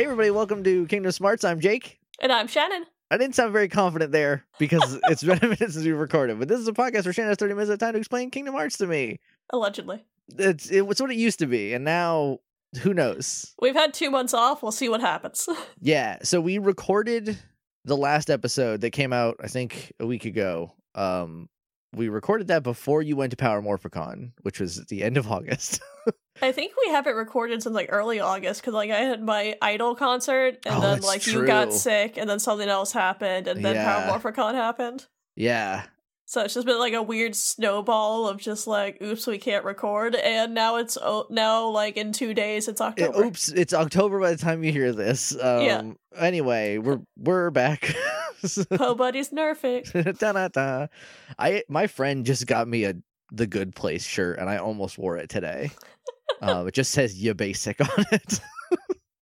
Hey, 0.00 0.04
everybody, 0.04 0.30
welcome 0.30 0.64
to 0.64 0.86
Kingdom 0.86 1.12
Smarts. 1.12 1.44
I'm 1.44 1.60
Jake. 1.60 1.98
And 2.22 2.32
I'm 2.32 2.46
Shannon. 2.46 2.86
I 3.10 3.18
didn't 3.18 3.34
sound 3.34 3.52
very 3.52 3.68
confident 3.68 4.12
there 4.12 4.46
because 4.58 4.98
it's 5.10 5.22
been 5.22 5.36
a 5.36 5.42
minute 5.42 5.58
since 5.58 5.84
we 5.84 5.92
recorded, 5.92 6.38
but 6.38 6.48
this 6.48 6.58
is 6.58 6.66
a 6.66 6.72
podcast 6.72 7.04
where 7.04 7.12
Shannon 7.12 7.28
has 7.28 7.36
30 7.36 7.52
minutes 7.52 7.70
of 7.70 7.80
time 7.80 7.92
to 7.92 7.98
explain 7.98 8.30
Kingdom 8.30 8.54
Hearts 8.54 8.78
to 8.78 8.86
me. 8.86 9.20
Allegedly. 9.50 10.02
It's, 10.38 10.70
it, 10.70 10.86
it's 10.88 11.02
what 11.02 11.10
it 11.10 11.18
used 11.18 11.40
to 11.40 11.46
be, 11.46 11.74
and 11.74 11.84
now 11.84 12.38
who 12.80 12.94
knows? 12.94 13.54
We've 13.60 13.74
had 13.74 13.92
two 13.92 14.10
months 14.10 14.32
off. 14.32 14.62
We'll 14.62 14.72
see 14.72 14.88
what 14.88 15.02
happens. 15.02 15.46
Yeah, 15.82 16.16
so 16.22 16.40
we 16.40 16.56
recorded 16.56 17.36
the 17.84 17.96
last 17.98 18.30
episode 18.30 18.80
that 18.80 18.92
came 18.92 19.12
out, 19.12 19.36
I 19.38 19.48
think, 19.48 19.92
a 20.00 20.06
week 20.06 20.24
ago. 20.24 20.72
Um, 20.94 21.50
we 21.94 22.08
recorded 22.08 22.46
that 22.46 22.62
before 22.62 23.02
you 23.02 23.16
went 23.16 23.32
to 23.32 23.36
Power 23.36 23.60
Morphicon, 23.60 24.32
which 24.40 24.60
was 24.60 24.78
at 24.78 24.88
the 24.88 25.02
end 25.02 25.18
of 25.18 25.26
August. 25.30 25.82
I 26.42 26.52
think 26.52 26.72
we 26.86 26.92
haven't 26.92 27.14
recorded 27.16 27.62
since 27.62 27.74
like 27.74 27.88
early 27.90 28.20
August 28.20 28.60
because 28.60 28.74
like 28.74 28.90
I 28.90 28.98
had 29.00 29.22
my 29.22 29.56
Idol 29.62 29.94
concert 29.94 30.58
and 30.66 30.76
Oh, 30.76 30.80
then 30.80 31.00
like 31.00 31.26
you 31.26 31.46
got 31.46 31.72
sick 31.72 32.16
and 32.16 32.28
then 32.28 32.38
something 32.38 32.68
else 32.68 32.92
happened 32.92 33.46
and 33.48 33.64
then 33.64 33.74
Yeah. 33.74 34.08
Power 34.08 34.18
Morphicon 34.18 34.54
happened. 34.54 35.06
yeah, 35.36 35.84
So 36.26 36.42
it's 36.42 36.54
just 36.54 36.66
been 36.66 36.78
like 36.78 36.92
a 36.94 37.02
weird 37.02 37.34
snowball 37.34 38.28
of 38.28 38.38
just 38.38 38.66
like, 38.66 39.02
oops, 39.02 39.26
we 39.26 39.38
can't 39.38 39.64
record, 39.64 40.14
and 40.14 40.54
now 40.54 40.76
it's 40.76 40.96
oh, 41.00 41.26
now 41.28 41.66
like 41.68 41.96
in 41.96 42.12
two 42.12 42.34
days 42.34 42.68
it's 42.68 42.80
It- 42.80 42.84
October. 42.84 43.24
oops, 43.24 43.48
it's 43.50 43.74
October 43.74 44.20
by 44.20 44.30
the 44.32 44.38
time 44.38 44.62
you 44.64 44.70
hear 44.72 44.92
this. 44.92 45.32
Um, 45.40 45.62
Yeah. 45.64 45.82
Anyway, 46.16 46.78
we're 46.78 47.00
we're 47.18 47.50
back. 47.50 47.94
Po 48.76 48.94
Buddy's 48.94 49.30
Nerfing. 49.30 49.84
Da-da-da. 50.18 50.86
I 51.38 51.62
my 51.68 51.86
friend 51.86 52.24
just 52.24 52.46
got 52.46 52.66
me 52.66 52.84
a 52.84 52.94
the 53.32 53.46
good 53.46 53.74
place 53.76 54.04
shirt 54.04 54.38
and 54.38 54.48
I 54.48 54.56
almost 54.56 54.98
wore 54.98 55.16
it 55.18 55.28
today. 55.28 55.70
um, 56.40 56.68
it 56.68 56.74
just 56.74 56.90
says 56.92 57.22
"you 57.22 57.34
basic" 57.34 57.80
on 57.98 58.04
it. 58.12 58.40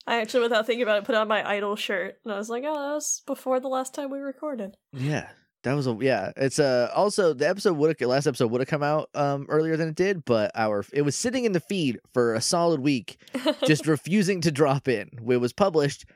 I 0.07 0.21
actually, 0.21 0.41
without 0.41 0.67
thinking 0.67 0.83
about 0.83 0.99
it, 0.99 1.05
put 1.05 1.15
on 1.15 1.29
my 1.29 1.47
Idol 1.47 1.77
shirt, 1.77 2.17
and 2.25 2.33
I 2.33 2.39
was 2.39 2.49
like, 2.49 2.65
oh, 2.67 2.75
that 2.75 2.95
was 2.95 3.23
before 3.27 3.61
the 3.61 3.69
last 3.69 3.95
time 3.95 4.11
we 4.11 4.19
recorded. 4.21 4.77
yeah, 4.93 5.29
that 5.65 5.75
was 5.75 5.87
a 5.87 5.97
yeah. 6.01 6.33
It's 6.37 6.59
uh 6.59 6.91
also 6.95 7.35
the 7.35 7.49
episode 7.49 7.77
would 7.77 7.99
have 7.99 8.09
last 8.09 8.27
episode 8.27 8.51
would 8.51 8.61
have 8.61 8.69
come 8.69 8.83
out 8.83 9.11
um 9.15 9.47
earlier 9.49 9.77
than 9.77 9.89
it 9.89 9.97
did, 9.97 10.25
but 10.25 10.51
our 10.55 10.85
it 10.93 11.03
was 11.03 11.17
sitting 11.17 11.45
in 11.45 11.53
the 11.53 11.61
feed 11.61 11.99
for 12.15 12.35
a 12.35 12.41
solid 12.41 12.81
week, 12.81 13.21
just 13.67 13.87
refusing 13.87 14.41
to 14.43 14.51
drop 14.51 14.89
in. 14.89 15.11
It 15.29 15.37
was 15.37 15.53
published. 15.53 16.07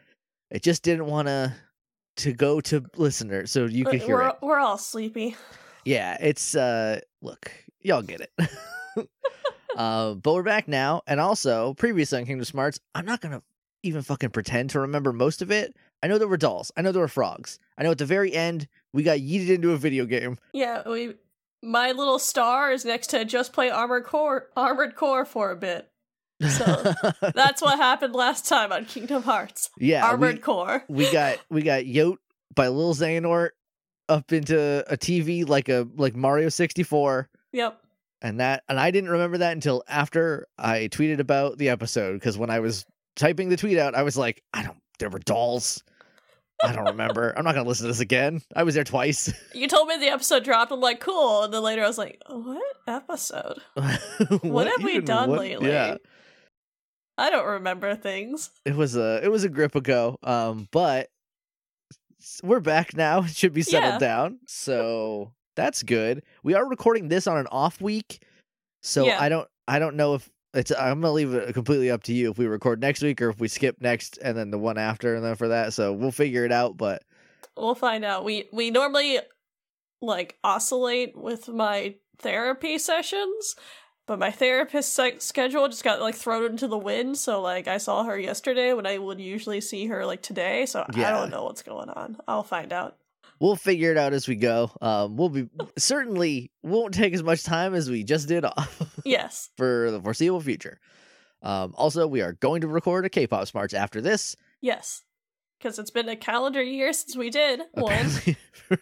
It 0.50 0.62
just 0.62 0.82
didn't 0.82 1.06
want 1.06 1.28
to 1.28 1.54
to 2.18 2.32
go 2.32 2.60
to 2.60 2.84
listeners, 2.96 3.50
so 3.50 3.66
you 3.66 3.84
could 3.84 4.02
hear 4.02 4.16
we're, 4.16 4.28
it. 4.28 4.36
we're 4.42 4.58
all 4.58 4.78
sleepy. 4.78 5.36
Yeah, 5.84 6.16
it's 6.20 6.54
uh 6.54 7.00
look, 7.20 7.50
y'all 7.80 8.02
get 8.02 8.20
it. 8.20 8.50
uh, 9.76 10.14
but 10.14 10.34
we're 10.34 10.42
back 10.42 10.68
now, 10.68 11.02
and 11.06 11.20
also 11.20 11.74
previously 11.74 12.18
on 12.20 12.26
Kingdom 12.26 12.44
Smarts, 12.44 12.80
I'm 12.94 13.06
not 13.06 13.20
gonna 13.20 13.42
even 13.82 14.02
fucking 14.02 14.30
pretend 14.30 14.70
to 14.70 14.80
remember 14.80 15.12
most 15.12 15.42
of 15.42 15.50
it. 15.50 15.74
I 16.02 16.08
know 16.08 16.18
there 16.18 16.28
were 16.28 16.36
dolls. 16.36 16.72
I 16.76 16.82
know 16.82 16.92
there 16.92 17.02
were 17.02 17.08
frogs. 17.08 17.58
I 17.78 17.82
know 17.82 17.90
at 17.92 17.98
the 17.98 18.06
very 18.06 18.32
end 18.32 18.68
we 18.92 19.02
got 19.02 19.18
yeeted 19.18 19.48
into 19.48 19.72
a 19.72 19.76
video 19.76 20.04
game. 20.06 20.38
Yeah, 20.52 20.88
we. 20.88 21.14
My 21.64 21.92
little 21.92 22.18
star 22.18 22.72
is 22.72 22.84
next 22.84 23.08
to 23.08 23.24
just 23.24 23.52
play 23.52 23.70
Armored 23.70 24.04
Core, 24.04 24.48
Armored 24.56 24.96
Core 24.96 25.24
for 25.24 25.52
a 25.52 25.56
bit. 25.56 25.88
So, 26.48 26.64
That's 27.34 27.62
what 27.62 27.78
happened 27.78 28.14
last 28.16 28.48
time 28.48 28.72
on 28.72 28.84
Kingdom 28.84 29.22
Hearts. 29.22 29.70
yeah, 29.78 30.04
Armored 30.04 30.36
we, 30.36 30.40
Core. 30.40 30.84
we 30.88 31.12
got 31.12 31.38
we 31.50 31.62
got 31.62 31.84
Yote 31.84 32.16
by 32.54 32.66
Lil 32.66 32.94
Xehanort 32.94 33.50
up 34.08 34.32
into 34.32 34.84
a 34.92 34.96
TV 34.96 35.48
like 35.48 35.68
a 35.68 35.86
like 35.94 36.16
Mario 36.16 36.48
64. 36.48 37.28
Yep. 37.52 37.80
And 38.22 38.40
that 38.40 38.62
and 38.68 38.80
I 38.80 38.90
didn't 38.90 39.10
remember 39.10 39.38
that 39.38 39.52
until 39.52 39.82
after 39.88 40.46
I 40.56 40.88
tweeted 40.90 41.18
about 41.18 41.58
the 41.58 41.68
episode 41.68 42.14
because 42.14 42.38
when 42.38 42.48
I 42.48 42.60
was 42.60 42.86
typing 43.16 43.50
the 43.50 43.56
tweet 43.58 43.76
out, 43.76 43.94
I 43.94 44.02
was 44.02 44.16
like, 44.16 44.42
I 44.54 44.62
don't. 44.62 44.78
There 44.98 45.10
were 45.10 45.18
dolls. 45.18 45.82
I 46.64 46.72
don't 46.72 46.84
remember. 46.86 47.34
I'm 47.36 47.44
not 47.44 47.54
gonna 47.56 47.68
listen 47.68 47.84
to 47.86 47.88
this 47.92 47.98
again. 48.00 48.40
I 48.54 48.62
was 48.62 48.74
there 48.76 48.84
twice. 48.84 49.32
You 49.54 49.66
told 49.68 49.88
me 49.88 49.96
the 49.98 50.08
episode 50.08 50.44
dropped. 50.44 50.70
I'm 50.72 50.80
like, 50.80 51.00
cool. 51.00 51.42
And 51.42 51.52
then 51.52 51.62
later 51.62 51.82
I 51.82 51.88
was 51.88 51.98
like, 51.98 52.20
what 52.28 52.62
episode? 52.86 53.58
what, 54.42 54.68
have 54.68 54.82
we 54.84 55.00
done 55.00 55.28
what- 55.30 55.40
lately? 55.40 55.68
Yeah, 55.70 55.96
I 57.18 57.30
don't 57.30 57.46
remember 57.46 57.96
things. 57.96 58.50
it 58.64 58.76
was 58.76 58.96
a 58.96 59.20
it 59.24 59.28
was 59.30 59.42
a 59.44 59.48
grip 59.48 59.74
ago. 59.74 60.18
Um, 60.22 60.68
but 60.70 61.08
we're 62.44 62.60
back 62.60 62.96
now. 62.96 63.24
It 63.24 63.30
should 63.30 63.52
be 63.52 63.62
settled 63.62 63.94
Yeah. 63.94 63.98
down. 63.98 64.38
So 64.46 65.32
that's 65.54 65.82
good. 65.82 66.22
We 66.42 66.54
are 66.54 66.68
recording 66.68 67.08
this 67.08 67.26
on 67.26 67.38
an 67.38 67.46
off 67.48 67.80
week, 67.80 68.24
so 68.82 69.06
Yeah. 69.06 69.20
I 69.20 69.28
don't 69.28 69.48
I 69.68 69.78
don't 69.78 69.96
know 69.96 70.14
if 70.14 70.28
it's. 70.54 70.70
I'm 70.72 71.00
gonna 71.00 71.12
leave 71.12 71.32
it 71.34 71.54
completely 71.54 71.90
up 71.90 72.02
to 72.04 72.12
you 72.12 72.30
if 72.30 72.38
we 72.38 72.46
record 72.46 72.80
next 72.80 73.02
week 73.02 73.22
or 73.22 73.30
if 73.30 73.40
we 73.40 73.48
skip 73.48 73.80
next 73.80 74.18
and 74.18 74.36
then 74.36 74.50
the 74.50 74.58
one 74.58 74.76
after 74.78 75.14
and 75.14 75.24
then 75.24 75.36
for 75.36 75.48
that. 75.48 75.72
So 75.72 75.92
we'll 75.92 76.10
figure 76.10 76.44
it 76.44 76.52
out. 76.52 76.76
But 76.76 77.02
We'll 77.56 77.74
find 77.74 78.04
out. 78.04 78.24
We 78.24 78.48
we 78.52 78.70
normally 78.70 79.20
like 80.00 80.38
oscillate 80.42 81.16
with 81.16 81.48
my 81.48 81.94
therapy 82.18 82.78
sessions, 82.78 83.56
but 84.06 84.18
my 84.18 84.30
therapist 84.30 84.98
schedule 85.18 85.68
just 85.68 85.84
got 85.84 86.00
like 86.00 86.14
thrown 86.14 86.44
into 86.44 86.66
the 86.66 86.78
wind. 86.78 87.18
So 87.18 87.40
like 87.40 87.68
I 87.68 87.78
saw 87.78 88.04
her 88.04 88.18
yesterday 88.18 88.72
when 88.72 88.86
I 88.86 88.98
would 88.98 89.20
usually 89.20 89.60
see 89.60 89.86
her 89.86 90.04
like 90.04 90.22
today. 90.22 90.66
So 90.66 90.84
I 90.88 91.10
don't 91.10 91.30
know 91.30 91.44
what's 91.44 91.62
going 91.62 91.88
on. 91.90 92.16
I'll 92.26 92.42
find 92.42 92.72
out. 92.72 92.96
We'll 93.42 93.56
figure 93.56 93.90
it 93.90 93.98
out 93.98 94.12
as 94.14 94.28
we 94.28 94.36
go. 94.36 94.70
Um, 94.80 95.16
we'll 95.16 95.28
be 95.28 95.48
certainly 95.76 96.52
won't 96.62 96.94
take 96.94 97.12
as 97.12 97.22
much 97.24 97.42
time 97.42 97.74
as 97.74 97.90
we 97.90 98.04
just 98.04 98.28
did 98.28 98.44
off. 98.46 99.00
Yes. 99.04 99.50
for 99.56 99.90
the 99.90 100.00
foreseeable 100.00 100.40
future. 100.40 100.78
Um, 101.42 101.74
also, 101.76 102.06
we 102.06 102.22
are 102.22 102.34
going 102.34 102.60
to 102.60 102.68
record 102.68 103.04
a 103.04 103.08
K-pop 103.10 103.48
smarts 103.48 103.74
after 103.74 104.00
this. 104.00 104.36
Yes. 104.60 105.02
Because 105.58 105.78
it's 105.78 105.90
been 105.90 106.08
a 106.08 106.14
calendar 106.16 106.62
year 106.62 106.92
since 106.92 107.16
we 107.16 107.30
did 107.30 107.60
one. 107.72 108.10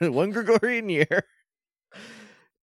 One 0.13 0.31
Gregorian 0.31 0.89
year. 0.89 1.25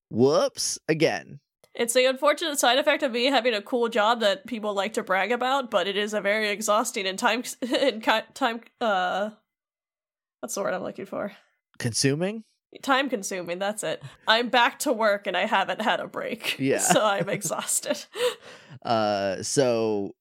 Whoops! 0.10 0.80
Again, 0.88 1.40
It's 1.76 1.94
the 1.94 2.06
unfortunate 2.06 2.58
side 2.60 2.80
effect 2.80 3.04
of 3.04 3.12
me 3.12 3.26
having 3.26 3.54
a 3.54 3.62
cool 3.62 3.90
job 3.90 4.22
that 4.22 4.48
people 4.48 4.74
like 4.74 4.94
to 4.94 5.04
brag 5.04 5.32
about, 5.32 5.70
but 5.70 5.88
it 5.88 5.98
is 5.98 6.14
a 6.14 6.22
very 6.22 6.50
exhausting 6.50 7.06
and 7.06 7.20
time 7.20 7.44
and 7.62 8.04
time 8.34 8.62
uh 8.82 9.32
what's 10.40 10.56
the 10.56 10.62
word 10.62 10.74
I'm 10.74 10.84
looking 10.84 11.06
for? 11.06 11.34
Consuming. 11.78 12.44
Time 12.82 13.10
consuming, 13.10 13.60
that's 13.60 13.84
it. 13.84 14.04
I'm 14.28 14.50
back 14.50 14.80
to 14.80 14.92
work 14.94 15.26
and 15.26 15.36
I 15.36 15.46
haven't 15.46 15.82
had 15.82 16.00
a 16.00 16.08
break. 16.08 16.58
Yeah. 16.60 16.80
So 16.80 17.04
I'm 17.04 17.30
exhausted. 17.38 18.04
Uh, 18.84 19.42
so 19.42 20.16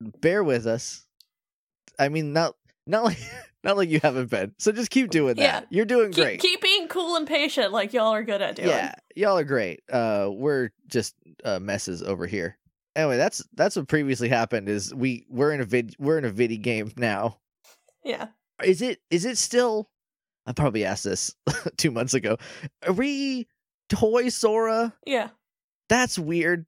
bear 0.00 0.42
with 0.42 0.66
us. 0.66 1.06
I 1.98 2.08
mean, 2.08 2.32
not 2.32 2.54
not 2.86 3.04
like 3.04 3.18
not 3.64 3.76
like 3.76 3.88
you 3.88 4.00
haven't 4.02 4.30
been. 4.30 4.54
So 4.58 4.72
just 4.72 4.90
keep 4.90 5.10
doing 5.10 5.36
that. 5.36 5.42
Yeah. 5.42 5.60
You're 5.70 5.84
doing 5.84 6.12
keep, 6.12 6.24
great. 6.24 6.40
keep 6.40 6.60
being 6.60 6.88
cool 6.88 7.16
and 7.16 7.26
patient 7.26 7.72
like 7.72 7.92
y'all 7.92 8.12
are 8.14 8.22
good 8.24 8.42
at 8.42 8.56
doing. 8.56 8.68
Yeah, 8.68 8.94
y'all 9.14 9.38
are 9.38 9.44
great. 9.44 9.80
Uh, 9.90 10.28
we're 10.32 10.70
just 10.88 11.14
uh, 11.44 11.58
messes 11.60 12.02
over 12.02 12.26
here. 12.26 12.58
Anyway, 12.96 13.16
that's 13.16 13.44
that's 13.54 13.76
what 13.76 13.86
previously 13.86 14.28
happened. 14.28 14.68
Is 14.68 14.94
we 14.94 15.24
we're 15.28 15.52
in 15.52 15.60
a 15.60 15.64
vid 15.64 15.94
we're 15.98 16.18
in 16.18 16.24
a 16.24 16.30
viddy 16.30 16.60
game 16.60 16.92
now. 16.96 17.38
Yeah. 18.04 18.28
Is 18.62 18.82
it 18.82 19.00
is 19.10 19.24
it 19.24 19.38
still? 19.38 19.88
I 20.48 20.52
probably 20.52 20.86
asked 20.86 21.04
this 21.04 21.34
two 21.76 21.90
months 21.90 22.14
ago. 22.14 22.38
Are 22.86 22.92
we 22.94 23.46
Toy 23.90 24.30
Sora? 24.30 24.94
Yeah. 25.06 25.28
That's 25.90 26.18
weird. 26.18 26.64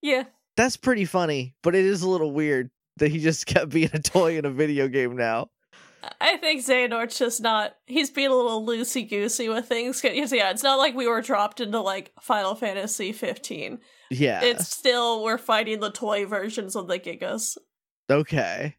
Yeah. 0.00 0.24
That's 0.56 0.76
pretty 0.76 1.04
funny, 1.04 1.56
but 1.64 1.74
it 1.74 1.84
is 1.84 2.02
a 2.02 2.08
little 2.08 2.30
weird 2.30 2.70
that 2.98 3.10
he 3.10 3.18
just 3.18 3.46
kept 3.46 3.70
being 3.70 3.90
a 3.92 3.98
toy 3.98 4.38
in 4.38 4.44
a 4.44 4.50
video 4.50 4.86
game 4.86 5.16
now. 5.16 5.50
I 6.20 6.36
think 6.36 6.64
Xehanort's 6.64 7.18
just 7.18 7.40
not. 7.40 7.74
He's 7.86 8.08
being 8.08 8.30
a 8.30 8.34
little 8.34 8.64
loosey 8.64 9.08
goosey 9.08 9.48
with 9.48 9.66
things. 9.66 10.02
Yeah, 10.04 10.50
it's 10.50 10.62
not 10.62 10.78
like 10.78 10.94
we 10.94 11.08
were 11.08 11.20
dropped 11.20 11.60
into 11.60 11.80
like 11.80 12.12
Final 12.20 12.54
Fantasy 12.54 13.10
15. 13.10 13.80
Yeah. 14.10 14.42
It's 14.44 14.68
still 14.68 15.24
we're 15.24 15.38
fighting 15.38 15.80
the 15.80 15.90
toy 15.90 16.24
versions 16.24 16.76
of 16.76 16.86
the 16.86 17.00
Gigas. 17.00 17.56
okay. 18.08 18.76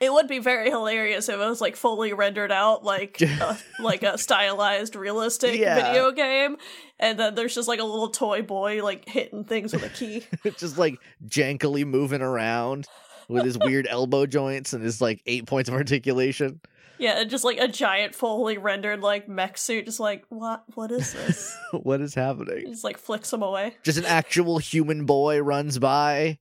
It 0.06 0.10
would 0.12 0.28
be 0.28 0.38
very 0.38 0.70
hilarious 0.70 1.28
if 1.28 1.34
it 1.34 1.38
was 1.38 1.60
like 1.60 1.76
fully 1.76 2.14
rendered 2.14 2.50
out, 2.50 2.82
like 2.84 3.20
a, 3.20 3.28
uh, 3.44 3.56
like 3.80 4.02
a 4.02 4.16
stylized, 4.16 4.96
realistic 4.96 5.58
Yeah. 5.60 5.74
video 5.74 6.10
game, 6.12 6.56
and 6.98 7.18
then 7.18 7.34
there's 7.34 7.54
just 7.54 7.68
like 7.68 7.80
a 7.80 7.84
little 7.84 8.08
toy 8.08 8.40
boy 8.42 8.82
like 8.82 9.06
hitting 9.06 9.44
things 9.44 9.72
with 9.74 9.84
a 9.84 9.90
key. 9.90 10.24
just 10.56 10.78
like 10.78 10.98
jankily 11.26 11.84
moving 11.86 12.22
around 12.22 12.86
with 13.28 13.44
his 13.44 13.58
weird 13.58 13.86
elbow 13.88 14.24
joints 14.26 14.72
and 14.72 14.82
his 14.82 15.00
like 15.02 15.20
eight 15.26 15.46
points 15.46 15.68
of 15.68 15.74
articulation. 15.74 16.60
yeah, 16.98 17.20
and 17.20 17.28
just 17.30 17.44
like 17.44 17.58
a 17.58 17.68
giant 17.68 18.14
fully 18.14 18.56
rendered 18.56 19.02
like 19.02 19.28
mech 19.28 19.58
suit, 19.58 19.84
just 19.84 20.00
like 20.00 20.24
what? 20.30 20.64
What 20.74 20.90
is 20.92 21.12
this? 21.12 21.54
what 21.72 22.00
is 22.00 22.14
happening? 22.14 22.64
just 22.68 22.84
like 22.84 22.96
flicks 22.96 23.30
him 23.32 23.42
away. 23.42 23.76
Just 23.82 23.98
an 23.98 24.06
actual 24.06 24.56
human 24.56 25.04
boy 25.04 25.42
runs 25.42 25.78
by. 25.78 26.38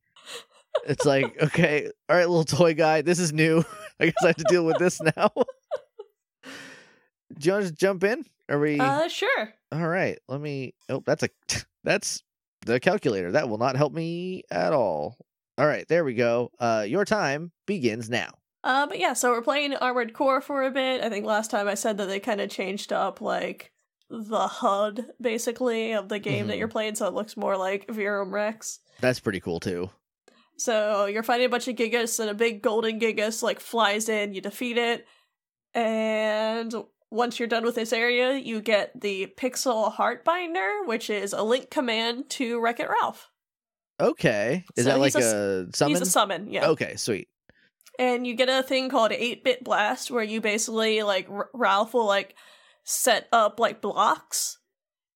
It's 0.88 1.06
like, 1.06 1.36
okay, 1.42 1.90
all 2.08 2.16
right, 2.16 2.28
little 2.30 2.44
toy 2.46 2.74
guy, 2.74 3.02
this 3.02 3.20
is 3.20 3.34
new. 3.34 3.64
I 4.00 4.06
guess 4.06 4.14
I 4.24 4.28
have 4.28 4.36
to 4.38 4.44
deal 4.50 4.66
with 4.66 4.78
this 4.78 5.02
now. 5.18 5.32
Do 6.44 7.48
you 7.48 7.52
want 7.54 7.64
to 7.66 7.70
just 7.70 7.76
jump 7.80 8.04
in? 8.04 8.26
Are 8.50 8.60
we 8.60 8.80
Uh, 8.80 9.08
sure. 9.08 9.54
all 9.72 9.88
right? 9.88 10.18
Let 10.28 10.42
me. 10.42 10.74
Oh, 10.90 11.04
that's 11.06 11.24
a 11.24 11.30
that's 11.84 12.24
the 12.66 12.80
calculator. 12.80 13.32
That 13.32 13.50
will 13.50 13.58
not 13.60 13.76
help 13.76 13.94
me 13.94 14.44
at 14.52 14.74
all. 14.74 15.18
All 15.58 15.68
right, 15.68 15.88
there 15.88 16.04
we 16.06 16.14
go. 16.14 16.52
Uh, 16.60 16.86
your 16.88 17.06
time 17.06 17.52
begins 17.68 18.10
now. 18.10 18.32
Uh, 18.64 18.88
but 18.88 19.00
yeah, 19.00 19.14
so 19.14 19.32
we're 19.32 19.42
playing 19.42 19.74
Armored 19.76 20.14
Core 20.14 20.42
for 20.42 20.64
a 20.64 20.72
bit. 20.72 21.02
I 21.02 21.10
think 21.10 21.26
last 21.26 21.52
time 21.52 21.68
I 21.68 21.76
said 21.76 21.98
that 21.98 22.08
they 22.08 22.20
kind 22.20 22.42
of 22.42 22.50
changed 22.50 22.92
up 22.92 23.22
like 23.22 23.72
the 24.10 24.48
HUD 24.48 25.06
basically 25.22 25.94
of 25.94 26.10
the 26.10 26.20
game 26.20 26.48
that 26.48 26.56
Mhm. 26.56 26.60
you're 26.60 26.68
playing, 26.68 26.96
so 26.96 27.06
it 27.08 27.14
looks 27.14 27.38
more 27.38 27.56
like 27.58 27.86
Verum 27.90 28.34
Rex. 28.34 28.80
That's 29.02 29.20
pretty 29.20 29.40
cool 29.40 29.60
too. 29.60 29.92
So 30.60 31.06
you're 31.06 31.24
fighting 31.24 31.48
a 31.48 31.50
bunch 31.50 31.68
of 31.68 31.76
Gigas, 31.76 32.20
and 32.20 32.30
a 32.30 32.34
big 32.34 32.62
golden 32.62 33.00
Gigas 33.00 33.42
like 33.42 33.60
flies 33.60 34.10
in. 34.10 34.34
You 34.34 34.42
defeat 34.42 34.78
it, 34.78 35.08
and 35.74 36.74
once 37.12 37.40
you're 37.40 37.48
done 37.48 37.64
with 37.66 37.76
this 37.76 37.92
area, 37.94 38.36
you 38.38 38.62
get 38.62 39.00
the 39.00 39.34
Pixel 39.38 39.92
Heartbinder, 39.94 40.86
which 40.86 41.10
is 41.10 41.34
a 41.34 41.42
link 41.42 41.72
command 41.72 42.30
to 42.32 42.60
Wreck 42.62 42.80
It 42.80 42.88
Ralph. 42.90 43.32
Okay. 44.00 44.64
Is 44.78 44.86
So 44.86 44.92
that 44.92 45.00
like 45.00 45.14
he's 45.16 45.26
a, 45.26 45.68
summon? 45.74 45.96
He's 45.98 46.02
a 46.08 46.12
summon, 46.12 46.52
yeah. 46.52 46.68
Okay, 46.68 46.96
sweet. 46.98 47.28
and 47.98 48.28
you 48.28 48.36
get 48.36 48.48
a 48.48 48.62
thing 48.64 48.90
called 48.90 49.12
8-bit 49.12 49.64
blast 49.64 50.12
where 50.12 50.24
you 50.24 50.40
basically 50.40 51.02
like 51.02 51.28
R- 51.30 51.50
ralph 51.54 51.94
will 51.96 52.06
like 52.06 52.36
set 52.86 53.28
up 53.34 53.60
like 53.60 53.82
blocks 53.82 54.59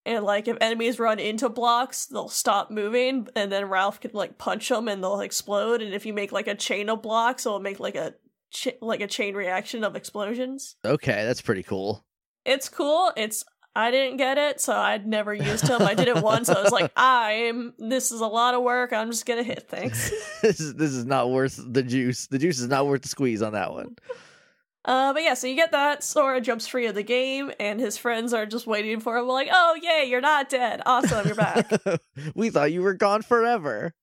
and 0.06 0.24
like 0.24 0.48
if 0.48 0.58
enemies 0.62 1.00
run 1.00 1.20
into 1.20 1.50
blocks 1.50 2.06
they'll 2.08 2.28
stop 2.30 2.70
moving 2.72 3.28
and 3.36 3.52
then 3.52 3.66
ralph 3.66 4.00
can 4.02 4.12
like 4.14 4.38
punch 4.38 4.70
them 4.70 4.88
and 4.88 5.04
they'll 5.04 5.22
explode. 5.22 5.82
And 5.82 5.94
if 5.94 6.06
you 6.06 6.14
make 6.14 6.32
like 6.32 6.48
a 6.48 6.56
chain 6.56 6.90
of 6.90 7.02
blocks 7.02 7.46
it'll 7.46 7.60
make 7.60 7.80
like 7.80 7.96
a 7.96 8.14
ch- 8.52 8.78
like 8.82 9.02
a 9.02 9.08
chain 9.08 9.36
reaction 9.36 9.84
of 9.84 9.96
explosions. 9.96 10.76
Okay, 10.86 11.24
that's 11.26 11.42
pretty 11.42 11.64
cool. 11.64 12.06
it's 12.46 12.70
cool. 12.70 13.12
It's 13.16 13.44
i 13.76 13.90
didn't 13.90 14.18
get 14.18 14.38
it 14.38 14.62
so 14.62 14.72
i'd 14.76 15.08
never 15.08 15.34
used 15.34 15.66
them 15.66 15.82
i 15.82 15.96
did 15.96 16.08
it 16.08 16.18
once. 16.22 16.48
I 16.48 16.62
was 16.62 16.72
like 16.72 16.92
i'm 16.96 17.74
this 17.80 18.12
is 18.12 18.22
a 18.22 18.28
lot 18.28 18.54
of 18.54 18.62
work. 18.62 18.94
I'm 18.94 19.10
just 19.10 19.26
gonna 19.26 19.42
hit 19.42 19.68
things 19.68 20.12
this 20.44 20.60
is 20.60 20.76
this 20.76 20.92
is 20.92 21.06
not 21.06 21.32
worth 21.32 21.60
the 21.66 21.82
juice. 21.82 22.28
The 22.28 22.38
juice 22.38 22.60
is 22.60 22.68
not 22.68 22.86
worth 22.86 23.02
the 23.02 23.08
squeeze 23.08 23.42
on 23.42 23.54
that 23.54 23.72
one. 23.74 23.96
Uh, 24.86 25.14
but 25.14 25.24
yeah, 25.24 25.34
so 25.34 25.48
you 25.48 25.56
get 25.56 25.72
that. 25.72 26.04
Sora 26.04 26.42
jumps 26.42 26.68
free 26.68 26.88
of 26.88 26.96
the 26.96 27.04
game, 27.04 27.52
and 27.60 27.80
his 27.80 27.98
friends 27.98 28.34
are 28.34 28.46
just 28.46 28.68
waiting 28.68 29.00
for 29.00 29.18
him. 29.18 29.28
Like, 29.28 29.48
oh 29.52 29.78
yay, 29.82 30.06
you're 30.10 30.20
not 30.22 30.50
dead. 30.50 30.82
Awesome, 30.86 31.26
you're 31.26 31.36
back. 31.36 31.72
we 32.36 32.50
thought 32.50 32.72
you 32.74 32.82
were 32.82 32.94
gone 32.94 33.22
forever. 33.22 33.94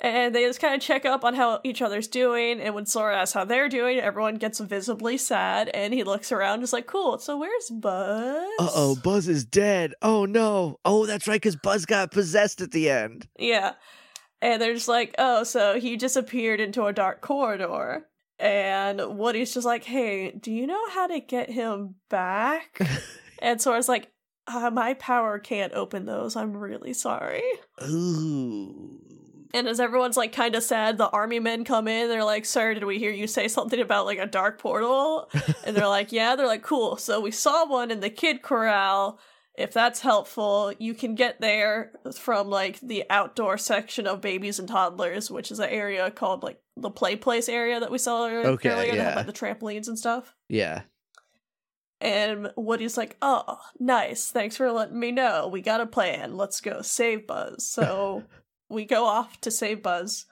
and 0.00 0.32
they 0.32 0.44
just 0.44 0.60
kind 0.60 0.76
of 0.76 0.80
check 0.80 1.04
up 1.04 1.24
on 1.24 1.34
how 1.34 1.58
each 1.64 1.82
other's 1.82 2.06
doing. 2.06 2.60
And 2.60 2.72
when 2.72 2.86
Sora 2.86 3.16
asks 3.18 3.34
how 3.34 3.44
they're 3.44 3.68
doing, 3.68 3.98
everyone 3.98 4.36
gets 4.36 4.60
visibly 4.60 5.16
sad, 5.18 5.70
and 5.70 5.92
he 5.92 6.04
looks 6.04 6.30
around, 6.30 6.60
just 6.60 6.72
like, 6.72 6.86
cool. 6.86 7.18
So 7.18 7.36
where's 7.36 7.68
Buzz? 7.70 8.48
Uh 8.60 8.70
oh, 8.74 8.96
Buzz 9.02 9.26
is 9.26 9.44
dead. 9.44 9.94
Oh 10.02 10.24
no. 10.24 10.78
Oh, 10.84 11.04
that's 11.04 11.26
right, 11.26 11.40
because 11.40 11.56
Buzz 11.56 11.84
got 11.84 12.12
possessed 12.12 12.60
at 12.60 12.70
the 12.70 12.88
end. 12.90 13.26
Yeah. 13.40 13.72
And 14.40 14.62
they're 14.62 14.74
just 14.74 14.86
like, 14.86 15.16
oh, 15.18 15.42
so 15.42 15.80
he 15.80 15.96
disappeared 15.96 16.60
into 16.60 16.84
a 16.84 16.92
dark 16.92 17.22
corridor. 17.22 18.06
And 18.38 19.18
Woody's 19.18 19.52
just 19.54 19.66
like, 19.66 19.84
hey, 19.84 20.30
do 20.30 20.52
you 20.52 20.66
know 20.66 20.88
how 20.90 21.06
to 21.08 21.20
get 21.20 21.50
him 21.50 21.96
back? 22.08 22.80
and 23.40 23.60
Sora's 23.60 23.88
like, 23.88 24.12
uh, 24.46 24.70
my 24.70 24.94
power 24.94 25.38
can't 25.38 25.72
open 25.74 26.06
those. 26.06 26.36
I'm 26.36 26.56
really 26.56 26.94
sorry. 26.94 27.42
Ooh. 27.82 29.00
And 29.54 29.66
as 29.66 29.80
everyone's 29.80 30.16
like 30.16 30.32
kind 30.32 30.54
of 30.54 30.62
sad, 30.62 30.98
the 30.98 31.08
army 31.08 31.40
men 31.40 31.64
come 31.64 31.88
in. 31.88 32.08
They're 32.08 32.24
like, 32.24 32.44
"Sir, 32.44 32.74
did 32.74 32.84
we 32.84 32.98
hear 32.98 33.10
you 33.10 33.26
say 33.26 33.48
something 33.48 33.80
about 33.80 34.04
like 34.04 34.18
a 34.18 34.26
dark 34.26 34.58
portal?" 34.58 35.30
and 35.64 35.74
they're 35.74 35.88
like, 35.88 36.12
"Yeah." 36.12 36.36
They're 36.36 36.46
like, 36.46 36.62
"Cool." 36.62 36.96
So 36.98 37.18
we 37.20 37.30
saw 37.30 37.66
one 37.66 37.90
in 37.90 38.00
the 38.00 38.10
kid 38.10 38.42
corral. 38.42 39.18
If 39.58 39.72
that's 39.72 39.98
helpful, 39.98 40.72
you 40.78 40.94
can 40.94 41.16
get 41.16 41.40
there 41.40 41.90
from 42.16 42.48
like 42.48 42.78
the 42.78 43.02
outdoor 43.10 43.58
section 43.58 44.06
of 44.06 44.20
babies 44.20 44.60
and 44.60 44.68
toddlers, 44.68 45.32
which 45.32 45.50
is 45.50 45.58
an 45.58 45.68
area 45.68 46.12
called 46.12 46.44
like 46.44 46.60
the 46.76 46.90
play 46.90 47.16
place 47.16 47.48
area 47.48 47.80
that 47.80 47.90
we 47.90 47.98
saw 47.98 48.28
earlier. 48.28 48.50
Okay, 48.50 48.70
earlier, 48.70 48.94
yeah. 48.94 49.16
like 49.16 49.26
the 49.26 49.32
trampolines 49.32 49.88
and 49.88 49.98
stuff. 49.98 50.32
Yeah. 50.48 50.82
And 52.00 52.52
Woody's 52.56 52.96
like, 52.96 53.16
"Oh, 53.20 53.58
nice. 53.80 54.30
Thanks 54.30 54.56
for 54.56 54.70
letting 54.70 55.00
me 55.00 55.10
know. 55.10 55.48
We 55.48 55.60
got 55.60 55.80
a 55.80 55.86
plan. 55.86 56.36
Let's 56.36 56.60
go 56.60 56.80
save 56.80 57.26
Buzz." 57.26 57.66
So 57.66 58.22
we 58.70 58.84
go 58.84 59.06
off 59.06 59.40
to 59.40 59.50
save 59.50 59.82
Buzz, 59.82 60.26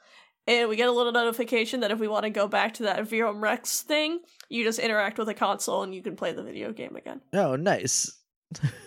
and 0.46 0.68
we 0.68 0.76
get 0.76 0.88
a 0.88 0.92
little 0.92 1.10
notification 1.10 1.80
that 1.80 1.90
if 1.90 1.98
we 1.98 2.06
want 2.06 2.22
to 2.22 2.30
go 2.30 2.46
back 2.46 2.74
to 2.74 2.84
that 2.84 3.08
Verum 3.08 3.42
Rex 3.42 3.82
thing, 3.82 4.20
you 4.48 4.62
just 4.62 4.78
interact 4.78 5.18
with 5.18 5.28
a 5.28 5.34
console 5.34 5.82
and 5.82 5.92
you 5.92 6.02
can 6.02 6.14
play 6.14 6.32
the 6.32 6.44
video 6.44 6.72
game 6.72 6.94
again. 6.94 7.22
Oh, 7.32 7.56
nice. 7.56 8.16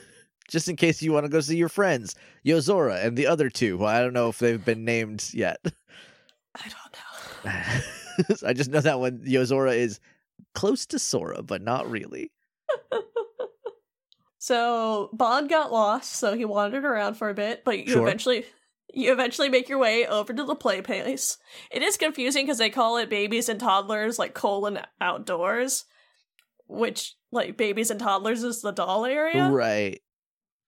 Just 0.50 0.68
in 0.68 0.76
case 0.76 1.02
you 1.02 1.14
want 1.14 1.26
to 1.26 1.30
go 1.30 1.40
see 1.40 1.56
your 1.58 1.70
friends, 1.70 2.16
Yozora 2.46 3.06
and 3.06 3.16
the 3.18 3.28
other 3.28 3.50
two. 3.50 3.78
Well, 3.78 3.88
I 3.88 4.02
don't 4.02 4.14
know 4.14 4.30
if 4.30 4.40
they've 4.40 4.64
been 4.64 4.84
named 4.84 5.30
yet. 5.34 5.60
I 6.56 6.68
don't 6.68 7.46
know. 7.46 8.38
I 8.48 8.54
just 8.54 8.70
know 8.72 8.82
that 8.82 9.00
one 9.00 9.20
Yozora 9.20 9.76
is 9.78 10.00
close 10.54 10.86
to 10.88 11.00
Sora, 11.00 11.42
but 11.44 11.62
not 11.62 11.90
really. 11.90 12.32
So 14.42 15.10
Bond 15.12 15.50
got 15.50 15.72
lost, 15.72 16.14
so 16.14 16.34
he 16.36 16.46
wandered 16.46 16.86
around 16.86 17.16
for 17.16 17.30
a 17.30 17.34
bit, 17.34 17.66
but 17.66 17.78
you 17.80 17.92
Sure. 17.92 18.02
eventually 18.08 18.46
you 18.92 19.12
eventually 19.12 19.50
make 19.50 19.70
your 19.70 19.78
way 19.78 20.08
over 20.08 20.34
to 20.34 20.44
the 20.46 20.56
play 20.56 20.82
place. 20.82 21.38
It 21.70 21.84
is 21.84 21.98
confusing 21.98 22.46
because 22.46 22.58
they 22.58 22.70
call 22.72 22.98
it 22.98 23.10
babies 23.10 23.50
and 23.50 23.60
toddlers, 23.60 24.18
like 24.18 24.34
colon 24.34 24.80
outdoors, 25.00 25.86
which 26.68 27.16
like 27.32 27.58
babies 27.58 27.92
and 27.92 28.00
toddlers 28.00 28.42
is 28.44 28.62
the 28.62 28.72
doll 28.72 29.06
area. 29.06 29.50
Right. 29.52 30.02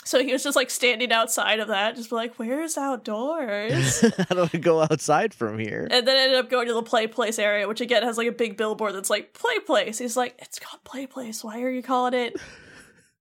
So 0.03 0.23
he 0.23 0.31
was 0.33 0.43
just 0.43 0.55
like 0.55 0.69
standing 0.71 1.11
outside 1.11 1.59
of 1.59 1.67
that, 1.67 1.95
just 1.95 2.11
like, 2.11 2.35
"Where's 2.39 2.77
outdoors?" 2.77 4.01
How 4.01 4.35
do 4.35 4.49
I 4.53 4.57
go 4.57 4.81
outside 4.81 5.33
from 5.33 5.59
here? 5.59 5.87
and 5.91 6.07
then 6.07 6.17
ended 6.17 6.37
up 6.39 6.49
going 6.49 6.67
to 6.67 6.73
the 6.73 6.81
play 6.83 7.07
place 7.07 7.37
area, 7.37 7.67
which 7.67 7.81
again 7.81 8.03
has 8.03 8.17
like 8.17 8.27
a 8.27 8.31
big 8.31 8.57
billboard 8.57 8.95
that's 8.95 9.09
like 9.09 9.33
play 9.33 9.59
place. 9.59 9.99
He's 9.99 10.17
like, 10.17 10.35
"It's 10.39 10.57
called 10.59 10.83
play 10.83 11.05
place. 11.05 11.43
Why 11.43 11.61
are 11.61 11.69
you 11.69 11.83
calling 11.83 12.13
it?" 12.13 12.35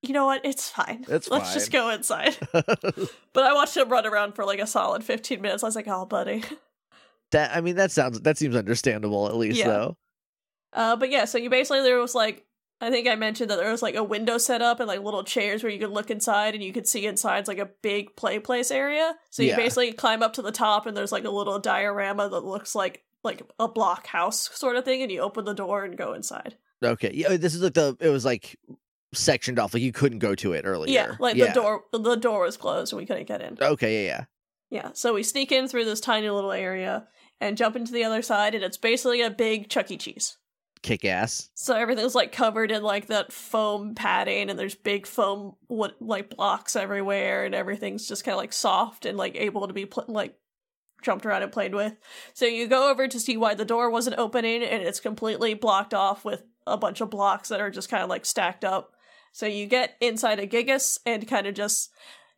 You 0.03 0.15
know 0.15 0.25
what? 0.25 0.47
It's 0.47 0.71
fine. 0.71 1.05
It's 1.11 1.31
Let's 1.31 1.53
just 1.53 1.71
go 1.71 1.91
inside. 1.91 2.35
But 2.55 3.45
I 3.45 3.53
watched 3.53 3.77
him 3.77 3.91
run 3.91 4.07
around 4.07 4.33
for 4.35 4.47
like 4.47 4.59
a 4.59 4.67
solid 4.67 5.05
15 5.05 5.43
minutes. 5.43 5.63
I 5.63 5.67
was 5.67 5.77
like, 5.77 5.89
oh, 5.89 6.07
buddy. 6.07 6.43
that 7.33 7.55
I 7.55 7.61
mean 7.61 7.77
that 7.77 7.91
sounds 7.93 8.19
that 8.23 8.39
seems 8.39 8.57
understandable 8.57 9.29
at 9.29 9.37
least 9.37 9.59
Yeah. 9.59 9.67
though. 9.69 9.97
Uh, 10.73 10.97
but 10.97 11.11
yeah, 11.11 11.27
so 11.27 11.37
you 11.37 11.51
basically, 11.51 11.83
there 11.83 11.99
was 11.99 12.15
like, 12.15 12.47
I 12.81 12.91
think 12.91 13.07
I 13.07 13.15
mentioned 13.15 13.51
that 13.51 13.57
there 13.57 13.71
was 13.71 13.83
like 13.83 13.95
a 13.95 14.03
window 14.03 14.39
set 14.39 14.63
up 14.63 14.81
and 14.81 14.89
like 14.89 15.01
little 15.03 15.23
chairs 15.23 15.63
where 15.63 15.71
you 15.71 15.79
could 15.79 15.91
look 15.91 16.11
inside 16.11 16.55
and 16.55 16.65
you 16.65 16.73
could 16.73 16.89
see 16.89 17.07
inside's 17.07 17.47
like 17.49 17.59
a 17.59 17.69
big 17.83 18.17
play 18.17 18.39
place 18.39 18.71
area. 18.71 19.15
So 19.31 19.43
you 19.43 19.51
Yeah. 19.51 19.57
basically 19.57 19.93
climb 19.93 20.23
up 20.23 20.33
to 20.35 20.43
the 20.43 20.53
top 20.53 20.87
and 20.87 20.97
there's 20.97 21.13
like 21.13 21.25
a 21.25 21.31
little 21.31 21.59
diorama 21.59 22.29
that 22.29 22.41
looks 22.45 22.75
like 22.75 23.05
like 23.23 23.43
a 23.59 23.69
block 23.69 24.07
house 24.07 24.49
sort 24.57 24.77
of 24.77 24.85
thing 24.87 25.03
and 25.03 25.13
you 25.13 25.21
open 25.21 25.45
the 25.45 25.53
door 25.55 25.85
and 25.85 25.99
go 25.99 26.15
inside. 26.15 26.57
Okay. 26.83 27.11
Yeah, 27.13 27.27
oh, 27.31 27.37
this 27.37 27.55
is 27.55 27.63
like 27.63 27.75
the 27.75 27.97
it 28.01 28.09
was 28.09 28.25
like 28.25 28.57
sectioned 29.13 29.59
off 29.59 29.75
like 29.75 29.83
you 29.83 29.93
couldn't 29.93 30.21
go 30.21 30.35
to 30.37 30.53
it 30.53 30.65
earlier. 30.65 30.93
Yeah, 30.93 31.15
like 31.19 31.37
the 31.37 31.49
door 31.49 31.85
the 31.93 32.17
door 32.17 32.43
was 32.45 32.57
closed 32.57 32.93
and 32.93 32.99
we 32.99 33.07
couldn't 33.07 33.27
get 33.29 33.43
in. 33.43 33.59
Okay, 33.61 34.07
yeah, 34.07 34.09
yeah. 34.09 34.25
Yeah, 34.71 34.91
so 34.95 35.15
we 35.15 35.23
sneak 35.25 35.51
in 35.53 35.67
through 35.69 35.85
this 35.85 36.01
tiny 36.01 36.31
little 36.31 36.53
area 36.53 37.09
and 37.41 37.57
jump 37.57 37.75
into 37.75 37.93
the 37.93 38.05
other 38.05 38.23
side 38.23 38.55
and 38.55 38.63
it's 38.63 38.77
basically 38.77 39.21
a 39.21 39.29
big 39.31 39.69
Chuck 39.69 39.91
E. 39.91 39.97
Cheese. 39.97 40.37
Kick 40.83 41.05
ass. 41.05 41.51
So 41.55 41.77
everything's 41.77 42.15
like 42.15 42.33
covered 42.33 42.71
in 42.71 42.83
like 42.83 43.07
that 43.09 43.33
foam 43.33 43.95
padding, 43.95 44.49
and 44.49 44.59
there's 44.59 44.75
big 44.75 45.07
foam 45.07 45.57
what 45.67 46.01
like 46.01 46.35
blocks 46.35 46.75
everywhere, 46.75 47.45
and 47.45 47.55
everything's 47.55 48.09
just 48.09 48.25
kind 48.25 48.33
of 48.33 48.39
like 48.39 48.53
soft 48.53 49.05
and 49.05 49.19
like 49.19 49.37
able 49.37 49.67
to 49.67 49.75
be 49.75 49.85
pl- 49.85 50.07
like 50.09 50.39
jumped 51.03 51.27
around 51.27 51.43
and 51.43 51.53
played 51.53 51.75
with. 51.75 51.95
So 52.33 52.47
you 52.47 52.67
go 52.67 52.91
over 52.91 53.09
to 53.09 53.21
see 53.21 53.37
why 53.37 53.55
the 53.55 53.65
door 53.65 53.91
wasn't 53.91 54.19
opening, 54.19 54.63
and 54.63 54.83
it's 54.83 55.01
completely 55.01 55.53
blocked 55.53 55.93
off 55.93 56.25
with 56.25 56.45
a 56.67 56.79
bunch 56.79 57.01
of 57.01 57.11
blocks 57.11 57.51
that 57.51 57.61
are 57.61 57.71
just 57.71 57.91
kind 57.91 58.03
of 58.03 58.09
like 58.09 58.25
stacked 58.25 58.65
up. 58.65 58.95
So 59.33 59.47
you 59.47 59.67
get 59.67 59.97
inside 60.01 60.41
a 60.41 60.47
Gigas 60.47 60.99
and 61.05 61.29
kind 61.29 61.47
of 61.47 61.55
just 61.55 61.91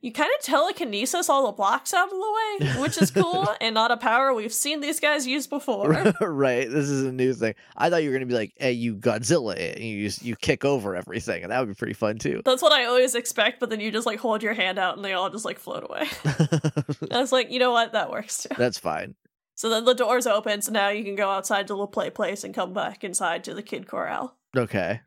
you 0.02 0.12
kind 0.12 0.30
of 0.36 0.44
telekinesis 0.44 1.28
all 1.28 1.46
the 1.46 1.52
blocks 1.52 1.94
out 1.94 2.06
of 2.06 2.10
the 2.10 2.16
way, 2.18 2.82
which 2.82 3.00
is 3.00 3.12
cool 3.12 3.48
and 3.60 3.74
not 3.74 3.92
a 3.92 3.96
power 3.96 4.34
we've 4.34 4.52
seen 4.52 4.80
these 4.80 4.98
guys 4.98 5.26
use 5.26 5.46
before. 5.46 5.90
right. 6.20 6.68
This 6.68 6.90
is 6.90 7.04
a 7.04 7.12
new 7.12 7.32
thing. 7.32 7.54
I 7.76 7.88
thought 7.88 8.02
you 8.02 8.10
were 8.10 8.16
gonna 8.16 8.26
be 8.26 8.34
like, 8.34 8.52
"Hey, 8.56 8.72
you 8.72 8.96
Godzilla!" 8.96 9.56
it," 9.56 9.76
and 9.76 9.84
you 9.84 10.04
just, 10.04 10.22
you 10.22 10.34
kick 10.34 10.64
over 10.64 10.96
everything, 10.96 11.44
and 11.44 11.52
that 11.52 11.60
would 11.60 11.68
be 11.68 11.74
pretty 11.74 11.94
fun 11.94 12.18
too. 12.18 12.42
That's 12.44 12.62
what 12.62 12.72
I 12.72 12.84
always 12.86 13.14
expect, 13.14 13.60
but 13.60 13.70
then 13.70 13.78
you 13.78 13.92
just 13.92 14.06
like 14.06 14.18
hold 14.18 14.42
your 14.42 14.54
hand 14.54 14.78
out 14.78 14.96
and 14.96 15.04
they 15.04 15.12
all 15.12 15.30
just 15.30 15.44
like 15.44 15.60
float 15.60 15.84
away. 15.84 16.08
I 17.10 17.20
was 17.20 17.30
like, 17.30 17.52
you 17.52 17.60
know 17.60 17.70
what? 17.70 17.92
That 17.92 18.10
works 18.10 18.42
too. 18.42 18.54
That's 18.58 18.78
fine. 18.78 19.14
So 19.54 19.68
then 19.68 19.84
the 19.84 19.94
doors 19.94 20.26
open, 20.26 20.62
so 20.62 20.72
now 20.72 20.88
you 20.88 21.04
can 21.04 21.14
go 21.14 21.30
outside 21.30 21.68
to 21.68 21.76
the 21.76 21.86
play 21.86 22.10
place 22.10 22.42
and 22.42 22.52
come 22.52 22.72
back 22.72 23.04
inside 23.04 23.44
to 23.44 23.54
the 23.54 23.62
kid 23.62 23.86
corral. 23.86 24.36
Okay. 24.56 25.00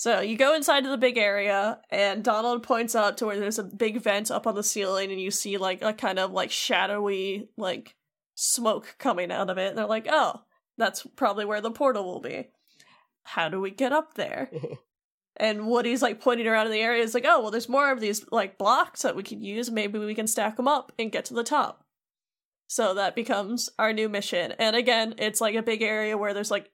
So 0.00 0.20
you 0.20 0.38
go 0.38 0.54
inside 0.54 0.84
to 0.84 0.88
the 0.88 0.96
big 0.96 1.18
area, 1.18 1.78
and 1.90 2.24
Donald 2.24 2.62
points 2.62 2.96
out 2.96 3.18
to 3.18 3.26
where 3.26 3.38
there's 3.38 3.58
a 3.58 3.64
big 3.64 4.00
vent 4.00 4.30
up 4.30 4.46
on 4.46 4.54
the 4.54 4.62
ceiling, 4.62 5.12
and 5.12 5.20
you 5.20 5.30
see 5.30 5.58
like 5.58 5.82
a 5.82 5.92
kind 5.92 6.18
of 6.18 6.30
like 6.30 6.50
shadowy 6.50 7.50
like 7.58 7.94
smoke 8.34 8.94
coming 8.98 9.30
out 9.30 9.50
of 9.50 9.58
it. 9.58 9.68
And 9.68 9.76
they're 9.76 9.84
like, 9.84 10.06
oh, 10.08 10.40
that's 10.78 11.06
probably 11.16 11.44
where 11.44 11.60
the 11.60 11.70
portal 11.70 12.04
will 12.04 12.22
be. 12.22 12.48
How 13.24 13.50
do 13.50 13.60
we 13.60 13.70
get 13.70 13.92
up 13.92 14.14
there? 14.14 14.50
and 15.36 15.66
Woody's 15.66 16.00
like 16.00 16.18
pointing 16.18 16.46
around 16.46 16.64
in 16.64 16.72
the 16.72 16.80
area. 16.80 17.02
He's 17.02 17.12
like, 17.12 17.26
oh, 17.26 17.42
well, 17.42 17.50
there's 17.50 17.68
more 17.68 17.92
of 17.92 18.00
these 18.00 18.24
like 18.32 18.56
blocks 18.56 19.02
that 19.02 19.16
we 19.16 19.22
could 19.22 19.42
use. 19.42 19.70
Maybe 19.70 19.98
we 19.98 20.14
can 20.14 20.26
stack 20.26 20.56
them 20.56 20.66
up 20.66 20.92
and 20.98 21.12
get 21.12 21.26
to 21.26 21.34
the 21.34 21.44
top. 21.44 21.84
So 22.68 22.94
that 22.94 23.14
becomes 23.14 23.68
our 23.78 23.92
new 23.92 24.08
mission. 24.08 24.52
And 24.52 24.76
again, 24.76 25.16
it's 25.18 25.42
like 25.42 25.56
a 25.56 25.62
big 25.62 25.82
area 25.82 26.16
where 26.16 26.32
there's 26.32 26.50
like 26.50 26.70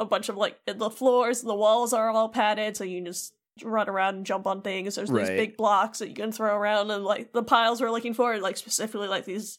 a 0.00 0.04
bunch 0.04 0.28
of 0.28 0.36
like 0.36 0.58
the 0.66 0.90
floors, 0.90 1.42
the 1.42 1.54
walls 1.54 1.92
are 1.92 2.10
all 2.10 2.28
padded, 2.28 2.76
so 2.76 2.84
you 2.84 2.98
can 2.98 3.06
just 3.06 3.34
run 3.64 3.88
around 3.88 4.16
and 4.16 4.26
jump 4.26 4.46
on 4.46 4.62
things. 4.62 4.94
There's 4.94 5.10
these 5.10 5.28
big 5.28 5.56
blocks 5.56 5.98
that 5.98 6.08
you 6.08 6.14
can 6.14 6.32
throw 6.32 6.56
around, 6.56 6.90
and 6.90 7.04
like 7.04 7.32
the 7.32 7.42
piles 7.42 7.80
we're 7.80 7.90
looking 7.90 8.14
for, 8.14 8.38
like 8.38 8.56
specifically 8.56 9.08
like 9.08 9.24
these 9.24 9.58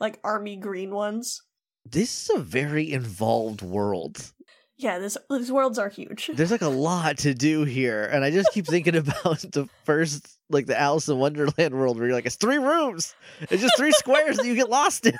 like 0.00 0.18
army 0.22 0.56
green 0.56 0.94
ones. 0.94 1.42
This 1.84 2.24
is 2.24 2.36
a 2.36 2.40
very 2.40 2.92
involved 2.92 3.62
world. 3.62 4.32
Yeah, 4.76 5.00
this 5.00 5.16
these 5.28 5.50
worlds 5.50 5.78
are 5.78 5.88
huge. 5.88 6.30
There's 6.34 6.52
like 6.52 6.62
a 6.62 6.68
lot 6.68 7.18
to 7.18 7.34
do 7.34 7.64
here, 7.64 8.04
and 8.04 8.24
I 8.24 8.30
just 8.30 8.52
keep 8.52 8.66
thinking 8.66 8.96
about 8.96 9.40
the 9.52 9.68
first, 9.84 10.38
like 10.50 10.66
the 10.66 10.78
Alice 10.78 11.08
in 11.08 11.18
Wonderland 11.18 11.74
world, 11.74 11.98
where 11.98 12.06
you're 12.06 12.14
like, 12.14 12.26
it's 12.26 12.36
three 12.36 12.58
rooms, 12.58 13.14
it's 13.40 13.62
just 13.62 13.76
three 13.76 13.92
squares 13.92 14.36
that 14.36 14.46
you 14.46 14.54
get 14.54 14.70
lost 14.70 15.06
in. 15.06 15.18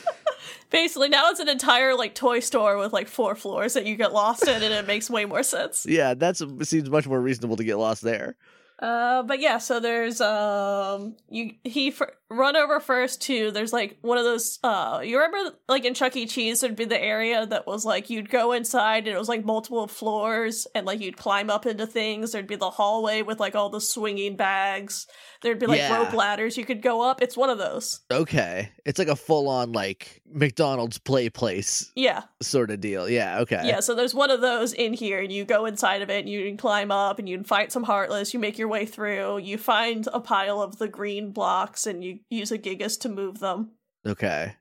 Basically, 0.69 1.07
now 1.09 1.29
it's 1.29 1.39
an 1.39 1.47
entire 1.47 1.95
like 1.95 2.13
toy 2.13 2.39
store 2.39 2.77
with 2.77 2.91
like 2.93 3.07
four 3.07 3.35
floors 3.35 3.73
that 3.73 3.85
you 3.85 3.95
get 3.95 4.11
lost 4.11 4.47
in, 4.47 4.61
and 4.61 4.73
it 4.73 4.85
makes 4.85 5.09
way 5.09 5.25
more 5.25 5.43
sense. 5.43 5.85
Yeah, 5.87 6.13
that 6.15 6.37
seems 6.37 6.89
much 6.89 7.07
more 7.07 7.21
reasonable 7.21 7.55
to 7.55 7.63
get 7.63 7.77
lost 7.77 8.01
there. 8.01 8.35
Uh, 8.79 9.23
but 9.23 9.39
yeah, 9.39 9.57
so 9.57 9.79
there's 9.79 10.21
um, 10.21 11.15
you 11.29 11.51
he 11.63 11.87
f- 11.89 12.01
run 12.29 12.55
over 12.55 12.79
first 12.79 13.21
to 13.23 13.49
there's 13.51 13.73
like 13.73 13.97
one 14.01 14.17
of 14.19 14.23
those 14.23 14.59
uh, 14.63 14.99
you 15.03 15.17
remember 15.17 15.55
like 15.67 15.83
in 15.85 15.93
Chuck 15.95 16.15
E. 16.15 16.27
Cheese 16.27 16.59
there'd 16.61 16.75
be 16.75 16.85
the 16.85 17.01
area 17.01 17.45
that 17.47 17.65
was 17.65 17.85
like 17.85 18.09
you'd 18.09 18.29
go 18.29 18.51
inside 18.51 19.07
and 19.07 19.15
it 19.15 19.17
was 19.19 19.29
like 19.29 19.43
multiple 19.45 19.87
floors 19.87 20.67
and 20.75 20.85
like 20.85 20.99
you'd 20.99 21.17
climb 21.17 21.49
up 21.49 21.65
into 21.65 21.87
things. 21.87 22.31
There'd 22.33 22.45
be 22.47 22.55
the 22.55 22.69
hallway 22.69 23.23
with 23.23 23.39
like 23.39 23.55
all 23.55 23.69
the 23.69 23.81
swinging 23.81 24.35
bags. 24.35 25.07
There'd 25.41 25.59
be 25.59 25.65
like 25.67 25.79
Yeah. 25.79 25.97
rope 25.97 26.13
ladders 26.13 26.55
you 26.57 26.65
could 26.65 26.81
go 26.83 27.01
up. 27.01 27.21
It's 27.21 27.37
one 27.37 27.49
of 27.49 27.57
those. 27.57 28.01
Okay, 28.11 28.71
it's 28.85 28.99
like 28.99 29.07
a 29.07 29.15
full 29.15 29.47
on 29.49 29.71
like 29.71 30.21
McDonald's 30.29 30.97
play 30.97 31.29
place 31.29 31.91
Yeah, 31.95 32.23
sort 32.41 32.69
of 32.69 32.81
deal. 32.81 33.09
Yeah. 33.09 33.39
Okay. 33.39 33.61
yeah. 33.63 33.79
So 33.79 33.95
there's 33.95 34.13
one 34.13 34.29
of 34.29 34.41
those 34.41 34.73
in 34.73 34.93
here, 34.93 35.19
and 35.21 35.31
you 35.31 35.45
go 35.45 35.65
inside 35.65 36.01
of 36.01 36.09
it, 36.09 36.19
and 36.19 36.29
you 36.29 36.45
can 36.45 36.57
climb 36.57 36.91
up, 36.91 37.17
and 37.19 37.27
you 37.29 37.37
can 37.37 37.43
fight 37.45 37.71
some 37.71 37.83
heartless. 37.83 38.33
You 38.33 38.39
make 38.39 38.57
your 38.57 38.66
way 38.67 38.85
through. 38.85 39.39
You 39.39 39.57
find 39.57 40.07
a 40.11 40.19
pile 40.19 40.61
of 40.61 40.77
the 40.77 40.87
green 40.87 41.31
blocks, 41.31 41.85
and 41.87 42.03
you 42.03 42.19
use 42.29 42.51
a 42.51 42.57
gigas 42.57 42.99
to 43.01 43.09
move 43.09 43.39
them. 43.39 43.71
Okay. 44.05 44.55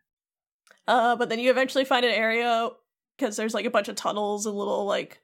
Uh, 0.88 1.16
but 1.16 1.28
then 1.28 1.38
you 1.38 1.50
eventually 1.50 1.84
find 1.84 2.04
an 2.04 2.12
area 2.12 2.70
because 3.16 3.36
there's 3.36 3.54
like 3.54 3.64
a 3.64 3.70
bunch 3.70 3.88
of 3.88 3.96
tunnels 3.96 4.46
and 4.46 4.54
little 4.54 4.84
like 4.84 5.20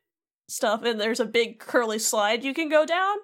stuff, 0.49 0.83
and 0.83 1.01
there's 1.01 1.21
a 1.21 1.27
big 1.27 1.59
curly 1.59 1.99
slide 1.99 2.45
you 2.45 2.55
can 2.55 2.69
go 2.69 2.85
down, 2.85 3.17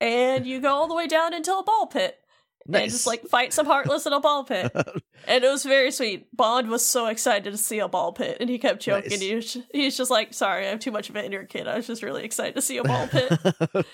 and 0.00 0.46
you 0.46 0.60
go 0.60 0.70
all 0.70 0.88
the 0.88 0.94
way 0.94 1.06
down 1.06 1.34
into 1.34 1.52
a 1.52 1.64
ball 1.64 1.86
pit. 1.86 2.18
Nice. 2.66 2.82
And 2.82 2.90
just 2.92 3.06
like 3.06 3.26
fight 3.26 3.52
some 3.54 3.64
heartless 3.64 4.04
in 4.04 4.12
a 4.12 4.20
ball 4.20 4.44
pit. 4.44 4.70
And 5.26 5.42
it 5.42 5.48
was 5.48 5.64
very 5.64 5.90
sweet. 5.90 6.34
Bond 6.34 6.70
was 6.70 6.84
so 6.84 7.06
excited 7.06 7.50
to 7.50 7.58
see 7.58 7.80
a 7.80 7.88
ball 7.88 8.12
pit, 8.12 8.36
and 8.40 8.48
he 8.48 8.56
kept 8.56 8.80
joking. 8.80 9.10
Nice. 9.10 9.20
He 9.20 9.34
was, 9.34 9.56
he's 9.72 9.96
just 9.96 10.10
like, 10.12 10.32
"Sorry, 10.32 10.64
I 10.64 10.70
have 10.70 10.78
too 10.78 10.92
much 10.92 11.10
of 11.10 11.16
an 11.16 11.24
inner 11.24 11.44
kid. 11.44 11.66
I 11.66 11.76
was 11.76 11.88
just 11.88 12.04
really 12.04 12.24
excited 12.24 12.54
to 12.54 12.62
see 12.62 12.78
a 12.78 12.84
ball 12.84 13.08
pit." 13.08 13.32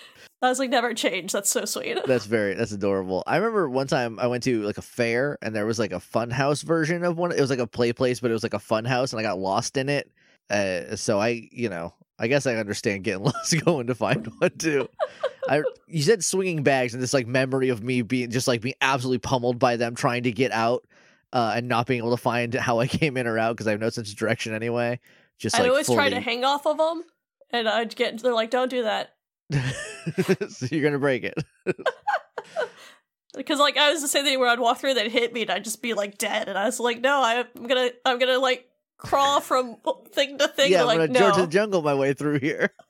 I 0.43 0.49
was 0.49 0.59
like, 0.59 0.71
"Never 0.71 0.93
change. 0.93 1.33
That's 1.33 1.49
so 1.49 1.65
sweet." 1.65 1.99
That's 2.07 2.27
very 2.27 2.55
that's 2.55 2.73
adorable. 2.73 3.23
I 3.27 3.37
remember 3.37 3.69
one 3.69 3.87
time 3.87 4.19
I 4.19 4.27
went 4.27 4.43
to 4.45 4.63
like 4.63 4.79
a 4.79 4.83
fair 4.83 5.39
and 5.41 5.55
there 5.55 5.65
was 5.65 5.79
like 5.79 5.93
a 5.93 6.01
fun 6.01 6.31
house 6.31 6.63
version 6.63 7.03
of 7.05 7.17
one. 7.17 7.33
It 7.33 7.41
was 7.41 7.51
like 7.51 7.59
a 7.59 7.67
play 7.67 7.93
place, 7.93 8.21
but 8.21 8.31
it 8.31 8.35
was 8.35 8.43
like 8.43 8.55
a 8.55 8.59
fun 8.59 8.85
house 8.85 9.13
and 9.13 9.21
I 9.21 9.23
got 9.23 9.39
lost 9.39 9.77
in 9.77 9.89
it. 9.89 10.11
Uh, 10.51 10.97
so 10.97 11.19
I, 11.19 11.49
you 11.51 11.71
know, 11.71 11.95
I 12.19 12.29
guess 12.29 12.47
I 12.47 12.57
understand 12.57 13.05
getting 13.05 13.25
lost 13.25 13.65
going 13.65 13.87
to 13.87 13.95
find 13.95 14.27
one 14.39 14.51
too. 14.59 14.89
I 15.49 15.63
you 15.87 16.03
said 16.03 16.25
swinging 16.25 16.63
bags 16.63 16.95
and 16.95 17.03
this 17.03 17.15
like 17.15 17.27
memory 17.27 17.69
of 17.69 17.83
me 17.83 18.03
being 18.03 18.31
just 18.31 18.49
like 18.49 18.61
being 18.61 18.77
absolutely 18.81 19.19
pummeled 19.19 19.59
by 19.59 19.77
them 19.77 19.95
trying 19.95 20.25
to 20.25 20.33
get 20.33 20.53
out 20.53 20.87
uh, 21.33 21.53
and 21.57 21.69
not 21.69 21.87
being 21.87 21.99
able 21.99 22.13
to 22.13 22.23
find 22.23 22.55
how 22.55 22.79
I 22.81 22.87
came 22.87 23.17
in 23.17 23.27
or 23.27 23.39
out 23.39 23.57
because 23.57 23.67
I 23.67 23.73
have 23.73 23.81
no 23.81 23.91
sense 23.91 24.11
of 24.11 24.17
direction 24.17 24.55
anyway. 24.55 25.01
Just 25.39 25.57
I'd 25.57 25.63
like 25.63 25.71
always 25.71 25.87
try 25.91 26.09
to 26.11 26.21
hang 26.21 26.45
off 26.45 26.67
of 26.67 26.79
them, 26.79 27.03
and 27.51 27.69
I'd 27.69 27.95
get. 27.97 28.23
They're 28.23 28.33
like, 28.33 28.51
"Don't 28.51 28.71
do 28.71 28.85
that," 28.85 29.15
so 30.49 30.67
you're 30.71 30.83
gonna 30.83 30.99
break 30.99 31.25
it. 31.25 31.35
because 33.37 33.59
like 33.59 33.77
I 33.77 33.93
was 33.93 34.03
the 34.03 34.09
same 34.09 34.25
thing 34.25 34.39
where 34.39 34.49
I'd 34.49 34.61
walk 34.61 34.79
through, 34.79 34.95
they'd 34.95 35.11
hit 35.11 35.33
me, 35.33 35.43
and 35.43 35.51
I'd 35.51 35.65
just 35.65 35.83
be 35.83 35.95
like 35.95 36.19
dead. 36.19 36.49
And 36.49 36.59
I 36.59 36.67
was 36.67 36.81
like, 36.81 37.01
"No, 37.01 37.23
I'm 37.23 37.67
gonna, 37.67 37.91
I'm 38.05 38.19
gonna 38.19 38.39
like 38.39 38.67
crawl 38.99 39.41
from 39.41 39.77
thing 40.13 40.39
to 40.39 40.49
thing." 40.49 40.71
yeah, 40.71 40.79
They're 40.79 40.93
I'm 40.93 40.99
like, 40.99 41.13
gonna 41.13 41.31
no. 41.31 41.37
the 41.43 41.47
jungle 41.47 41.83
my 41.83 41.95
way 41.95 42.13
through 42.13 42.41
here. 42.41 42.71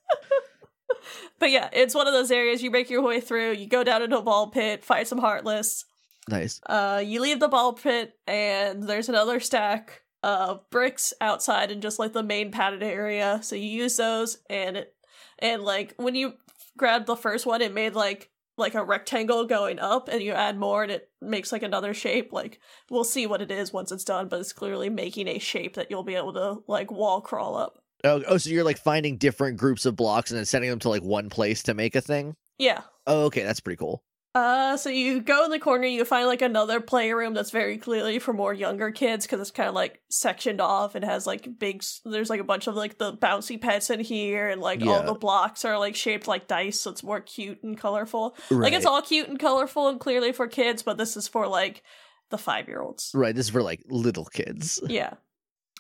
But 1.39 1.51
yeah, 1.51 1.69
it's 1.73 1.95
one 1.95 2.07
of 2.07 2.15
those 2.15 2.31
areas 2.31 2.63
you 2.63 2.71
make 2.71 2.89
your 2.89 3.03
way 3.03 3.21
through. 3.21 3.53
You 3.53 3.67
go 3.67 3.85
down 3.85 4.03
into 4.03 4.19
a 4.19 4.23
ball 4.23 4.49
pit, 4.49 4.85
fight 4.85 5.09
some 5.09 5.19
heartless. 5.19 5.85
Nice. 6.29 6.61
Uh, 6.65 7.03
you 7.05 7.21
leave 7.21 7.41
the 7.41 7.49
ball 7.49 7.75
pit, 7.75 8.15
and 8.27 8.85
there's 8.85 9.09
another 9.09 9.41
stack 9.41 10.03
of 10.23 10.61
bricks 10.71 11.13
outside 11.21 11.71
in 11.71 11.81
just 11.83 11.99
like 11.99 12.13
the 12.13 12.23
main 12.23 12.51
padded 12.51 12.83
area. 12.83 13.41
So 13.43 13.57
you 13.57 13.69
use 13.69 13.97
those, 13.97 14.39
and 14.49 14.77
it, 14.79 14.95
and 15.39 15.63
like 15.63 15.95
when 15.97 16.15
you 16.15 16.35
grabbed 16.77 17.07
the 17.07 17.17
first 17.17 17.47
one, 17.47 17.63
it 17.63 17.73
made 17.73 17.95
like 17.95 18.31
like 18.57 18.75
a 18.75 18.85
rectangle 18.85 19.47
going 19.47 19.79
up, 19.79 20.09
and 20.09 20.23
you 20.23 20.33
add 20.33 20.57
more, 20.57 20.83
and 20.85 20.93
it 20.93 21.11
makes 21.21 21.51
like 21.53 21.63
another 21.63 21.95
shape. 21.95 22.33
Like 22.33 22.61
we'll 22.91 23.05
see 23.05 23.27
what 23.27 23.43
it 23.43 23.51
is 23.51 23.73
once 23.73 23.91
it's 23.93 24.05
done, 24.05 24.29
but 24.29 24.41
it's 24.41 24.53
clearly 24.53 24.89
making 24.89 25.29
a 25.29 25.39
shape 25.39 25.75
that 25.75 25.91
you'll 25.91 26.05
be 26.05 26.15
able 26.15 26.33
to 26.35 26.63
like 26.69 26.91
wall 26.91 27.21
crawl 27.21 27.57
up. 27.57 27.79
Oh, 28.05 28.23
oh, 28.29 28.37
so 28.37 28.51
you're 28.51 28.65
like 28.65 28.79
finding 28.79 29.17
different 29.17 29.57
groups 29.57 29.87
of 29.87 29.97
blocks 29.97 30.31
and 30.31 30.39
then 30.39 30.45
sending 30.45 30.69
them 30.69 30.79
to 30.81 30.91
like 30.91 31.03
one 31.03 31.31
place 31.31 31.63
to 31.65 31.75
make 31.75 31.97
a 31.97 32.03
thing. 32.03 32.37
Yeah. 32.59 32.83
Oh, 33.07 33.25
okay, 33.25 33.43
that's 33.43 33.61
pretty 33.61 33.79
cool. 33.79 34.03
Uh, 34.35 34.77
so 34.77 34.91
you 34.91 35.21
go 35.21 35.45
in 35.45 35.53
the 35.53 35.61
corner, 35.61 35.87
you 35.87 36.05
find 36.05 36.27
like 36.27 36.43
another 36.43 36.81
playroom 36.81 37.35
that's 37.35 37.53
very 37.53 37.79
clearly 37.79 38.19
for 38.19 38.33
more 38.33 38.53
younger 38.53 38.91
kids 38.91 39.25
because 39.25 39.41
it's 39.41 39.53
kind 39.53 39.69
of 39.69 39.77
like 39.77 40.01
sectioned 40.11 40.61
off. 40.61 40.97
It 40.97 41.05
has 41.05 41.25
like 41.25 41.57
big, 41.57 41.85
there's 42.05 42.31
like 42.31 42.41
a 42.41 42.45
bunch 42.45 42.67
of 42.67 42.75
like 42.75 42.99
the 42.99 43.13
bouncy 43.13 43.61
pets 43.61 43.91
in 43.91 44.01
here, 44.01 44.49
and 44.49 44.61
like 44.61 44.83
all 44.83 45.05
the 45.05 45.15
blocks 45.15 45.65
are 45.65 45.79
like 45.79 45.95
shaped 45.95 46.27
like 46.27 46.49
dice, 46.49 46.81
so 46.81 46.91
it's 46.91 47.05
more 47.05 47.21
cute 47.21 47.63
and 47.63 47.79
colorful. 47.79 48.37
Like 48.51 48.73
it's 48.73 48.87
all 48.87 49.03
cute 49.03 49.29
and 49.29 49.39
colorful 49.39 49.87
and 49.89 50.01
clearly 50.01 50.33
for 50.33 50.49
kids, 50.49 50.83
but 50.83 50.99
this 50.99 51.17
is 51.17 51.29
for 51.29 51.47
like 51.47 51.85
the 52.31 52.39
five 52.39 52.67
year 52.67 52.83
olds. 52.83 53.13
Right, 53.15 53.37
this 53.37 53.47
is 53.47 53.53
for 53.53 53.63
like 53.63 53.83
little 53.89 54.25
kids. 54.25 54.83
Yeah. 54.89 55.15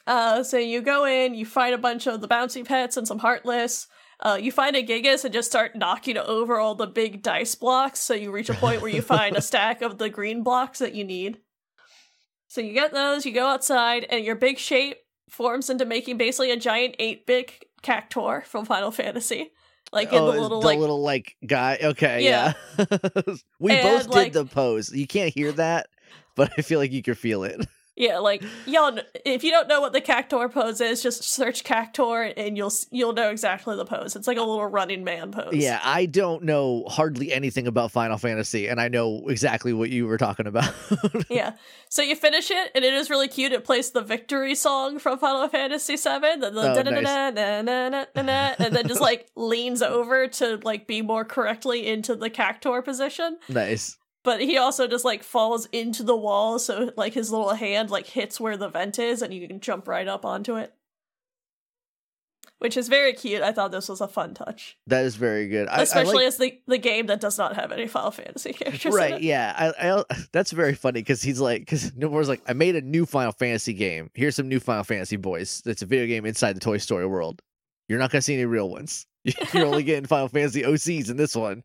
Uh, 0.06 0.44
so 0.44 0.58
you 0.58 0.80
go 0.80 1.06
in, 1.06 1.34
you 1.34 1.46
fight 1.46 1.75
a 1.75 1.78
bunch 1.78 2.06
of 2.06 2.20
the 2.20 2.28
bouncy 2.28 2.64
pets 2.64 2.96
and 2.96 3.08
some 3.08 3.18
heartless. 3.18 3.88
Uh, 4.21 4.38
you 4.40 4.52
find 4.52 4.76
a 4.76 4.83
Gigas 4.83 5.25
and 5.25 5.33
just 5.33 5.50
start 5.50 5.76
knocking 5.76 6.16
over 6.16 6.59
all 6.59 6.75
the 6.75 6.87
big 6.87 7.23
dice 7.23 7.54
blocks. 7.54 8.00
So 8.00 8.14
you 8.14 8.30
reach 8.30 8.49
a 8.49 8.54
point 8.54 8.80
where 8.80 8.90
you 8.90 9.02
find 9.16 9.37
a 9.37 9.42
stack 9.42 9.83
of 9.83 9.99
the 9.99 10.09
green 10.09 10.42
blocks 10.42 10.78
that 10.78 10.94
you 10.94 11.04
need. 11.04 11.38
So 12.49 12.61
you 12.61 12.73
get 12.73 12.92
those, 12.92 13.26
you 13.26 13.33
go 13.33 13.47
outside, 13.47 14.06
and 14.09 14.25
your 14.25 14.37
big 14.37 14.59
shape 14.59 14.99
forms 15.28 15.71
into 15.71 15.85
making 15.85 16.18
basically 16.18 16.52
a 16.52 16.56
giant 16.56 16.94
8 16.99 17.26
bit 17.26 17.64
cactuar 17.83 18.44
from 18.44 18.64
Final 18.64 18.90
Fantasy. 18.90 19.50
Like 19.92 20.12
in 20.12 20.18
oh, 20.18 20.33
the 20.33 20.40
little, 20.40 20.61
the 20.61 20.66
like, 20.66 20.78
little 20.78 21.02
like 21.02 21.37
guy. 21.47 21.78
Okay, 21.83 22.25
Yeah. 22.25 22.54
yeah. 22.78 22.85
we 23.61 23.73
And, 23.73 23.83
both 23.83 24.09
like- 24.09 24.33
did 24.33 24.33
the 24.33 24.44
pose. 24.44 24.92
You 24.92 25.06
can't 25.06 25.33
hear 25.33 25.52
that, 25.52 25.88
but 26.35 26.52
I 26.59 26.62
feel 26.62 26.78
like 26.78 26.92
you 26.92 27.02
can 27.02 27.14
feel 27.14 27.44
it. 27.44 27.64
Yeah, 27.96 28.18
like 28.18 28.42
y'all. 28.66 28.98
If 29.24 29.44
you 29.44 29.52
don't 29.52 29.68
know 29.68 29.80
what 29.80 29.92
the 29.92 30.00
cactuar 30.00 30.50
pose 30.50 30.80
is, 30.80 31.02
just 31.02 31.22
search 31.22 31.62
cactuar 31.62 32.32
and 32.36 32.56
you'll 32.56 32.72
you'll 32.90 33.12
know 33.12 33.30
exactly 33.30 33.76
the 33.76 33.84
pose. 33.84 34.16
It's 34.16 34.26
like 34.26 34.36
a 34.36 34.42
little 34.42 34.66
running 34.66 35.04
man 35.04 35.30
pose. 35.30 35.54
Yeah, 35.54 35.80
I 35.82 36.06
don't 36.06 36.42
know 36.42 36.84
hardly 36.88 37.32
anything 37.32 37.68
about 37.68 37.92
Final 37.92 38.18
Fantasy, 38.18 38.66
and 38.66 38.80
I 38.80 38.88
know 38.88 39.28
exactly 39.28 39.72
what 39.72 39.90
you 39.90 40.06
were 40.06 40.18
talking 40.18 40.46
about. 40.48 40.74
yeah. 41.30 41.52
So 41.88 42.02
you 42.02 42.16
finish 42.16 42.50
it, 42.50 42.72
and 42.74 42.84
it 42.84 42.92
is 42.92 43.10
really 43.10 43.28
cute. 43.28 43.52
It 43.52 43.64
plays 43.64 43.92
the 43.92 44.02
victory 44.02 44.56
song 44.56 44.98
from 44.98 45.18
Final 45.18 45.46
Fantasy 45.48 45.94
VII, 45.94 46.40
the, 46.40 46.50
the 46.50 46.72
Oh, 46.72 46.74
da-da-da-da-da-da-da-da, 46.74 48.54
and 48.58 48.74
then 48.74 48.88
just 48.88 49.00
like 49.00 49.28
leans 49.36 49.82
over 49.82 50.26
to 50.26 50.58
like 50.64 50.88
be 50.88 51.02
more 51.02 51.24
correctly 51.24 51.86
into 51.86 52.16
the 52.16 52.30
cactuar 52.30 52.82
position. 52.82 53.38
nice. 53.48 53.96
But 54.24 54.40
he 54.40 54.56
also 54.56 54.88
just 54.88 55.04
like 55.04 55.22
falls 55.22 55.66
into 55.66 56.02
the 56.02 56.16
wall, 56.16 56.58
so 56.58 56.90
like 56.96 57.12
his 57.12 57.30
little 57.30 57.50
hand 57.54 57.90
like 57.90 58.06
hits 58.06 58.40
where 58.40 58.56
the 58.56 58.68
vent 58.68 58.98
is, 58.98 59.20
and 59.22 59.32
you 59.34 59.46
can 59.46 59.60
jump 59.60 59.86
right 59.86 60.08
up 60.08 60.24
onto 60.24 60.56
it. 60.56 60.72
Which 62.58 62.76
is 62.78 62.88
very 62.88 63.12
cute. 63.12 63.42
I 63.42 63.52
thought 63.52 63.72
this 63.72 63.88
was 63.90 64.00
a 64.00 64.08
fun 64.08 64.32
touch, 64.32 64.78
That 64.86 65.04
is 65.04 65.16
very 65.16 65.48
good. 65.48 65.68
I, 65.68 65.78
I 65.78 65.82
especially 65.82 66.16
like- 66.24 66.26
as 66.28 66.36
the 66.38 66.58
the 66.66 66.78
game 66.78 67.06
that 67.06 67.20
does 67.20 67.36
not 67.36 67.54
have 67.56 67.72
any 67.72 67.86
Final 67.86 68.10
Fantasy 68.10 68.52
characters. 68.54 68.94
right 68.94 69.20
yeah 69.20 69.72
I, 69.78 69.90
I 69.98 70.04
that's 70.32 70.52
very 70.52 70.74
funny 70.74 71.00
because 71.00 71.20
he's 71.20 71.40
like 71.40 71.60
because 71.62 71.90
Nomura's 71.92 72.28
like 72.28 72.40
i 72.46 72.52
made 72.54 72.76
a 72.76 72.80
new 72.80 73.04
final 73.04 73.32
fantasy 73.32 73.74
game 73.74 74.10
here's 74.14 74.36
some 74.36 74.48
new 74.48 74.60
final 74.60 74.84
fantasy 74.84 75.16
boys 75.16 75.62
it's 75.66 75.82
a 75.82 75.86
video 75.86 76.06
game 76.06 76.24
inside 76.24 76.54
the 76.56 76.60
toy 76.60 76.78
story 76.78 77.06
world 77.06 77.42
you're 77.88 77.98
not 77.98 78.10
gonna 78.10 78.22
see 78.22 78.34
any 78.34 78.46
real 78.46 78.70
ones 78.70 79.06
you're 79.24 79.66
only 79.66 79.82
getting 79.82 80.06
final 80.06 80.28
fantasy 80.28 80.62
ocs 80.62 81.10
in 81.10 81.16
this 81.18 81.36
one 81.36 81.62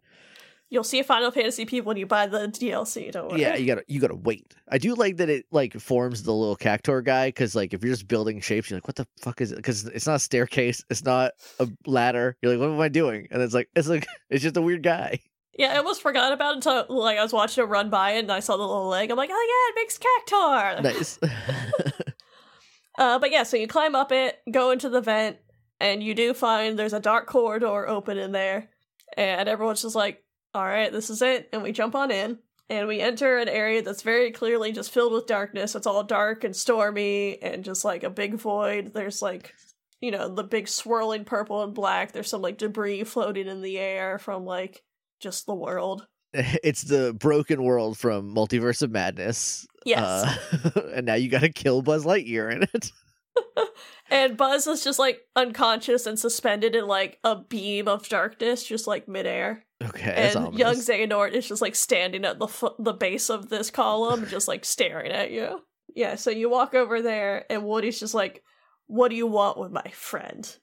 You'll 0.71 0.83
see 0.83 0.99
a 0.99 1.03
Final 1.03 1.31
Fantasy 1.31 1.65
people 1.65 1.87
when 1.89 1.97
you 1.97 2.05
buy 2.05 2.27
the 2.27 2.47
DLC. 2.47 3.11
Don't 3.11 3.29
worry. 3.31 3.41
yeah 3.41 3.55
you 3.55 3.65
gotta 3.65 3.83
you 3.87 3.99
gotta 3.99 4.15
wait 4.15 4.53
i 4.67 4.77
do 4.77 4.93
like 4.93 5.17
that 5.17 5.29
it 5.29 5.45
like 5.51 5.73
forms 5.73 6.21
the 6.23 6.31
little 6.33 6.55
cactor 6.55 7.01
guy 7.01 7.29
because 7.29 7.55
like 7.55 7.73
if 7.73 7.83
you're 7.83 7.93
just 7.93 8.07
building 8.07 8.39
shapes 8.39 8.69
you're 8.69 8.77
like 8.77 8.87
what 8.87 8.95
the 8.95 9.07
fuck 9.19 9.41
is 9.41 9.51
it 9.51 9.55
because 9.55 9.85
it's 9.85 10.05
not 10.05 10.15
a 10.15 10.19
staircase 10.19 10.83
it's 10.91 11.03
not 11.03 11.31
a 11.59 11.67
ladder 11.87 12.37
you're 12.41 12.51
like 12.55 12.59
what 12.59 12.73
am 12.73 12.79
i 12.81 12.87
doing 12.87 13.27
and 13.31 13.41
it's 13.41 13.53
like 13.53 13.67
it's 13.75 13.87
like 13.87 14.05
it's 14.29 14.43
just 14.43 14.57
a 14.57 14.61
weird 14.61 14.83
guy 14.83 15.19
Yeah, 15.57 15.73
I 15.73 15.77
almost 15.77 16.01
forgot 16.01 16.31
about 16.33 16.51
it 16.53 16.55
until 16.57 16.85
like 16.89 17.17
I 17.17 17.23
was 17.23 17.33
watching 17.33 17.63
it 17.63 17.67
run 17.67 17.89
by 17.89 18.11
and 18.11 18.31
I 18.31 18.39
saw 18.39 18.55
the 18.55 18.63
little 18.63 18.87
leg. 18.87 19.09
I'm 19.11 19.17
like, 19.17 19.31
oh 19.33 19.45
yeah, 19.51 19.73
it 19.73 19.81
makes 19.81 19.97
cactuar. 19.97 20.81
nice 20.83 21.19
Uh, 22.97 23.17
but 23.19 23.31
yeah, 23.31 23.43
so 23.43 23.55
you 23.57 23.67
climb 23.67 23.95
up 23.95 24.11
it, 24.11 24.39
go 24.51 24.71
into 24.71 24.89
the 24.89 25.01
vent, 25.01 25.37
and 25.79 26.03
you 26.03 26.13
do 26.13 26.33
find 26.33 26.77
there's 26.77 26.93
a 26.93 26.99
dark 26.99 27.27
corridor 27.27 27.87
open 27.87 28.17
in 28.17 28.31
there. 28.33 28.69
And 29.15 29.47
everyone's 29.47 29.81
just 29.81 29.95
like, 29.95 30.21
all 30.53 30.65
right, 30.65 30.91
this 30.91 31.09
is 31.09 31.21
it. 31.21 31.49
And 31.53 31.63
we 31.63 31.71
jump 31.71 31.95
on 31.95 32.11
in. 32.11 32.39
And 32.71 32.87
we 32.87 32.99
enter 32.99 33.39
an 33.39 33.49
area 33.49 33.81
that's 33.81 34.03
very 34.03 34.31
clearly 34.31 34.71
just 34.71 34.91
filled 34.91 35.13
with 35.13 35.25
darkness. 35.25 35.73
It's 35.73 35.87
all 35.87 36.03
dark 36.03 36.43
and 36.43 36.55
stormy 36.55 37.41
and 37.41 37.63
just 37.63 37.83
like 37.83 38.03
a 38.03 38.11
big 38.11 38.35
void. 38.35 38.93
There's 38.93 39.23
like, 39.23 39.55
you 40.01 40.11
know, 40.11 40.27
the 40.27 40.43
big 40.43 40.67
swirling 40.67 41.25
purple 41.25 41.63
and 41.63 41.73
black. 41.73 42.11
There's 42.11 42.29
some 42.29 42.43
like 42.43 42.59
debris 42.59 43.05
floating 43.05 43.47
in 43.47 43.63
the 43.63 43.79
air 43.79 44.19
from 44.19 44.45
like 44.45 44.83
just 45.19 45.45
the 45.45 45.55
world. 45.55 46.05
It's 46.31 46.83
the 46.83 47.11
broken 47.15 47.63
world 47.63 47.97
from 47.97 48.35
Multiverse 48.35 48.83
of 48.83 48.91
Madness. 48.91 49.65
Yes. 49.83 49.99
Uh, 50.03 50.81
and 50.93 51.07
now 51.07 51.15
you 51.15 51.27
got 51.27 51.41
to 51.41 51.51
kill 51.51 51.81
Buzz 51.81 52.05
Lightyear 52.05 52.53
in 52.53 52.63
it. 52.71 52.91
and 54.09 54.37
Buzz 54.37 54.67
is 54.67 54.83
just 54.83 54.99
like 54.99 55.21
unconscious 55.35 56.05
and 56.05 56.17
suspended 56.17 56.75
in 56.75 56.87
like 56.87 57.19
a 57.23 57.35
beam 57.35 57.87
of 57.87 58.07
darkness, 58.09 58.63
just 58.63 58.87
like 58.87 59.07
midair. 59.07 59.63
Okay. 59.81 60.31
and 60.35 60.57
young 60.57 60.75
Xehanort 60.75 61.31
is 61.31 61.47
just 61.47 61.61
like 61.61 61.75
standing 61.75 62.25
at 62.25 62.39
the 62.39 62.47
fo- 62.47 62.75
the 62.79 62.93
base 62.93 63.29
of 63.29 63.49
this 63.49 63.71
column, 63.71 64.27
just 64.27 64.47
like 64.47 64.65
staring 64.65 65.11
at 65.11 65.31
you. 65.31 65.61
Yeah, 65.95 66.15
so 66.15 66.31
you 66.31 66.49
walk 66.49 66.75
over 66.75 67.01
there, 67.01 67.45
and 67.49 67.63
Woody's 67.63 67.99
just 67.99 68.13
like, 68.13 68.43
"What 68.87 69.09
do 69.09 69.15
you 69.15 69.27
want 69.27 69.57
with 69.57 69.71
my 69.71 69.89
friend?" 69.91 70.57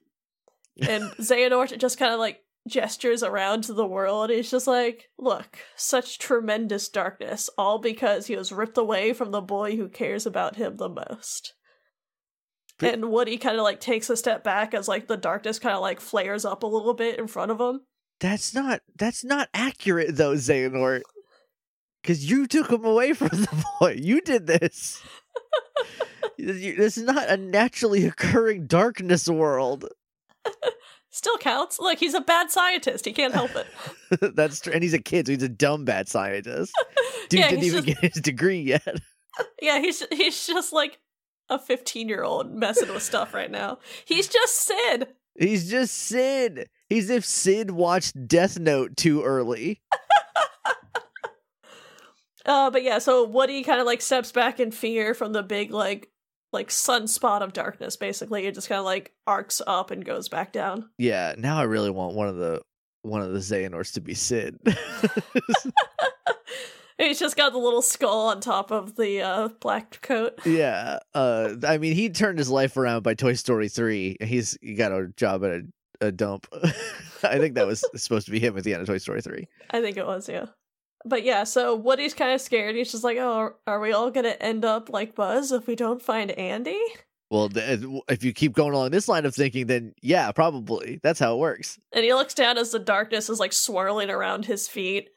And 0.86 1.04
Xehanort 1.18 1.76
just 1.78 1.98
kind 1.98 2.12
of 2.12 2.20
like 2.20 2.40
gestures 2.68 3.22
around 3.22 3.64
to 3.64 3.72
the 3.72 3.86
world. 3.86 4.30
He's 4.30 4.50
just 4.50 4.66
like, 4.66 5.08
"Look, 5.18 5.58
such 5.76 6.18
tremendous 6.18 6.88
darkness, 6.88 7.48
all 7.56 7.78
because 7.78 8.26
he 8.26 8.36
was 8.36 8.52
ripped 8.52 8.76
away 8.76 9.12
from 9.12 9.30
the 9.30 9.40
boy 9.40 9.76
who 9.76 9.88
cares 9.88 10.26
about 10.26 10.56
him 10.56 10.76
the 10.76 10.90
most." 10.90 11.54
And 12.80 13.10
Woody 13.10 13.38
kind 13.38 13.56
of 13.56 13.62
like 13.62 13.80
takes 13.80 14.10
a 14.10 14.16
step 14.16 14.44
back 14.44 14.74
as 14.74 14.86
like 14.88 15.06
the 15.08 15.16
darkness 15.16 15.58
kind 15.58 15.74
of 15.74 15.80
like 15.80 16.00
flares 16.00 16.44
up 16.44 16.62
a 16.62 16.66
little 16.66 16.94
bit 16.94 17.18
in 17.18 17.26
front 17.26 17.50
of 17.50 17.60
him. 17.60 17.80
That's 18.20 18.54
not 18.54 18.80
that's 18.96 19.24
not 19.24 19.48
accurate 19.54 20.16
though, 20.16 20.34
Xehanort. 20.34 21.02
Because 22.02 22.30
you 22.30 22.46
took 22.46 22.70
him 22.70 22.84
away 22.84 23.12
from 23.14 23.28
the 23.28 23.64
boy. 23.80 23.96
You 23.98 24.20
did 24.20 24.46
this. 24.46 25.02
This 26.38 26.98
is 26.98 27.04
not 27.04 27.28
a 27.30 27.36
naturally 27.36 28.04
occurring 28.06 28.66
darkness 28.66 29.28
world. 29.28 29.86
Still 31.10 31.38
counts. 31.38 31.78
Look, 31.80 31.98
he's 31.98 32.12
a 32.12 32.20
bad 32.20 32.50
scientist. 32.50 33.06
He 33.06 33.12
can't 33.12 33.32
help 33.32 33.52
it. 33.56 33.66
That's 34.36 34.60
true. 34.60 34.72
And 34.74 34.82
he's 34.82 34.92
a 34.92 34.98
kid, 34.98 35.26
so 35.26 35.32
he's 35.32 35.42
a 35.42 35.48
dumb 35.48 35.86
bad 35.86 36.08
scientist. 36.10 36.72
Dude 37.30 37.40
Yeah, 37.40 37.48
didn't 37.50 37.64
even 37.64 37.84
just- 37.84 38.00
get 38.02 38.12
his 38.12 38.22
degree 38.22 38.60
yet. 38.60 38.96
yeah, 39.62 39.80
he's 39.80 40.02
he's 40.12 40.46
just 40.46 40.72
like 40.74 40.98
a 41.48 41.58
15 41.58 42.08
year 42.08 42.22
old 42.22 42.52
messing 42.52 42.92
with 42.92 43.02
stuff 43.02 43.34
right 43.34 43.50
now. 43.50 43.78
He's 44.04 44.28
just 44.28 44.54
Sid. 44.54 45.08
He's 45.38 45.70
just 45.70 45.94
Sid. 45.94 46.68
He's 46.88 47.10
if 47.10 47.24
Sid 47.24 47.70
watched 47.70 48.28
Death 48.28 48.58
Note 48.58 48.96
too 48.96 49.22
early. 49.22 49.80
Uh, 52.46 52.70
but 52.70 52.84
yeah, 52.84 52.98
so 52.98 53.24
Woody 53.24 53.64
kind 53.64 53.80
of 53.80 53.86
like 53.86 54.00
steps 54.00 54.30
back 54.30 54.60
in 54.60 54.70
fear 54.70 55.14
from 55.14 55.32
the 55.32 55.42
big 55.42 55.72
like 55.72 56.10
like 56.52 56.68
sunspot 56.68 57.42
of 57.42 57.52
darkness. 57.52 57.96
Basically, 57.96 58.46
it 58.46 58.54
just 58.54 58.68
kind 58.68 58.78
of 58.78 58.84
like 58.84 59.12
arcs 59.26 59.60
up 59.66 59.90
and 59.90 60.04
goes 60.04 60.28
back 60.28 60.52
down. 60.52 60.88
Yeah, 60.96 61.34
now 61.36 61.58
I 61.58 61.64
really 61.64 61.90
want 61.90 62.14
one 62.14 62.28
of 62.28 62.36
the 62.36 62.62
one 63.02 63.20
of 63.20 63.32
the 63.32 63.40
Xehanorts 63.40 63.94
to 63.94 64.00
be 64.00 64.14
Sid. 64.14 64.60
He's 66.98 67.18
just 67.18 67.36
got 67.36 67.52
the 67.52 67.58
little 67.58 67.82
skull 67.82 68.28
on 68.28 68.40
top 68.40 68.70
of 68.70 68.96
the 68.96 69.20
uh, 69.20 69.48
black 69.60 70.00
coat. 70.00 70.40
yeah. 70.46 70.98
Uh 71.14 71.54
I 71.66 71.78
mean 71.78 71.94
he 71.94 72.08
turned 72.08 72.38
his 72.38 72.50
life 72.50 72.76
around 72.76 73.02
by 73.02 73.14
Toy 73.14 73.34
Story 73.34 73.68
3. 73.68 74.16
He's 74.22 74.56
he 74.62 74.74
got 74.74 74.92
a 74.92 75.08
job 75.16 75.44
at 75.44 75.50
a, 75.50 75.62
a 76.06 76.12
dump. 76.12 76.46
I 77.22 77.38
think 77.38 77.54
that 77.54 77.66
was 77.66 77.84
supposed 77.96 78.26
to 78.26 78.32
be 78.32 78.40
him 78.40 78.56
at 78.56 78.64
the 78.64 78.72
end 78.72 78.82
of 78.82 78.88
Toy 78.88 78.98
Story 78.98 79.20
3. 79.20 79.46
I 79.70 79.80
think 79.80 79.96
it 79.96 80.06
was, 80.06 80.28
yeah. 80.28 80.46
But 81.04 81.22
yeah, 81.22 81.44
so 81.44 81.76
Woody's 81.76 82.14
kind 82.14 82.32
of 82.32 82.40
scared. 82.40 82.74
He's 82.74 82.90
just 82.90 83.04
like, 83.04 83.16
"Oh, 83.18 83.54
are 83.66 83.80
we 83.80 83.92
all 83.92 84.10
gonna 84.10 84.36
end 84.40 84.64
up 84.64 84.88
like 84.90 85.14
Buzz 85.14 85.52
if 85.52 85.66
we 85.68 85.76
don't 85.76 86.02
find 86.02 86.32
Andy?" 86.32 86.80
Well, 87.30 87.50
if 87.54 88.24
you 88.24 88.32
keep 88.32 88.54
going 88.54 88.72
along 88.72 88.90
this 88.90 89.08
line 89.08 89.24
of 89.26 89.34
thinking, 89.34 89.66
then 89.66 89.94
yeah, 90.02 90.32
probably. 90.32 90.98
That's 91.02 91.20
how 91.20 91.34
it 91.34 91.38
works. 91.38 91.78
And 91.92 92.04
he 92.04 92.14
looks 92.14 92.34
down 92.34 92.56
as 92.58 92.70
the 92.70 92.78
darkness 92.78 93.28
is 93.28 93.38
like 93.38 93.52
swirling 93.52 94.10
around 94.10 94.46
his 94.46 94.66
feet. 94.68 95.10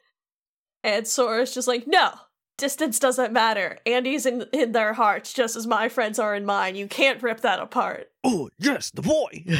And 0.82 1.06
Sora's 1.06 1.52
just 1.52 1.68
like, 1.68 1.86
no, 1.86 2.12
distance 2.56 2.98
doesn't 2.98 3.32
matter. 3.32 3.78
Andy's 3.86 4.26
in 4.26 4.44
in 4.52 4.72
their 4.72 4.92
hearts 4.92 5.32
just 5.32 5.56
as 5.56 5.66
my 5.66 5.88
friends 5.88 6.18
are 6.18 6.34
in 6.34 6.44
mine. 6.44 6.76
You 6.76 6.86
can't 6.86 7.22
rip 7.22 7.40
that 7.40 7.58
apart. 7.58 8.10
Oh, 8.22 8.50
yes, 8.58 8.90
the 8.90 9.02
boy. 9.02 9.44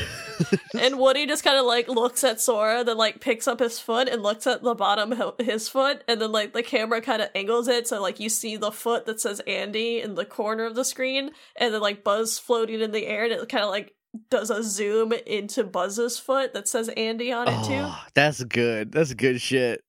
And 0.78 0.98
Woody 0.98 1.26
just 1.26 1.42
kind 1.44 1.58
of 1.58 1.66
like 1.66 1.88
looks 1.88 2.22
at 2.24 2.40
Sora, 2.40 2.84
then 2.84 2.96
like 2.96 3.20
picks 3.20 3.48
up 3.48 3.58
his 3.58 3.78
foot 3.80 4.08
and 4.08 4.22
looks 4.22 4.46
at 4.46 4.62
the 4.62 4.74
bottom 4.74 5.12
of 5.12 5.34
his 5.38 5.68
foot, 5.68 6.02
and 6.06 6.20
then 6.22 6.32
like 6.32 6.52
the 6.52 6.62
camera 6.62 7.00
kind 7.00 7.20
of 7.20 7.28
angles 7.34 7.68
it 7.68 7.88
so 7.88 8.00
like 8.00 8.20
you 8.20 8.28
see 8.28 8.56
the 8.56 8.70
foot 8.70 9.04
that 9.06 9.20
says 9.20 9.40
Andy 9.46 10.00
in 10.00 10.14
the 10.14 10.24
corner 10.24 10.64
of 10.64 10.76
the 10.76 10.84
screen, 10.84 11.32
and 11.56 11.74
then 11.74 11.80
like 11.80 12.04
Buzz 12.04 12.38
floating 12.38 12.80
in 12.80 12.92
the 12.92 13.06
air, 13.06 13.24
and 13.24 13.32
it 13.32 13.48
kind 13.48 13.64
of 13.64 13.70
like 13.70 13.94
does 14.30 14.48
a 14.50 14.62
zoom 14.62 15.12
into 15.26 15.64
Buzz's 15.64 16.18
foot 16.18 16.54
that 16.54 16.68
says 16.68 16.88
Andy 16.90 17.32
on 17.32 17.48
it 17.48 17.64
too. 17.64 17.74
oh, 17.74 18.02
that's 18.14 18.42
good. 18.44 18.92
That's 18.92 19.12
good 19.12 19.40
shit. 19.40 19.82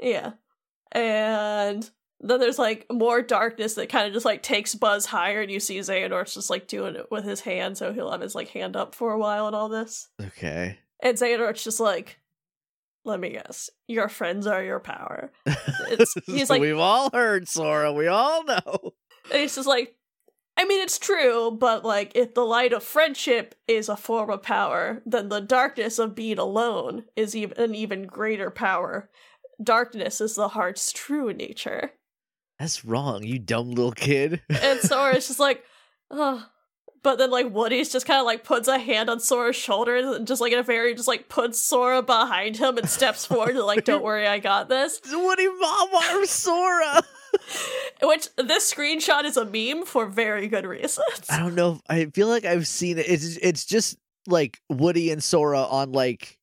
Yeah. 0.00 0.32
And 0.92 1.88
then 2.20 2.40
there's 2.40 2.58
like 2.58 2.86
more 2.90 3.22
darkness 3.22 3.74
that 3.74 3.88
kind 3.88 4.06
of 4.06 4.12
just 4.12 4.24
like 4.24 4.42
takes 4.42 4.74
Buzz 4.74 5.06
higher, 5.06 5.40
and 5.42 5.50
you 5.50 5.60
see 5.60 5.78
Xehanort's 5.78 6.34
just 6.34 6.50
like 6.50 6.66
doing 6.66 6.96
it 6.96 7.10
with 7.10 7.24
his 7.24 7.40
hand, 7.40 7.78
so 7.78 7.92
he'll 7.92 8.10
have 8.10 8.20
his 8.20 8.34
like 8.34 8.48
hand 8.48 8.76
up 8.76 8.94
for 8.94 9.12
a 9.12 9.18
while 9.18 9.46
and 9.46 9.54
all 9.54 9.68
this. 9.68 10.08
Okay. 10.20 10.78
And 11.00 11.16
Xehanort's 11.16 11.62
just 11.62 11.80
like, 11.80 12.18
let 13.04 13.20
me 13.20 13.30
guess, 13.30 13.70
your 13.86 14.08
friends 14.08 14.46
are 14.46 14.62
your 14.62 14.80
power. 14.80 15.32
It's, 15.90 16.14
he's 16.26 16.50
like, 16.50 16.60
We've 16.60 16.78
all 16.78 17.08
heard 17.14 17.48
Sora. 17.48 17.94
We 17.94 18.08
all 18.08 18.44
know. 18.44 18.92
and 19.32 19.40
he's 19.40 19.54
just 19.54 19.66
like, 19.66 19.96
I 20.58 20.66
mean, 20.66 20.82
it's 20.82 20.98
true, 20.98 21.50
but 21.50 21.82
like, 21.82 22.12
if 22.14 22.34
the 22.34 22.44
light 22.44 22.74
of 22.74 22.82
friendship 22.82 23.54
is 23.66 23.88
a 23.88 23.96
form 23.96 24.28
of 24.28 24.42
power, 24.42 25.02
then 25.06 25.28
the 25.30 25.40
darkness 25.40 25.98
of 25.98 26.14
being 26.14 26.38
alone 26.38 27.04
is 27.16 27.34
even 27.34 27.56
an 27.58 27.74
even 27.74 28.06
greater 28.06 28.50
power. 28.50 29.08
Darkness 29.62 30.20
is 30.20 30.34
the 30.34 30.48
heart's 30.48 30.92
true 30.92 31.32
nature. 31.32 31.92
That's 32.58 32.84
wrong, 32.84 33.22
you 33.22 33.38
dumb 33.38 33.70
little 33.70 33.92
kid. 33.92 34.42
And 34.48 34.80
Sora's 34.80 35.28
just 35.28 35.40
like, 35.40 35.64
oh. 36.10 36.46
But 37.04 37.16
then, 37.16 37.30
like, 37.30 37.52
Woody's 37.52 37.92
just 37.92 38.06
kind 38.06 38.18
of 38.18 38.26
like 38.26 38.42
puts 38.42 38.66
a 38.66 38.76
hand 38.78 39.08
on 39.08 39.20
Sora's 39.20 39.54
shoulder 39.54 39.96
and 39.96 40.26
just 40.26 40.40
like 40.40 40.52
in 40.52 40.58
a 40.58 40.64
very 40.64 40.94
just 40.94 41.06
like 41.06 41.28
puts 41.28 41.60
Sora 41.60 42.02
behind 42.02 42.56
him 42.56 42.76
and 42.76 42.88
steps 42.88 43.24
forward 43.24 43.50
and 43.56 43.64
like, 43.64 43.84
don't 43.84 44.02
worry, 44.02 44.26
I 44.26 44.40
got 44.40 44.68
this. 44.68 45.00
Woody 45.10 45.46
Mom 45.46 45.88
arm 45.94 46.26
Sora. 46.26 47.02
Which 48.02 48.28
this 48.36 48.72
screenshot 48.72 49.24
is 49.24 49.36
a 49.36 49.44
meme 49.44 49.86
for 49.86 50.06
very 50.06 50.48
good 50.48 50.66
reasons. 50.66 51.26
I 51.30 51.38
don't 51.38 51.54
know. 51.54 51.80
I 51.88 52.06
feel 52.06 52.26
like 52.26 52.44
I've 52.44 52.66
seen 52.66 52.98
it. 52.98 53.08
It's 53.08 53.36
it's 53.36 53.64
just 53.64 53.96
like 54.26 54.58
Woody 54.68 55.10
and 55.10 55.22
Sora 55.22 55.62
on 55.62 55.92
like 55.92 56.37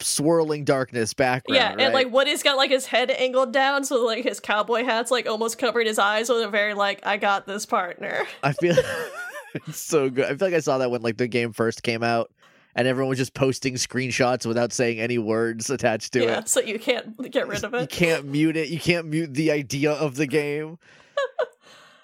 swirling 0.00 0.64
darkness 0.64 1.14
background. 1.14 1.56
yeah, 1.56 1.70
and 1.70 1.80
right? 1.80 1.92
like 1.92 2.12
Woody's 2.12 2.42
got 2.42 2.56
like 2.56 2.70
his 2.70 2.86
head 2.86 3.10
angled 3.10 3.52
down, 3.52 3.84
so 3.84 4.04
like 4.04 4.24
his 4.24 4.40
cowboy 4.40 4.84
hat's 4.84 5.10
like 5.10 5.26
almost 5.26 5.58
covering 5.58 5.86
his 5.86 5.98
eyes 5.98 6.28
with 6.28 6.42
a 6.42 6.48
very 6.48 6.74
like, 6.74 7.04
I 7.06 7.16
got 7.16 7.46
this 7.46 7.66
partner. 7.66 8.26
I 8.42 8.52
feel 8.52 8.76
it's 9.54 9.78
so 9.78 10.10
good. 10.10 10.26
I 10.26 10.36
feel 10.36 10.48
like 10.48 10.54
I 10.54 10.60
saw 10.60 10.78
that 10.78 10.90
when 10.90 11.02
like 11.02 11.16
the 11.16 11.28
game 11.28 11.52
first 11.52 11.82
came 11.82 12.02
out, 12.02 12.30
and 12.74 12.86
everyone 12.86 13.08
was 13.08 13.18
just 13.18 13.34
posting 13.34 13.74
screenshots 13.74 14.46
without 14.46 14.72
saying 14.72 15.00
any 15.00 15.18
words 15.18 15.70
attached 15.70 16.12
to 16.12 16.20
yeah, 16.20 16.24
it. 16.24 16.28
Yeah, 16.28 16.44
so 16.44 16.60
you 16.60 16.78
can't 16.78 17.30
get 17.30 17.48
rid 17.48 17.64
of 17.64 17.74
it. 17.74 17.80
You 17.80 17.86
can't 18.06 18.26
mute 18.26 18.56
it. 18.56 18.68
You 18.68 18.78
can't 18.78 19.06
mute 19.06 19.34
the 19.34 19.50
idea 19.50 19.92
of 19.92 20.16
the 20.16 20.26
game. 20.26 20.78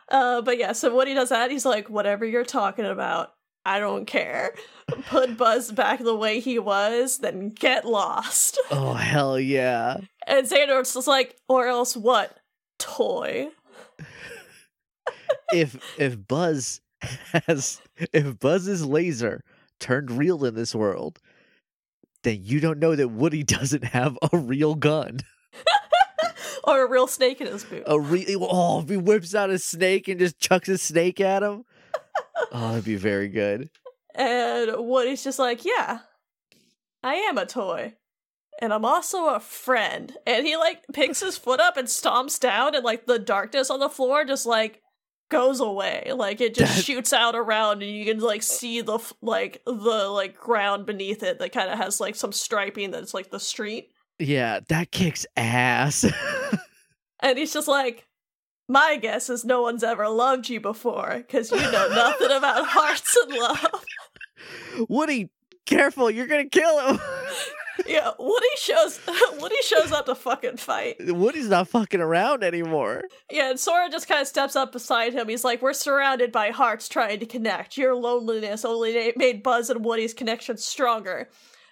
Uh, 0.08 0.40
but 0.42 0.58
yeah, 0.58 0.72
so 0.72 0.94
Woody 0.94 1.14
does 1.14 1.30
that. 1.30 1.50
He's 1.50 1.64
like, 1.64 1.90
whatever 1.90 2.24
you're 2.24 2.44
talking 2.44 2.84
about, 2.84 3.34
I 3.66 3.80
don't 3.80 4.06
care. 4.06 4.54
Put 5.08 5.36
Buzz 5.36 5.72
back 5.72 5.98
the 5.98 6.14
way 6.14 6.38
he 6.38 6.56
was, 6.56 7.18
then 7.18 7.48
get 7.48 7.84
lost. 7.84 8.60
Oh 8.70 8.94
hell 8.94 9.40
yeah! 9.40 9.96
And 10.24 10.46
Xehanort's 10.46 10.94
just 10.94 11.08
like, 11.08 11.36
or 11.48 11.66
else 11.66 11.96
what? 11.96 12.38
Toy. 12.78 13.48
if 15.52 15.76
if 15.98 16.28
Buzz 16.28 16.80
has 17.48 17.80
if 18.12 18.38
Buzz's 18.38 18.86
laser 18.86 19.42
turned 19.80 20.12
real 20.12 20.44
in 20.44 20.54
this 20.54 20.72
world, 20.72 21.18
then 22.22 22.38
you 22.40 22.60
don't 22.60 22.78
know 22.78 22.94
that 22.94 23.08
Woody 23.08 23.42
doesn't 23.42 23.84
have 23.84 24.16
a 24.32 24.38
real 24.38 24.76
gun. 24.76 25.18
or 26.62 26.86
a 26.86 26.88
real 26.88 27.08
snake 27.08 27.40
in 27.40 27.48
his 27.48 27.64
boot. 27.64 27.82
A 27.84 27.98
real 27.98 28.46
oh, 28.48 28.80
if 28.80 28.88
he 28.88 28.96
whips 28.96 29.34
out 29.34 29.50
a 29.50 29.58
snake 29.58 30.06
and 30.06 30.20
just 30.20 30.38
chucks 30.38 30.68
a 30.68 30.78
snake 30.78 31.20
at 31.20 31.42
him. 31.42 31.64
Oh, 32.52 32.68
that'd 32.70 32.84
be 32.84 32.96
very 32.96 33.28
good. 33.28 33.70
And 34.14 34.70
Woody's 34.78 35.24
just 35.24 35.38
like, 35.38 35.64
yeah, 35.64 36.00
I 37.02 37.14
am 37.14 37.38
a 37.38 37.46
toy. 37.46 37.94
And 38.60 38.72
I'm 38.72 38.84
also 38.84 39.26
a 39.26 39.40
friend. 39.40 40.16
And 40.26 40.46
he 40.46 40.56
like 40.56 40.82
picks 40.92 41.20
his 41.20 41.36
foot 41.36 41.60
up 41.60 41.76
and 41.76 41.86
stomps 41.88 42.40
down, 42.40 42.74
and 42.74 42.84
like 42.84 43.06
the 43.06 43.18
darkness 43.18 43.70
on 43.70 43.80
the 43.80 43.88
floor 43.90 44.24
just 44.24 44.46
like 44.46 44.80
goes 45.30 45.60
away. 45.60 46.12
Like 46.14 46.40
it 46.40 46.54
just 46.54 46.76
That- 46.76 46.84
shoots 46.84 47.12
out 47.12 47.34
around, 47.34 47.82
and 47.82 47.90
you 47.90 48.04
can 48.06 48.18
like 48.20 48.42
see 48.42 48.80
the 48.80 48.98
like 49.20 49.62
the 49.66 50.08
like 50.08 50.36
ground 50.36 50.86
beneath 50.86 51.22
it 51.22 51.38
that 51.38 51.52
kind 51.52 51.70
of 51.70 51.76
has 51.78 52.00
like 52.00 52.14
some 52.16 52.32
striping 52.32 52.90
that's 52.92 53.12
like 53.12 53.30
the 53.30 53.40
street. 53.40 53.88
Yeah, 54.18 54.60
that 54.70 54.90
kicks 54.92 55.26
ass. 55.36 56.06
And 57.20 57.38
he's 57.38 57.52
just 57.54 57.66
like, 57.66 58.06
my 58.68 58.96
guess 58.96 59.30
is 59.30 59.44
no 59.44 59.62
one's 59.62 59.84
ever 59.84 60.08
loved 60.08 60.48
you 60.48 60.60
before 60.60 61.14
because 61.18 61.50
you 61.50 61.58
know 61.58 61.88
nothing 61.88 62.30
about 62.36 62.66
hearts 62.66 63.16
and 63.16 63.32
love. 63.32 63.84
Woody, 64.88 65.30
careful, 65.64 66.10
you're 66.10 66.26
gonna 66.26 66.48
kill 66.48 66.80
him. 66.80 67.00
yeah, 67.86 68.10
Woody 68.18 68.46
shows 68.58 69.00
Woody 69.40 69.62
shows 69.62 69.92
up 69.92 70.06
to 70.06 70.14
fucking 70.14 70.56
fight. 70.56 70.96
Woody's 71.00 71.48
not 71.48 71.68
fucking 71.68 72.00
around 72.00 72.42
anymore. 72.42 73.02
Yeah, 73.30 73.50
and 73.50 73.60
Sora 73.60 73.88
just 73.88 74.08
kind 74.08 74.20
of 74.20 74.28
steps 74.28 74.56
up 74.56 74.72
beside 74.72 75.12
him. 75.12 75.28
He's 75.28 75.44
like, 75.44 75.62
"We're 75.62 75.72
surrounded 75.72 76.32
by 76.32 76.50
hearts 76.50 76.88
trying 76.88 77.20
to 77.20 77.26
connect. 77.26 77.76
Your 77.76 77.94
loneliness 77.94 78.64
only 78.64 79.12
made 79.16 79.42
Buzz 79.42 79.70
and 79.70 79.84
Woody's 79.84 80.14
connection 80.14 80.56
stronger. 80.56 81.28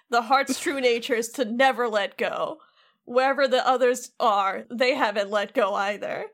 The 0.09 0.21
heart's 0.21 0.59
true 0.59 0.79
nature 0.79 1.15
is 1.15 1.29
to 1.31 1.45
never 1.45 1.89
let 1.89 2.17
go. 2.17 2.59
Wherever 3.05 3.47
the 3.47 3.67
others 3.67 4.11
are, 4.19 4.65
they 4.71 4.95
haven't 4.95 5.29
let 5.29 5.53
go 5.53 5.73
either." 5.73 6.27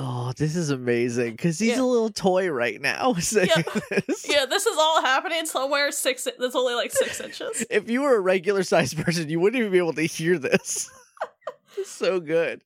Oh, 0.00 0.32
this 0.36 0.54
is 0.54 0.70
amazing 0.70 1.32
because 1.32 1.58
he's 1.58 1.70
Yeah. 1.76 1.82
a 1.82 1.84
little 1.84 2.08
toy 2.10 2.48
right 2.50 2.80
now 2.80 3.14
Yeah. 3.32 3.46
this. 4.06 4.26
Yeah, 4.28 4.46
this 4.46 4.64
is 4.64 4.76
all 4.78 5.02
happening 5.02 5.44
somewhere 5.44 5.90
six. 5.90 6.26
That's 6.38 6.54
only 6.54 6.74
like 6.74 6.92
six 6.92 7.20
inches. 7.20 7.66
If 7.68 7.90
you 7.90 8.02
were 8.02 8.14
a 8.14 8.20
regular 8.20 8.62
sized 8.62 8.96
person, 9.04 9.28
you 9.28 9.40
wouldn't 9.40 9.58
even 9.60 9.72
be 9.72 9.78
able 9.78 9.94
to 9.94 10.02
hear 10.02 10.38
this. 10.38 10.88
It's 11.76 11.90
so 11.90 12.18
good. 12.18 12.62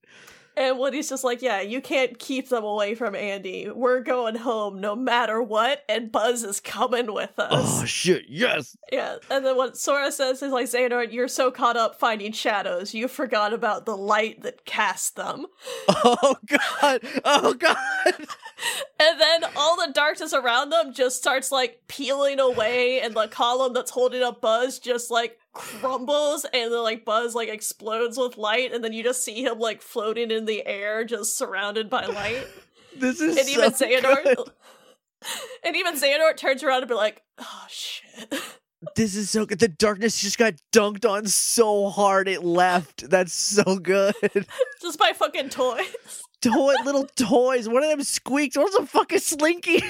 And 0.57 0.79
Woody's 0.79 1.09
just 1.09 1.25
like, 1.25 1.41
yeah, 1.41 1.61
you 1.61 1.81
can't 1.81 2.19
keep 2.19 2.51
them 2.51 2.63
away 2.65 2.95
from 2.95 3.15
Andy. 3.15 3.71
We're 3.71 4.01
going 4.01 4.37
home 4.37 4.81
no 4.81 4.95
matter 4.95 5.43
what, 5.43 5.83
and 5.89 6.13
Buzz 6.13 6.45
is 6.45 6.61
coming 6.61 7.13
with 7.13 7.39
us. 7.39 7.83
Oh 7.83 7.85
shit, 7.87 8.25
yes. 8.29 8.77
Yeah, 8.91 9.17
and 9.31 9.47
then 9.47 9.57
what 9.57 9.79
Sora 9.79 10.13
says 10.13 10.43
is 10.43 10.53
like, 10.53 10.67
Xehanort, 10.67 11.13
you're 11.13 11.29
so 11.29 11.51
caught 11.51 11.77
up 11.77 11.99
finding 11.99 12.33
shadows, 12.33 12.93
you 12.93 13.09
forgot 13.09 13.55
about 13.55 13.87
the 13.87 13.97
light 13.97 14.43
that 14.43 14.65
cast 14.65 15.17
them. 15.17 15.47
Oh 16.05 16.37
god. 16.47 17.01
Oh 17.25 17.55
god. 17.55 17.77
And 19.01 19.21
then 19.21 19.45
all 19.57 19.77
the 19.77 19.93
darkness 19.93 20.33
around 20.33 20.71
them 20.71 20.93
just 20.93 21.17
starts 21.17 21.51
like 21.51 21.81
peeling 21.89 22.39
away, 22.39 23.01
and 23.01 23.15
the 23.15 23.27
column 23.27 23.73
that's 23.73 23.91
holding 23.91 24.23
up 24.23 24.41
Buzz 24.41 24.79
just 24.79 25.11
like 25.11 25.39
crumbles, 25.53 26.45
and 26.53 26.73
then 26.73 26.83
like 26.83 27.05
Buzz 27.05 27.35
like 27.35 27.49
explodes 27.49 28.17
with 28.17 28.37
light, 28.37 28.73
and 28.73 28.83
then 28.83 28.93
you 28.93 29.03
just 29.03 29.25
see 29.25 29.45
him 29.45 29.59
like 29.59 29.83
floating 29.83 30.31
in 30.31 30.45
the 30.47 30.67
air, 30.67 31.05
just 31.05 31.37
surrounded 31.37 31.89
by 31.91 32.07
light. 32.07 32.47
This 32.95 33.23
is 33.23 33.39
and 33.39 33.49
even 33.49 33.73
so 33.73 33.87
Xehanort, 33.87 34.23
good. 34.23 34.51
and 35.65 35.75
even 35.77 35.95
Xehanort 35.95 36.37
turns 36.37 36.63
around 36.63 36.83
and 36.83 36.89
be 36.89 36.95
like, 36.95 37.23
"Oh 37.39 37.65
shit." 37.69 38.35
This 38.97 39.15
is 39.15 39.31
so 39.31 39.47
good. 39.47 39.61
The 39.61 39.69
darkness 39.69 40.21
just 40.21 40.39
got 40.39 40.55
dunked 40.73 41.09
on 41.09 41.27
so 41.27 41.89
hard 41.89 42.27
it 42.27 42.43
left. 42.43 43.09
That's 43.09 43.33
so 43.33 43.79
good. 43.79 44.15
just 44.83 44.99
by 44.99 45.13
fucking 45.15 45.51
toys. 45.51 46.23
Toy 46.43 46.75
little 46.85 47.07
toys. 47.17 47.69
One 47.69 47.85
of 47.85 47.91
them 47.91 48.03
squeaks. 48.03 48.57
One's 48.57 48.75
a 48.75 48.85
fucking 48.85 49.21
slinky. 49.21 49.81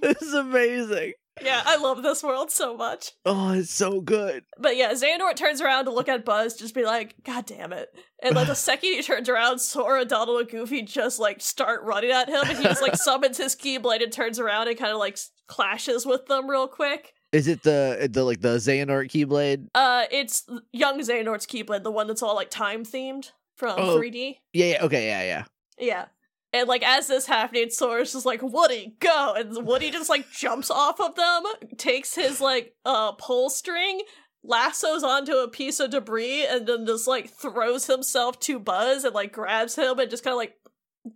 this 0.00 0.22
is 0.22 0.32
amazing. 0.32 1.14
Yeah, 1.42 1.62
I 1.64 1.76
love 1.76 2.02
this 2.02 2.22
world 2.22 2.50
so 2.50 2.76
much. 2.76 3.12
Oh, 3.24 3.52
it's 3.52 3.70
so 3.72 4.00
good. 4.00 4.44
But 4.58 4.76
yeah, 4.76 4.92
Xehanort 4.92 5.36
turns 5.36 5.60
around 5.60 5.86
to 5.86 5.90
look 5.92 6.08
at 6.08 6.24
Buzz, 6.24 6.54
just 6.56 6.74
be 6.74 6.84
like, 6.84 7.14
God 7.24 7.46
damn 7.46 7.72
it. 7.72 7.88
And 8.22 8.34
like 8.34 8.46
the 8.46 8.54
second 8.56 8.90
he 8.92 9.02
turns 9.02 9.28
around, 9.28 9.58
Sora, 9.60 10.04
Donald, 10.04 10.40
and 10.40 10.48
Goofy 10.50 10.82
just 10.82 11.18
like 11.18 11.40
start 11.40 11.82
running 11.82 12.10
at 12.10 12.28
him, 12.28 12.42
and 12.46 12.58
he 12.58 12.64
just 12.64 12.82
like 12.82 12.96
summons 12.96 13.38
his 13.38 13.56
Keyblade 13.56 14.02
and 14.02 14.12
turns 14.12 14.38
around 14.38 14.68
and 14.68 14.78
kind 14.78 14.92
of 14.92 14.98
like 14.98 15.18
clashes 15.46 16.04
with 16.06 16.26
them 16.26 16.48
real 16.48 16.68
quick. 16.68 17.14
Is 17.32 17.46
it 17.46 17.62
the 17.62 18.08
the 18.12 18.24
like 18.24 18.40
the 18.40 18.56
Xehanort 18.56 19.08
Keyblade? 19.10 19.68
Uh, 19.74 20.04
it's 20.10 20.44
young 20.72 20.98
Xehanort's 21.00 21.46
Keyblade, 21.46 21.84
the 21.84 21.90
one 21.92 22.06
that's 22.08 22.22
all 22.22 22.34
like 22.34 22.50
time 22.50 22.84
themed 22.84 23.30
from 23.56 23.76
Oh. 23.78 23.98
3D. 23.98 24.36
Yeah, 24.52 24.66
yeah, 24.66 24.84
okay, 24.84 25.06
yeah, 25.06 25.22
yeah. 25.22 25.44
Yeah. 25.78 26.04
And 26.52 26.68
like 26.68 26.82
as 26.82 27.06
this 27.06 27.26
happening, 27.26 27.70
Sora's 27.70 28.12
just 28.12 28.26
like, 28.26 28.40
Woody, 28.42 28.96
go! 28.98 29.34
And 29.36 29.64
Woody 29.66 29.90
just 29.90 30.10
like 30.10 30.30
jumps 30.32 30.70
off 30.70 31.00
of 31.00 31.14
them, 31.14 31.42
takes 31.76 32.14
his 32.14 32.40
like 32.40 32.74
uh 32.84 33.12
pull 33.12 33.50
string, 33.50 34.00
lassos 34.42 35.04
onto 35.04 35.36
a 35.36 35.48
piece 35.48 35.78
of 35.80 35.90
debris, 35.90 36.44
and 36.46 36.66
then 36.66 36.86
just 36.86 37.06
like 37.06 37.30
throws 37.30 37.86
himself 37.86 38.40
to 38.40 38.58
Buzz 38.58 39.04
and 39.04 39.14
like 39.14 39.32
grabs 39.32 39.76
him 39.76 39.98
and 40.00 40.10
just 40.10 40.24
kinda 40.24 40.36
like 40.36 40.54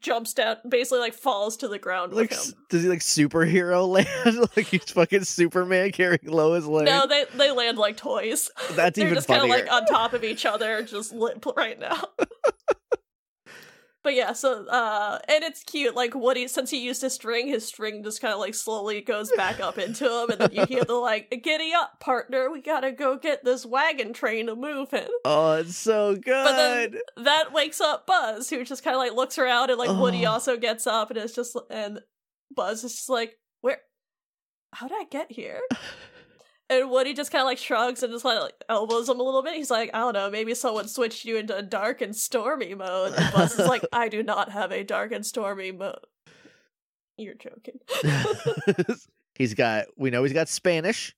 jumps 0.00 0.32
down 0.32 0.56
basically 0.66 0.98
like 1.00 1.12
falls 1.12 1.58
to 1.58 1.68
the 1.68 1.78
ground 1.78 2.14
Like, 2.14 2.30
with 2.30 2.46
him. 2.48 2.54
does 2.70 2.82
he 2.84 2.88
like 2.88 3.00
superhero 3.00 3.86
land? 4.26 4.48
like 4.56 4.66
he's 4.66 4.90
fucking 4.90 5.24
Superman 5.24 5.90
carrying 5.90 6.20
Lois 6.26 6.64
Lane? 6.64 6.86
No, 6.86 7.06
they 7.08 7.24
they 7.34 7.50
land 7.50 7.76
like 7.76 7.96
toys. 7.96 8.50
That's 8.70 8.96
They're 8.96 9.06
even 9.06 9.16
just 9.16 9.26
kind 9.28 9.42
of 9.42 9.48
like 9.48 9.70
on 9.70 9.84
top 9.86 10.12
of 10.14 10.22
each 10.24 10.46
other, 10.46 10.82
just 10.84 11.12
limp 11.12 11.44
right 11.56 11.78
now. 11.78 12.02
but 14.04 14.14
yeah, 14.14 14.32
so 14.34 14.66
uh, 14.66 15.18
and 15.26 15.42
it's 15.42 15.64
cute. 15.64 15.96
Like 15.96 16.14
Woody, 16.14 16.46
since 16.46 16.70
he 16.70 16.84
used 16.84 17.02
his 17.02 17.14
string, 17.14 17.48
his 17.48 17.66
string 17.66 18.04
just 18.04 18.20
kind 18.20 18.32
of 18.32 18.38
like 18.38 18.54
slowly 18.54 19.00
goes 19.00 19.32
back 19.32 19.58
up 19.58 19.78
into 19.78 20.04
him, 20.04 20.30
and 20.30 20.40
then 20.42 20.50
you 20.52 20.66
hear 20.66 20.84
the 20.84 20.94
like, 20.94 21.30
"Giddy 21.42 21.72
up, 21.74 21.98
partner! 21.98 22.50
We 22.50 22.60
gotta 22.62 22.92
go 22.92 23.16
get 23.16 23.44
this 23.44 23.66
wagon 23.66 24.12
train 24.12 24.46
to 24.46 24.54
moving." 24.54 25.08
oh, 25.24 25.54
it's 25.54 25.76
so 25.76 26.14
good. 26.14 26.44
But 26.44 26.56
then 26.56 26.94
that 27.24 27.52
wakes 27.52 27.80
up 27.80 28.06
Buzz, 28.06 28.50
who 28.50 28.62
just 28.64 28.84
kind 28.84 28.94
of 28.94 29.00
like 29.00 29.14
looks 29.14 29.38
around, 29.38 29.70
and 29.70 29.78
like 29.78 29.98
Woody 29.98 30.26
Oh. 30.26 30.32
also 30.32 30.56
gets 30.56 30.86
up, 30.86 31.10
and 31.10 31.18
it's 31.18 31.34
just 31.34 31.56
and 31.70 32.00
Buzz 32.54 32.84
is 32.84 32.94
just 32.94 33.08
like, 33.08 33.38
"Where? 33.62 33.78
How 34.74 34.86
did 34.86 34.98
I 35.00 35.04
get 35.10 35.32
here?" 35.32 35.60
And 36.70 36.90
Woody 36.90 37.12
just 37.12 37.30
kind 37.30 37.42
of 37.42 37.46
like 37.46 37.58
shrugs 37.58 38.02
and 38.02 38.12
just 38.12 38.24
like 38.24 38.54
elbows 38.68 39.08
him 39.08 39.20
a 39.20 39.22
little 39.22 39.42
bit. 39.42 39.54
He's 39.54 39.70
like, 39.70 39.90
I 39.92 39.98
don't 39.98 40.14
know, 40.14 40.30
maybe 40.30 40.54
someone 40.54 40.88
switched 40.88 41.24
you 41.26 41.36
into 41.36 41.54
a 41.56 41.62
dark 41.62 42.00
and 42.00 42.16
stormy 42.16 42.74
mode. 42.74 43.12
And 43.16 43.32
Buzz 43.34 43.58
is 43.58 43.68
like, 43.68 43.84
I 43.92 44.08
do 44.08 44.22
not 44.22 44.50
have 44.50 44.72
a 44.72 44.82
dark 44.82 45.12
and 45.12 45.26
stormy 45.26 45.72
mode. 45.72 45.98
You're 47.18 47.34
joking. 47.34 47.78
he's 49.34 49.54
got 49.54 49.86
we 49.96 50.10
know 50.10 50.22
he's 50.24 50.32
got 50.32 50.48
Spanish 50.48 51.14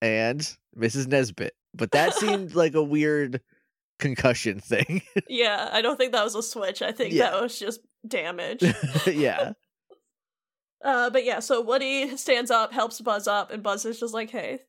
and 0.00 0.40
Mrs. 0.76 1.06
Nesbit. 1.06 1.54
But 1.74 1.92
that 1.92 2.14
seemed 2.14 2.54
like 2.56 2.74
a 2.74 2.82
weird 2.82 3.40
concussion 3.98 4.58
thing. 4.60 5.02
yeah, 5.28 5.68
I 5.70 5.82
don't 5.82 5.96
think 5.98 6.12
that 6.12 6.24
was 6.24 6.34
a 6.34 6.42
switch. 6.42 6.80
I 6.82 6.92
think 6.92 7.12
Yeah. 7.12 7.30
that 7.30 7.42
was 7.42 7.58
just 7.58 7.80
damage. 8.08 8.62
yeah. 9.06 9.52
Uh, 10.82 11.10
but 11.10 11.24
yeah, 11.24 11.40
so 11.40 11.60
Woody 11.60 12.16
stands 12.16 12.50
up, 12.50 12.72
helps 12.72 13.00
Buzz 13.00 13.26
up, 13.28 13.50
and 13.50 13.62
Buzz 13.62 13.84
is 13.84 14.00
just 14.00 14.14
like, 14.14 14.30
"Hey, 14.30 14.60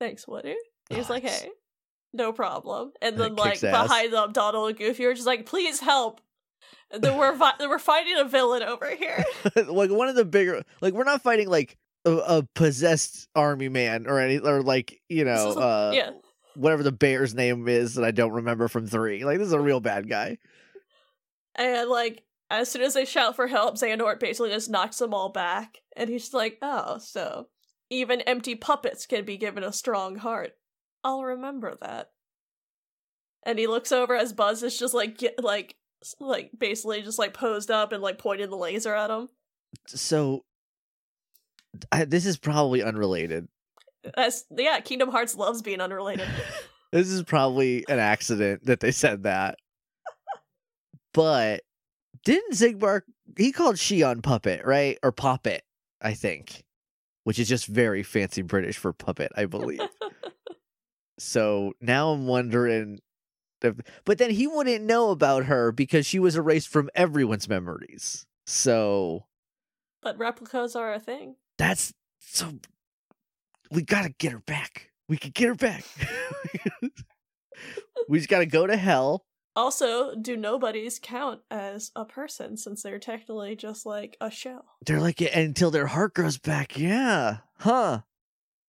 thanks, 0.00 0.26
Woody." 0.26 0.56
He's 0.90 1.08
Oh, 1.08 1.12
like, 1.14 1.22
"Hey, 1.22 1.50
no 2.12 2.32
problem." 2.32 2.92
And 3.00 3.16
That 3.16 3.22
then 3.22 3.36
like 3.36 3.60
behind 3.60 4.12
them, 4.12 4.32
Donald 4.32 4.70
and 4.70 4.78
Goofy 4.78 5.04
are 5.06 5.14
just 5.14 5.26
like, 5.26 5.46
"Please 5.46 5.80
help." 5.80 6.20
Then 6.90 7.16
we're 7.18 7.34
vi- 7.34 7.54
we're 7.60 7.78
fighting 7.78 8.14
a 8.16 8.24
villain 8.24 8.62
over 8.62 8.90
here. 8.94 9.24
like 9.66 9.90
one 9.90 10.08
of 10.08 10.14
the 10.16 10.24
bigger 10.24 10.62
like 10.80 10.94
we're 10.94 11.04
not 11.04 11.22
fighting 11.22 11.48
like 11.48 11.76
a, 12.04 12.12
a 12.12 12.48
possessed 12.54 13.28
army 13.34 13.68
man 13.68 14.06
or 14.06 14.18
any 14.20 14.38
or 14.38 14.62
like, 14.62 15.00
you 15.08 15.24
know, 15.24 15.52
uh 15.52 15.90
yeah, 15.94 16.10
whatever 16.54 16.82
the 16.82 16.92
bear's 16.92 17.34
name 17.34 17.68
is 17.68 17.94
that 17.94 18.04
I 18.04 18.10
don't 18.12 18.32
remember 18.32 18.68
from 18.68 18.86
3. 18.86 19.24
Like 19.24 19.38
this 19.38 19.46
is 19.48 19.52
a 19.52 19.60
real 19.60 19.80
bad 19.80 20.08
guy. 20.08 20.38
and 21.56 21.88
like 21.90 22.22
as 22.50 22.70
soon 22.70 22.82
as 22.82 22.94
they 22.94 23.04
shout 23.04 23.36
for 23.36 23.46
help, 23.46 23.76
Xehanort 23.76 24.20
basically 24.20 24.50
just 24.50 24.70
knocks 24.70 24.98
them 24.98 25.14
all 25.14 25.30
back, 25.30 25.78
and 25.96 26.10
he's 26.10 26.34
like, 26.34 26.58
"Oh, 26.62 26.98
so 26.98 27.48
even 27.90 28.20
empty 28.22 28.54
puppets 28.54 29.06
can 29.06 29.24
be 29.24 29.36
given 29.36 29.64
a 29.64 29.72
strong 29.72 30.16
heart. 30.16 30.52
I'll 31.02 31.24
remember 31.24 31.76
that." 31.80 32.10
And 33.46 33.58
he 33.58 33.66
looks 33.66 33.92
over 33.92 34.16
as 34.16 34.32
Buzz 34.32 34.62
is 34.62 34.78
just 34.78 34.94
like 34.94 35.18
get, 35.18 35.42
like 35.42 35.76
like 36.20 36.50
basically 36.56 37.02
just 37.02 37.18
like 37.18 37.34
posed 37.34 37.70
up 37.70 37.92
and 37.92 38.02
like 38.02 38.18
pointing 38.18 38.50
the 38.50 38.56
laser 38.56 38.94
at 38.94 39.10
him. 39.10 39.28
So 39.86 40.44
I, 41.90 42.04
this 42.04 42.26
is 42.26 42.36
probably 42.36 42.82
unrelated. 42.82 43.48
Yeah, 44.50 44.80
Kingdom 44.80 45.10
Hearts 45.10 45.34
loves 45.34 45.62
being 45.62 45.80
unrelated. 45.80 46.28
This 46.92 47.08
is 47.08 47.24
probably 47.24 47.84
an 47.88 47.98
accident 47.98 48.66
that 48.66 48.78
they 48.78 48.92
said 48.92 49.24
that. 49.24 49.58
But 51.12 51.63
didn't 52.24 52.54
Xigbar 52.54 53.02
he 53.36 53.52
called 53.52 53.76
Xion 53.76 54.22
puppet, 54.22 54.64
right? 54.64 54.98
Or 55.02 55.12
poppet, 55.12 55.62
I 56.00 56.14
think. 56.14 56.64
Which 57.24 57.38
is 57.38 57.48
just 57.48 57.66
very 57.66 58.02
fancy 58.02 58.42
British 58.42 58.76
for 58.76 58.92
puppet, 58.92 59.32
I 59.34 59.46
believe. 59.46 59.80
so 61.18 61.72
now 61.80 62.10
I'm 62.10 62.26
wondering 62.26 63.00
if, 63.62 63.76
but 64.04 64.18
then 64.18 64.30
he 64.30 64.46
wouldn't 64.46 64.84
know 64.84 65.10
about 65.10 65.46
her 65.46 65.72
because 65.72 66.04
she 66.04 66.18
was 66.18 66.36
erased 66.36 66.68
from 66.68 66.90
everyone's 66.94 67.48
memories. 67.48 68.26
So 68.46 69.24
but 70.02 70.18
replicas 70.18 70.76
are 70.76 70.92
a 70.92 71.00
thing. 71.00 71.36
that's 71.56 71.94
so 72.20 72.58
we 73.70 73.82
gotta 73.82 74.10
get 74.18 74.32
her 74.32 74.40
back. 74.40 74.90
We 75.08 75.16
can 75.16 75.30
get 75.30 75.48
her 75.48 75.54
back. 75.54 75.84
we 78.08 78.18
just 78.18 78.28
gotta 78.28 78.46
go 78.46 78.66
to 78.66 78.76
hell 78.76 79.24
Also, 79.56 80.14
do 80.16 80.36
nobodies 80.36 80.98
count 81.02 81.40
as 81.50 81.92
a 81.94 82.04
person 82.04 82.56
since 82.56 82.82
they're 82.82 82.98
technically 82.98 83.54
just 83.56 83.86
like 83.86 84.16
a 84.20 84.30
shell? 84.30 84.64
They're 84.84 85.00
like 85.00 85.20
"Yeah, 85.20 85.38
until 85.38 85.70
their 85.70 85.86
heart 85.86 86.14
grows 86.14 86.38
back. 86.38 86.78
Yeah. 86.78 87.38
Huh. 87.60 88.00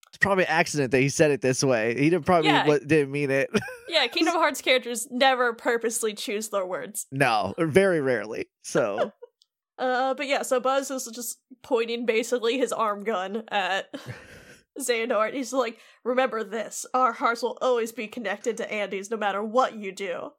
It's 0.10 0.18
probably 0.20 0.46
an 0.46 0.52
accident 0.52 0.92
that 0.92 1.02
he 1.02 1.10
said 1.10 1.32
it 1.32 1.42
this 1.42 1.62
way. 1.64 1.94
He 1.98 2.10
didn't 2.10 2.26
probably 2.26 2.50
Yeah. 2.50 2.66
what, 2.68 2.88
didn't 2.88 3.12
mean 3.12 3.32
it. 3.32 3.50
Yeah, 3.90 4.08
Kingdom 4.12 4.36
Hearts 4.36 4.62
characters 4.62 5.08
never 5.12 5.54
purposely 5.54 6.14
choose 6.14 6.50
their 6.50 6.66
words. 6.66 7.06
no, 7.12 7.54
very 7.58 8.00
rarely. 8.00 8.46
So 8.64 9.12
Uh, 9.78 10.14
but 10.14 10.26
yeah, 10.28 10.42
so 10.42 10.62
Buzz 10.62 10.90
is 10.90 11.06
just 11.14 11.40
pointing 11.62 12.06
basically 12.06 12.58
his 12.58 12.72
arm 12.72 13.04
gun 13.04 13.44
at 13.50 13.94
Xehanort. 14.80 15.34
He's 15.34 15.52
like, 15.52 15.80
remember 16.06 16.46
this, 16.46 16.86
our 16.94 17.12
hearts 17.12 17.42
will 17.42 17.58
always 17.62 17.92
be 17.92 18.08
connected 18.08 18.56
to 18.58 18.72
Andy's 18.72 19.12
no 19.12 19.18
matter 19.18 19.44
what 19.44 19.76
you 19.76 19.92
do. 19.92 20.32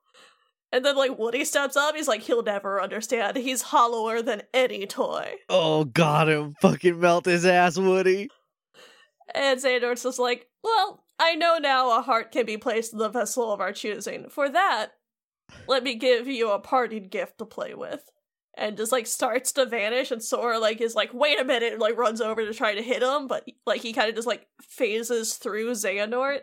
And 0.73 0.85
then, 0.85 0.97
like, 0.97 1.19
Woody 1.19 1.45
steps 1.45 1.77
up, 1.77 1.95
he's 1.95 2.09
like, 2.09 2.23
he'll 2.23 2.43
never 2.43 2.83
understand. 2.83 3.37
He's 3.37 3.63
hollower 3.63 4.21
than 4.21 4.43
any 4.53 4.87
toy. 4.87 5.35
Oh 5.49 5.85
got 5.85 6.29
him. 6.29 6.55
Fucking 6.61 6.99
melt 6.99 7.25
his 7.27 7.47
ass, 7.47 7.79
Woody. 7.79 8.29
And 9.35 9.61
Xehanort's 9.61 10.03
just 10.03 10.19
like, 10.19 10.49
well, 10.63 11.05
I 11.19 11.35
know 11.35 11.59
now 11.59 11.99
a 11.99 12.03
heart 12.03 12.33
can 12.33 12.47
be 12.47 12.57
placed 12.57 12.93
in 12.93 12.99
the 12.99 13.09
vessel 13.09 13.53
of 13.53 13.61
our 13.61 13.73
choosing. 13.73 14.29
For 14.29 14.49
that, 14.49 14.89
let 15.67 15.83
me 15.83 15.95
give 15.95 16.27
you 16.27 16.51
a 16.51 16.59
parting 16.59 17.09
gift 17.09 17.39
to 17.39 17.47
play 17.47 17.75
with. 17.75 18.03
And 18.59 18.77
just 18.77 18.91
like 18.91 19.07
starts 19.07 19.53
to 19.53 19.67
vanish, 19.67 20.11
and 20.11 20.23
Sora 20.23 20.59
like 20.59 20.81
is 20.81 20.95
like, 20.95 21.13
wait 21.13 21.39
a 21.39 21.45
minute, 21.45 21.75
and 21.75 21.81
like 21.81 21.99
runs 21.99 22.23
over 22.23 22.45
to 22.45 22.55
try 22.55 22.75
to 22.75 22.83
hit 22.83 23.03
him, 23.03 23.27
but 23.27 23.47
like 23.67 23.83
he 23.83 23.93
kind 23.93 24.09
of 24.09 24.15
just 24.15 24.27
like 24.27 24.47
phases 24.63 25.35
through 25.35 25.73
Xehanort. 25.73 26.41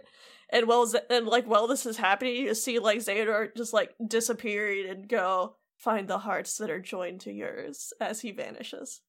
And 0.54 0.68
while 0.68 0.88
and 1.10 1.26
like 1.26 1.46
while 1.46 1.66
this 1.66 1.88
is 1.88 1.98
happening, 1.98 2.36
you 2.36 2.54
see 2.54 2.78
like 2.78 3.00
Xehanort 3.00 3.58
just 3.58 3.74
like 3.74 3.96
disappearing 4.08 4.88
and 4.88 5.10
go 5.10 5.56
find 5.78 6.08
the 6.08 6.20
hearts 6.20 6.60
that 6.60 6.70
are 6.70 6.80
joined 6.80 7.22
to 7.22 7.34
yours 7.34 7.92
as 8.00 8.22
he 8.22 8.32
vanishes. 8.32 9.02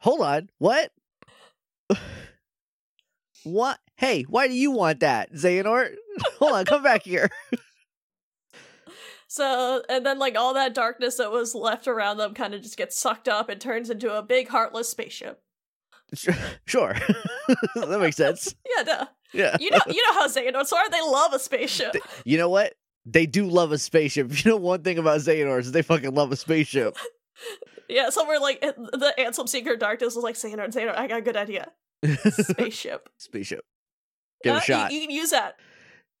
Hold 0.00 0.22
on. 0.22 0.50
What? 0.58 0.90
what? 3.44 3.78
Hey, 3.96 4.24
why 4.24 4.48
do 4.48 4.54
you 4.54 4.72
want 4.72 5.00
that, 5.00 5.32
Xehanort? 5.34 5.94
Hold 6.40 6.52
on, 6.52 6.64
come 6.64 6.82
back 6.82 7.04
here. 7.04 7.30
So, 9.32 9.80
and 9.88 10.04
then 10.04 10.18
like 10.18 10.36
all 10.36 10.54
that 10.54 10.74
darkness 10.74 11.18
that 11.18 11.30
was 11.30 11.54
left 11.54 11.86
around 11.86 12.16
them 12.16 12.34
kind 12.34 12.52
of 12.52 12.62
just 12.62 12.76
gets 12.76 12.98
sucked 12.98 13.28
up 13.28 13.48
and 13.48 13.60
turns 13.60 13.88
into 13.88 14.12
a 14.12 14.24
big 14.24 14.48
heartless 14.48 14.88
spaceship. 14.88 15.40
Sure. 16.66 16.96
that 17.76 18.00
makes 18.00 18.16
sense. 18.16 18.56
Yeah, 18.76 18.82
duh. 18.82 19.06
Yeah. 19.32 19.56
You 19.60 19.70
know, 19.70 19.78
you 19.88 20.02
know 20.06 20.14
how 20.14 20.26
Xehanorts 20.28 20.72
are. 20.72 20.90
They 20.90 21.00
love 21.00 21.32
a 21.32 21.38
spaceship. 21.38 21.94
You 22.24 22.36
know 22.38 22.48
what? 22.48 22.74
They 23.06 23.26
do 23.26 23.46
love 23.48 23.72
a 23.72 23.78
spaceship. 23.78 24.30
You 24.44 24.50
know 24.50 24.56
one 24.56 24.82
thing 24.82 24.98
about 24.98 25.20
Xehanorts 25.20 25.60
is 25.60 25.72
they 25.72 25.82
fucking 25.82 26.14
love 26.14 26.32
a 26.32 26.36
spaceship. 26.36 26.96
Yeah, 27.88 28.10
somewhere 28.10 28.38
like 28.38 28.60
the 28.60 29.12
Ansem 29.18 29.48
Seeker 29.48 29.74
Darkness 29.74 30.14
was 30.14 30.22
like 30.22 30.36
Xehanort, 30.36 30.72
Xehanort. 30.72 30.96
I 30.96 31.08
got 31.08 31.18
a 31.18 31.22
good 31.22 31.36
idea. 31.36 31.72
Spaceship. 32.28 33.08
spaceship. 33.18 33.64
Give 34.44 34.54
Uh, 34.54 34.58
a 34.58 34.60
shot. 34.60 34.92
You, 34.92 35.00
you 35.00 35.06
can 35.08 35.16
use 35.16 35.30
that. 35.30 35.56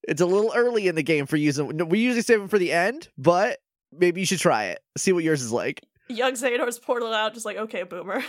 It's 0.08 0.20
a 0.20 0.26
little 0.26 0.50
early 0.56 0.88
in 0.88 0.96
the 0.96 1.04
game 1.04 1.26
for 1.26 1.36
using. 1.36 1.68
no, 1.76 1.84
We 1.84 2.00
usually 2.00 2.22
save 2.22 2.40
them 2.40 2.48
for 2.48 2.58
the 2.58 2.72
end, 2.72 3.08
but 3.16 3.58
maybe 3.92 4.18
you 4.18 4.26
should 4.26 4.40
try 4.40 4.64
it. 4.64 4.80
See 4.98 5.12
what 5.12 5.22
yours 5.22 5.42
is 5.42 5.52
like. 5.52 5.84
Young 6.08 6.32
Xehanort's 6.32 6.80
portal 6.80 7.12
out, 7.12 7.34
just 7.34 7.46
like 7.46 7.56
okay, 7.58 7.84
boomer. 7.84 8.20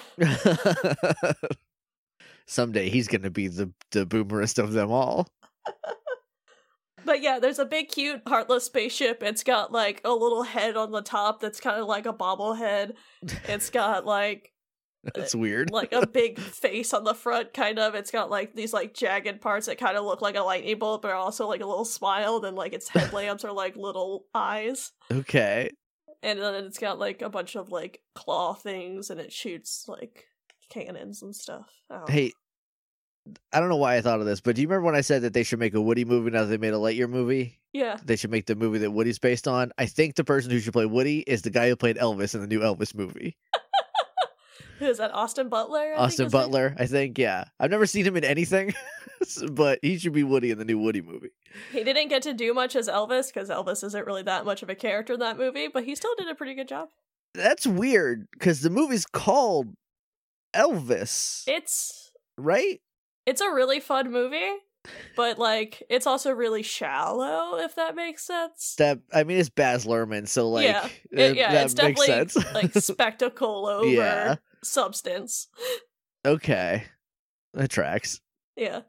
Someday 2.51 2.89
he's 2.89 3.07
gonna 3.07 3.29
be 3.29 3.47
the 3.47 3.71
the 3.91 4.05
boomerest 4.05 4.59
of 4.59 4.73
them 4.73 4.91
all. 4.91 5.27
But 7.03 7.23
yeah, 7.23 7.39
there's 7.39 7.57
a 7.57 7.65
big, 7.65 7.89
cute, 7.89 8.21
heartless 8.27 8.65
spaceship. 8.65 9.23
It's 9.23 9.43
got 9.43 9.71
like 9.71 10.01
a 10.05 10.11
little 10.11 10.43
head 10.43 10.77
on 10.77 10.91
the 10.91 11.01
top 11.01 11.39
that's 11.39 11.59
kind 11.59 11.81
of 11.81 11.87
like 11.87 12.05
a 12.05 12.13
bobblehead. 12.13 12.93
It's 13.47 13.69
got 13.71 14.05
like 14.05 14.51
That's 15.15 15.33
weird. 15.33 15.71
Uh, 15.71 15.77
like 15.77 15.93
a 15.93 16.05
big 16.05 16.39
face 16.39 16.93
on 16.93 17.03
the 17.03 17.15
front, 17.15 17.53
kind 17.55 17.79
of. 17.79 17.95
It's 17.95 18.11
got 18.11 18.29
like 18.29 18.53
these 18.53 18.71
like 18.71 18.93
jagged 18.93 19.41
parts 19.41 19.65
that 19.65 19.79
kind 19.79 19.97
of 19.97 20.05
look 20.05 20.21
like 20.21 20.35
a 20.35 20.41
lightning 20.41 20.77
bolt, 20.77 21.01
but 21.01 21.11
also 21.13 21.47
like 21.47 21.61
a 21.61 21.65
little 21.65 21.85
smile. 21.85 22.45
And 22.45 22.55
like 22.55 22.73
its 22.73 22.87
headlamps 22.95 23.43
are 23.45 23.51
like 23.53 23.75
little 23.75 24.25
eyes, 24.35 24.91
Okay. 25.11 25.71
and 26.21 26.39
then 26.39 26.65
it's 26.65 26.77
got 26.77 26.99
like 26.99 27.23
a 27.23 27.29
bunch 27.29 27.55
of 27.55 27.71
like 27.71 28.01
claw 28.13 28.53
things, 28.53 29.09
and 29.09 29.19
it 29.19 29.33
shoots 29.33 29.85
like 29.87 30.25
cannons 30.69 31.23
and 31.23 31.35
stuff. 31.35 31.67
Hey, 32.07 32.31
I 33.53 33.59
don't 33.59 33.69
know 33.69 33.75
why 33.77 33.97
I 33.97 34.01
thought 34.01 34.19
of 34.19 34.25
this, 34.25 34.41
but 34.41 34.55
do 34.55 34.61
you 34.61 34.67
remember 34.67 34.85
when 34.87 34.95
I 34.95 35.01
said 35.01 35.21
that 35.21 35.33
they 35.33 35.43
should 35.43 35.59
make 35.59 35.73
a 35.75 35.81
Woody 35.81 36.05
movie 36.05 36.31
now 36.31 36.41
that 36.41 36.47
they 36.47 36.57
made 36.57 36.73
a 36.73 36.77
Lightyear 36.77 37.09
movie? 37.09 37.59
yeah, 37.73 37.97
They 38.03 38.15
should 38.15 38.31
make 38.31 38.47
the 38.47 38.55
movie 38.55 38.79
that 38.79 38.91
Woody's 38.91 39.19
based 39.19 39.47
on. 39.47 39.71
I 39.77 39.85
think 39.85 40.15
the 40.15 40.23
person 40.23 40.51
who 40.51 40.59
should 40.59 40.73
play 40.73 40.85
Woody 40.85 41.19
is 41.19 41.41
the 41.43 41.49
guy 41.51 41.69
who 41.69 41.75
played 41.75 41.97
Elvis 41.97 42.33
in 42.35 42.41
the 42.41 42.47
new 42.47 42.59
Elvis 42.59 42.93
movie. 42.95 43.37
who 44.79 44.85
is 44.87 44.97
that? 44.97 45.13
Austin 45.13 45.47
Butler. 45.47 45.93
I 45.93 45.95
think 45.95 45.99
Austin? 45.99 46.29
Butler, 46.29 46.75
I 46.77 46.85
think. 46.87 47.17
Yeah. 47.17 47.45
I've 47.59 47.71
never 47.71 47.85
seen 47.85 48.05
him 48.05 48.17
in 48.17 48.23
anything, 48.25 48.73
but 49.51 49.79
he 49.81 49.97
should 49.99 50.13
be 50.13 50.23
Woody 50.23 50.51
in 50.51 50.57
the 50.57 50.65
new 50.65 50.79
Woody 50.79 51.01
movie. 51.01 51.29
He 51.71 51.83
didn't 51.83 52.09
get 52.09 52.23
to 52.23 52.33
do 52.33 52.53
much 52.53 52.75
as 52.75 52.87
Elvis 52.89 53.27
because 53.33 53.49
Elvis 53.49 53.83
isn't 53.83 54.05
really 54.07 54.23
that 54.23 54.43
much 54.45 54.63
of 54.63 54.69
a 54.69 54.75
character 54.75 55.13
in 55.13 55.19
that 55.19 55.37
movie, 55.37 55.67
but 55.67 55.83
he 55.85 55.95
still 55.95 56.15
did 56.17 56.27
a 56.27 56.35
pretty 56.35 56.55
good 56.55 56.67
job. 56.67 56.89
That's 57.33 57.65
weird 57.65 58.27
because 58.33 58.61
the 58.61 58.69
movie's 58.69 59.05
called 59.05 59.75
Elvis, 60.53 61.43
It's 61.47 62.11
right? 62.37 62.81
It's 63.25 63.41
a 63.41 63.51
really 63.51 63.79
fun 63.79 64.11
movie, 64.11 64.51
but 65.15 65.37
like 65.39 65.83
it's 65.89 66.07
also 66.07 66.31
really 66.31 66.63
shallow, 66.63 67.57
if 67.57 67.75
that 67.75 67.95
makes 67.95 68.23
sense. 68.23 68.75
That 68.77 68.99
I 69.13 69.23
mean, 69.23 69.37
it's 69.37 69.49
Baz 69.49 69.85
Luhrmann, 69.85 70.27
so 70.27 70.49
like, 70.49 70.65
Yeah. 70.65 70.87
It- 71.11 71.35
yeah, 71.35 71.51
that 71.51 71.65
it's 71.65 71.75
makes 71.81 72.05
definitely 72.05 72.29
sense. 72.29 72.53
like 72.53 72.73
spectacle 72.83 73.67
over 73.67 73.87
Yeah. 73.87 74.35
substance. 74.63 75.47
okay, 76.25 76.83
that 77.53 77.69
tracks. 77.69 78.21
Yeah. 78.55 78.81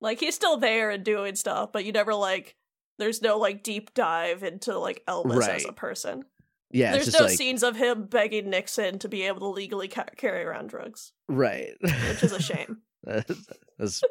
Like 0.00 0.20
he's 0.20 0.34
still 0.34 0.58
there 0.58 0.90
and 0.90 1.04
doing 1.04 1.34
stuff, 1.34 1.72
but 1.72 1.84
you 1.84 1.92
never 1.92 2.14
like 2.14 2.54
there's 2.98 3.22
no 3.22 3.38
like 3.38 3.62
deep 3.62 3.94
dive 3.94 4.42
into 4.42 4.78
like 4.78 5.02
Elvis 5.08 5.48
as 5.48 5.64
a 5.64 5.72
person. 5.72 6.24
Yeah, 6.70 6.92
there's 6.92 7.12
no 7.18 7.24
like 7.26 7.36
scenes 7.36 7.62
of 7.62 7.76
him 7.76 8.04
begging 8.06 8.50
Nixon 8.50 8.98
to 9.00 9.08
be 9.08 9.22
able 9.22 9.40
to 9.40 9.46
legally 9.48 9.88
ca- 9.88 10.04
carry 10.16 10.42
around 10.44 10.68
drugs, 10.68 11.12
right, 11.28 11.70
which 11.80 12.22
is 12.22 12.32
a 12.32 12.42
shame. 12.42 12.82
That's 13.04 14.02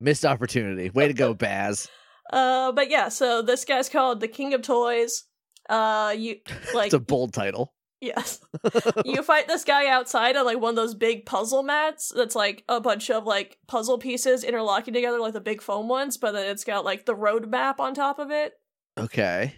missed 0.00 0.24
opportunity. 0.24 0.90
Way 0.90 1.08
to 1.08 1.14
go, 1.14 1.34
Baz. 1.34 1.88
uh, 2.32 2.72
but 2.72 2.90
yeah, 2.90 3.08
so 3.08 3.42
this 3.42 3.64
guy's 3.64 3.88
called 3.88 4.20
the 4.20 4.28
King 4.28 4.54
of 4.54 4.62
Toys. 4.62 5.24
Uh, 5.68 6.14
you 6.16 6.36
like 6.74 6.86
It's 6.86 6.94
a 6.94 6.98
bold 7.00 7.32
title. 7.32 7.72
yes, 8.00 8.40
you 9.04 9.22
fight 9.22 9.46
this 9.46 9.64
guy 9.64 9.86
outside 9.86 10.34
on 10.36 10.44
like 10.44 10.60
one 10.60 10.70
of 10.70 10.76
those 10.76 10.94
big 10.94 11.24
puzzle 11.24 11.62
mats. 11.62 12.12
That's 12.14 12.34
like 12.34 12.64
a 12.68 12.80
bunch 12.80 13.10
of 13.10 13.24
like 13.24 13.58
puzzle 13.68 13.98
pieces 13.98 14.42
interlocking 14.44 14.92
together, 14.92 15.20
like 15.20 15.34
the 15.34 15.40
big 15.40 15.62
foam 15.62 15.88
ones. 15.88 16.16
But 16.16 16.32
then 16.32 16.48
it's 16.48 16.64
got 16.64 16.84
like 16.84 17.06
the 17.06 17.14
road 17.14 17.48
map 17.48 17.78
on 17.78 17.94
top 17.94 18.18
of 18.18 18.30
it. 18.32 18.54
Okay. 18.98 19.54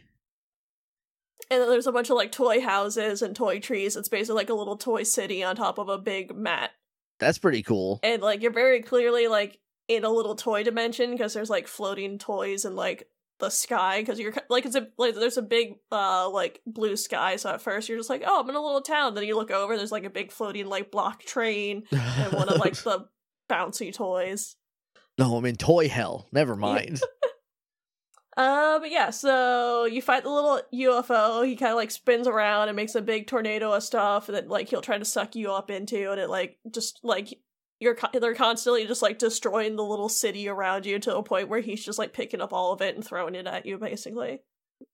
And 1.51 1.61
then 1.61 1.69
there's 1.69 1.87
a 1.87 1.93
bunch 1.93 2.11
of 2.11 2.17
like 2.17 2.33
toy 2.33 2.61
houses 2.61 3.21
and 3.23 3.35
toy 3.35 3.61
trees. 3.61 3.97
It's 3.97 4.09
basically 4.09 4.37
like 4.37 4.51
a 4.51 4.55
little 4.55 4.77
toy 4.77 5.03
city 5.03 5.43
on 5.43 5.57
top 5.57 5.79
of 5.79 5.89
a 5.89 5.99
big 5.99 6.35
mat. 6.35 6.71
That's 7.19 7.39
pretty 7.39 7.63
cool. 7.63 8.01
And 8.03 8.23
like 8.23 8.43
you're 8.43 8.53
very 8.53 8.83
clearly 8.83 9.29
like 9.29 9.59
in 9.89 10.05
a 10.05 10.11
little 10.11 10.35
toy 10.35 10.63
dimension 10.63 11.11
because 11.11 11.35
there's 11.35 11.51
like 11.51 11.69
floating 11.69 12.19
toys 12.19 12.65
in 12.65 12.75
like 12.75 13.09
the 13.41 13.51
sky 13.51 14.01
because 14.01 14.19
you're 14.19 14.33
like 14.49 14.65
it's 14.65 14.77
a 14.77 14.89
like 14.97 15.15
there's 15.15 15.37
a 15.37 15.43
big 15.43 15.75
uh 15.93 16.29
like 16.29 16.61
blue 16.67 16.97
sky. 16.97 17.37
So 17.37 17.51
at 17.51 17.63
first 17.63 17.89
you're 17.89 17.99
just 17.99 18.11
like 18.11 18.23
oh 18.27 18.41
I'm 18.41 18.49
in 18.49 18.57
a 18.57 18.61
little 18.61 18.81
town. 18.81 19.15
Then 19.15 19.25
you 19.25 19.37
look 19.37 19.51
over 19.51 19.77
there's 19.77 19.93
like 19.93 20.05
a 20.05 20.11
big 20.11 20.33
floating 20.33 20.67
like 20.67 20.91
block 20.91 21.23
train 21.23 21.85
and 21.91 22.33
one 22.33 22.49
of 22.49 22.59
like 22.59 22.75
the 22.77 23.07
bouncy 23.51 23.93
toys. 23.93 24.57
no, 25.19 25.37
I'm 25.37 25.45
in 25.45 25.57
toy 25.57 25.89
hell. 25.89 26.29
Never 26.33 26.57
mind. 26.57 27.01
Uh, 28.37 28.79
but 28.81 28.91
yeah, 28.91 29.11
so 29.11 29.85
you 29.85 30.03
fight 30.03 30.25
the 30.25 30.31
little 30.31 30.61
UFO. 30.73 31.47
He 31.47 31.55
kind 31.55 31.71
of 31.71 31.77
like 31.77 31.91
spins 31.91 32.27
around 32.27 32.69
and 32.69 32.77
makes 32.77 32.95
a 32.95 33.03
big 33.03 33.27
tornado 33.27 33.73
of 33.73 33.83
stuff 33.83 34.27
that 34.27 34.49
like 34.49 34.69
he'll 34.69 34.81
try 34.81 34.99
to 34.99 35.05
suck 35.05 35.37
you 35.37 35.53
up 35.53 35.71
into, 35.71 36.11
and 36.11 36.21
it 36.21 36.29
like 36.29 36.59
just 36.71 37.01
like 37.03 37.39
you're 37.81 37.97
they're 38.13 38.35
constantly 38.35 38.87
just 38.87 39.03
like 39.03 39.19
destroying 39.19 39.77
the 39.77 39.85
little 39.85 40.09
city 40.09 40.49
around 40.49 40.87
you 40.87 40.99
to 41.01 41.17
a 41.17 41.23
point 41.23 41.49
where 41.49 41.61
he's 41.61 41.85
just 41.85 41.99
like 41.99 42.13
picking 42.13 42.41
up 42.41 42.53
all 42.53 42.73
of 42.73 42.81
it 42.83 42.97
and 42.97 43.05
throwing 43.05 43.35
it 43.35 43.47
at 43.47 43.67
you, 43.67 43.79
basically. 43.79 44.43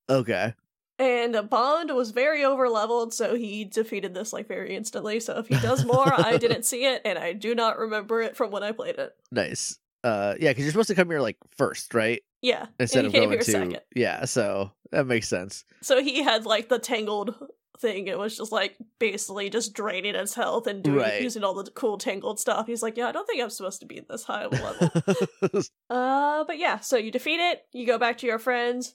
okay. 0.08 0.54
And 0.98 1.48
Bond 1.48 1.94
was 1.94 2.10
very 2.10 2.44
over 2.44 2.68
leveled, 2.68 3.14
so 3.14 3.34
he 3.34 3.64
defeated 3.64 4.12
this 4.12 4.34
like 4.34 4.46
very 4.46 4.76
instantly. 4.76 5.18
So 5.18 5.38
if 5.38 5.46
he 5.46 5.54
does 5.54 5.82
more, 5.86 6.12
I 6.12 6.36
didn't 6.38 6.64
see 6.64 6.84
it, 6.84 7.00
and 7.06 7.18
I 7.18 7.32
do 7.32 7.54
not 7.54 7.78
remember 7.78 8.20
it 8.20 8.36
from 8.36 8.50
when 8.50 8.62
I 8.62 8.72
played 8.72 8.96
it. 8.96 9.16
Nice. 9.32 9.78
Uh, 10.04 10.34
yeah, 10.38 10.50
because 10.50 10.64
you're 10.64 10.72
supposed 10.72 10.88
to 10.88 10.94
come 10.94 11.08
here 11.08 11.22
like 11.22 11.38
first, 11.56 11.94
right? 11.94 12.22
Yeah, 12.42 12.66
Instead 12.78 13.04
of 13.04 13.12
going 13.12 13.30
to 13.30 13.44
second. 13.44 13.80
yeah. 13.94 14.24
So 14.24 14.70
that 14.92 15.06
makes 15.06 15.28
sense. 15.28 15.64
So 15.82 16.02
he 16.02 16.22
had 16.22 16.46
like 16.46 16.68
the 16.68 16.78
tangled 16.78 17.34
thing. 17.78 18.06
It 18.08 18.18
was 18.18 18.36
just 18.36 18.50
like 18.52 18.76
basically 18.98 19.50
just 19.50 19.74
draining 19.74 20.14
his 20.14 20.34
health 20.34 20.66
and 20.66 20.82
doing 20.82 20.96
Right. 20.98 21.22
using 21.22 21.44
all 21.44 21.54
the 21.54 21.70
cool 21.70 21.98
tangled 21.98 22.40
stuff. 22.40 22.66
He's 22.66 22.82
like, 22.82 22.96
yeah, 22.96 23.08
I 23.08 23.12
don't 23.12 23.26
think 23.26 23.42
I'm 23.42 23.50
supposed 23.50 23.80
to 23.80 23.86
be 23.86 23.98
in 23.98 24.06
this 24.08 24.24
high 24.24 24.44
of 24.44 24.52
a 24.52 24.56
level. 24.56 25.62
uh, 25.90 26.44
but 26.44 26.58
yeah, 26.58 26.78
so 26.80 26.96
you 26.96 27.10
defeat 27.10 27.40
it. 27.40 27.62
You 27.72 27.86
go 27.86 27.98
back 27.98 28.18
to 28.18 28.26
your 28.26 28.38
friends. 28.38 28.94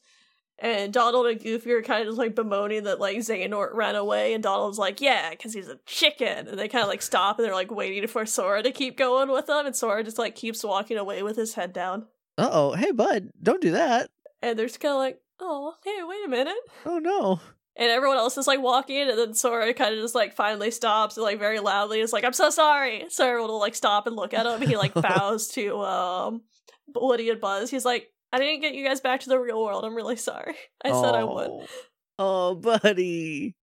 And 0.58 0.94
Donald 0.94 1.28
and 1.28 1.42
Goofy 1.44 1.70
are 1.74 1.82
kind 1.82 2.02
of 2.02 2.08
just 2.08 2.18
like 2.18 2.34
bemoaning 2.34 2.86
that 2.86 2.98
like 3.00 3.18
Xehanort 3.18 3.74
ran 3.74 3.96
away, 3.96 4.34
and 4.34 4.42
Donald's 4.42 4.78
like, 4.78 5.02
"Yeah, 5.02 5.32
because 5.32 5.54
he's 5.54 5.68
a 5.68 5.78
chicken." 5.86 6.48
And 6.48 6.58
they 6.58 6.70
kind 6.70 6.82
of 6.82 6.88
like 6.88 7.02
stop 7.02 7.38
and 7.38 7.46
they're 7.46 7.54
like 7.54 7.72
waiting 7.72 8.08
for 8.08 8.26
Sora 8.26 8.64
to 8.64 8.72
keep 8.72 8.98
going 8.98 9.30
with 9.30 9.48
them, 9.48 9.66
and 9.66 9.76
Sora 9.76 10.02
just 10.02 10.18
like 10.18 10.34
keeps 10.34 10.64
walking 10.64 10.96
away 10.98 11.24
with 11.24 11.36
his 11.36 11.56
head 11.56 11.74
down. 11.74 12.08
Uh 12.38 12.50
oh, 12.52 12.74
hey 12.74 12.92
bud, 12.92 13.30
don't 13.42 13.62
do 13.62 13.72
that. 13.72 14.10
And 14.42 14.58
they're 14.60 14.68
just 14.68 14.80
kind 14.80 14.94
of 14.94 15.00
like, 15.00 15.20
"Oh, 15.40 15.74
hey, 15.84 15.98
wait 16.04 16.26
a 16.26 16.30
minute." 16.30 16.58
Oh 16.86 17.00
no. 17.00 17.40
And 17.78 17.92
everyone 17.92 18.18
else 18.18 18.38
is 18.38 18.48
like 18.48 18.62
walking, 18.62 19.02
and 19.10 19.18
then 19.18 19.34
Sora 19.34 19.74
kind 19.74 19.94
of 19.94 20.02
just 20.02 20.16
like 20.16 20.34
finally 20.36 20.72
stops 20.72 21.18
and 21.18 21.24
like 21.24 21.40
very 21.40 21.60
loudly 21.60 22.00
is 22.00 22.14
like, 22.14 22.24
"I'm 22.24 22.34
so 22.34 22.50
sorry." 22.50 23.06
So 23.10 23.28
everyone 23.28 23.50
will 23.50 23.60
like 23.60 23.76
stop 23.76 24.08
and 24.08 24.16
look 24.16 24.34
at 24.34 24.46
him. 24.46 24.68
He 24.68 24.78
like 24.78 24.94
bows 24.96 25.50
to 25.50 25.80
um 25.82 26.42
Woody 26.94 27.30
and 27.30 27.42
Buzz. 27.42 27.70
He's 27.70 27.86
like, 27.86 28.12
"I 28.32 28.40
didn't 28.40 28.62
get 28.62 28.76
you 28.76 28.86
guys 28.86 29.02
back 29.02 29.22
to 29.22 29.30
the 29.30 29.40
real 29.40 29.62
world. 29.64 29.84
I'm 29.84 29.96
really 29.96 30.16
sorry. 30.16 30.56
I 30.84 30.92
said 30.92 31.16
I 31.16 31.24
would." 31.24 31.50
Oh. 31.50 31.68
Oh, 32.18 32.56
buddy. 32.56 33.56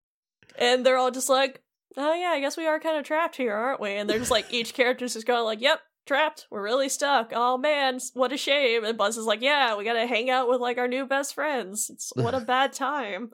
And 0.59 0.85
they're 0.85 0.97
all 0.97 1.09
just 1.09 1.29
like, 1.29 1.63
"Oh 1.97 2.13
yeah, 2.13 2.29
I 2.29 2.39
guess 2.39 2.57
we 2.57 2.67
are 2.67 2.79
kind 2.79 2.97
of 2.97 3.05
trapped 3.05 3.35
here, 3.35 3.53
aren't 3.53 3.81
we?" 3.81 3.93
And 3.95 4.07
they're 4.09 4.19
just 4.19 4.29
like, 4.31 4.53
each 4.53 4.73
character's 4.75 5.13
just 5.13 5.25
going 5.25 5.43
like, 5.43 5.61
"Yep." 5.61 5.79
Trapped. 6.05 6.47
We're 6.51 6.63
really 6.63 6.89
stuck. 6.89 7.31
Oh 7.33 7.57
man, 7.57 7.99
what 8.13 8.33
a 8.33 8.37
shame. 8.37 8.83
And 8.83 8.97
Buzz 8.97 9.17
is 9.17 9.25
like, 9.25 9.41
Yeah, 9.41 9.77
we 9.77 9.85
gotta 9.85 10.05
hang 10.05 10.29
out 10.29 10.49
with 10.49 10.59
like 10.59 10.77
our 10.77 10.87
new 10.87 11.05
best 11.05 11.33
friends. 11.33 11.89
It's 11.89 12.11
what 12.15 12.33
a 12.33 12.41
bad 12.41 12.73
time. 12.73 13.31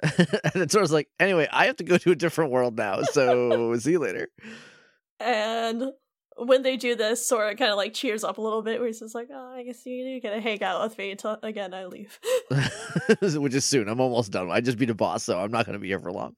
and 0.02 0.52
then 0.54 0.68
Sora's 0.68 0.92
like, 0.92 1.08
anyway, 1.18 1.48
I 1.52 1.66
have 1.66 1.76
to 1.76 1.84
go 1.84 1.98
to 1.98 2.12
a 2.12 2.16
different 2.16 2.52
world 2.52 2.76
now, 2.76 3.02
so 3.02 3.74
see 3.78 3.92
you 3.92 3.98
later. 3.98 4.28
And 5.18 5.92
when 6.36 6.62
they 6.62 6.76
do 6.76 6.94
this, 6.94 7.26
Sora 7.26 7.56
kind 7.56 7.70
of 7.70 7.76
like 7.76 7.94
cheers 7.94 8.22
up 8.22 8.38
a 8.38 8.40
little 8.40 8.62
bit, 8.62 8.78
where 8.78 8.86
he's 8.86 9.00
just 9.00 9.14
like, 9.14 9.28
"Oh, 9.32 9.54
I 9.54 9.64
guess 9.64 9.84
you 9.84 10.20
gotta 10.20 10.40
hang 10.40 10.62
out 10.62 10.82
with 10.82 10.96
me 10.96 11.10
until 11.10 11.36
again 11.42 11.74
I 11.74 11.86
leave." 11.86 12.18
Which 13.20 13.54
is 13.54 13.64
soon. 13.64 13.88
I'm 13.88 14.00
almost 14.00 14.30
done. 14.30 14.50
I 14.50 14.60
just 14.60 14.78
beat 14.78 14.90
a 14.90 14.94
boss, 14.94 15.24
so 15.24 15.38
I'm 15.38 15.50
not 15.50 15.66
gonna 15.66 15.80
be 15.80 15.88
here 15.88 15.98
for 15.98 16.12
long. 16.12 16.36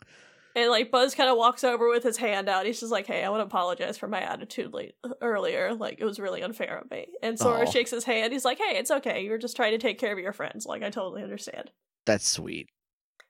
And 0.57 0.69
like 0.71 0.91
Buzz 0.91 1.15
kind 1.15 1.31
of 1.31 1.37
walks 1.37 1.63
over 1.63 1.89
with 1.89 2.03
his 2.03 2.17
hand 2.17 2.49
out. 2.49 2.67
He's 2.67 2.81
just 2.81 2.91
like, 2.93 3.07
"Hey, 3.07 3.23
I 3.25 3.29
want 3.29 3.41
to 3.41 3.47
apologize 3.47 3.97
for 3.99 4.09
my 4.09 4.21
attitude 4.21 4.75
late 4.75 4.95
earlier. 5.23 5.75
Like 5.75 5.99
it 6.01 6.05
was 6.05 6.19
really 6.19 6.43
unfair 6.43 6.79
of 6.79 6.91
me." 6.91 7.07
And 7.23 7.39
Sora 7.39 7.67
Aw. 7.67 7.71
shakes 7.71 7.91
his 7.93 8.05
hand. 8.05 8.33
He's 8.33 8.45
like, 8.45 8.59
"Hey, 8.59 8.77
it's 8.77 8.91
okay. 8.91 9.23
You 9.23 9.31
were 9.31 9.39
just 9.39 9.55
trying 9.57 9.73
to 9.73 9.79
take 9.79 9.99
care 9.99 10.13
of 10.13 10.19
your 10.19 10.33
friends. 10.33 10.67
Like 10.67 10.83
I 10.83 10.91
totally 10.91 11.23
understand." 11.23 11.71
That's 12.07 12.27
sweet. 12.29 12.69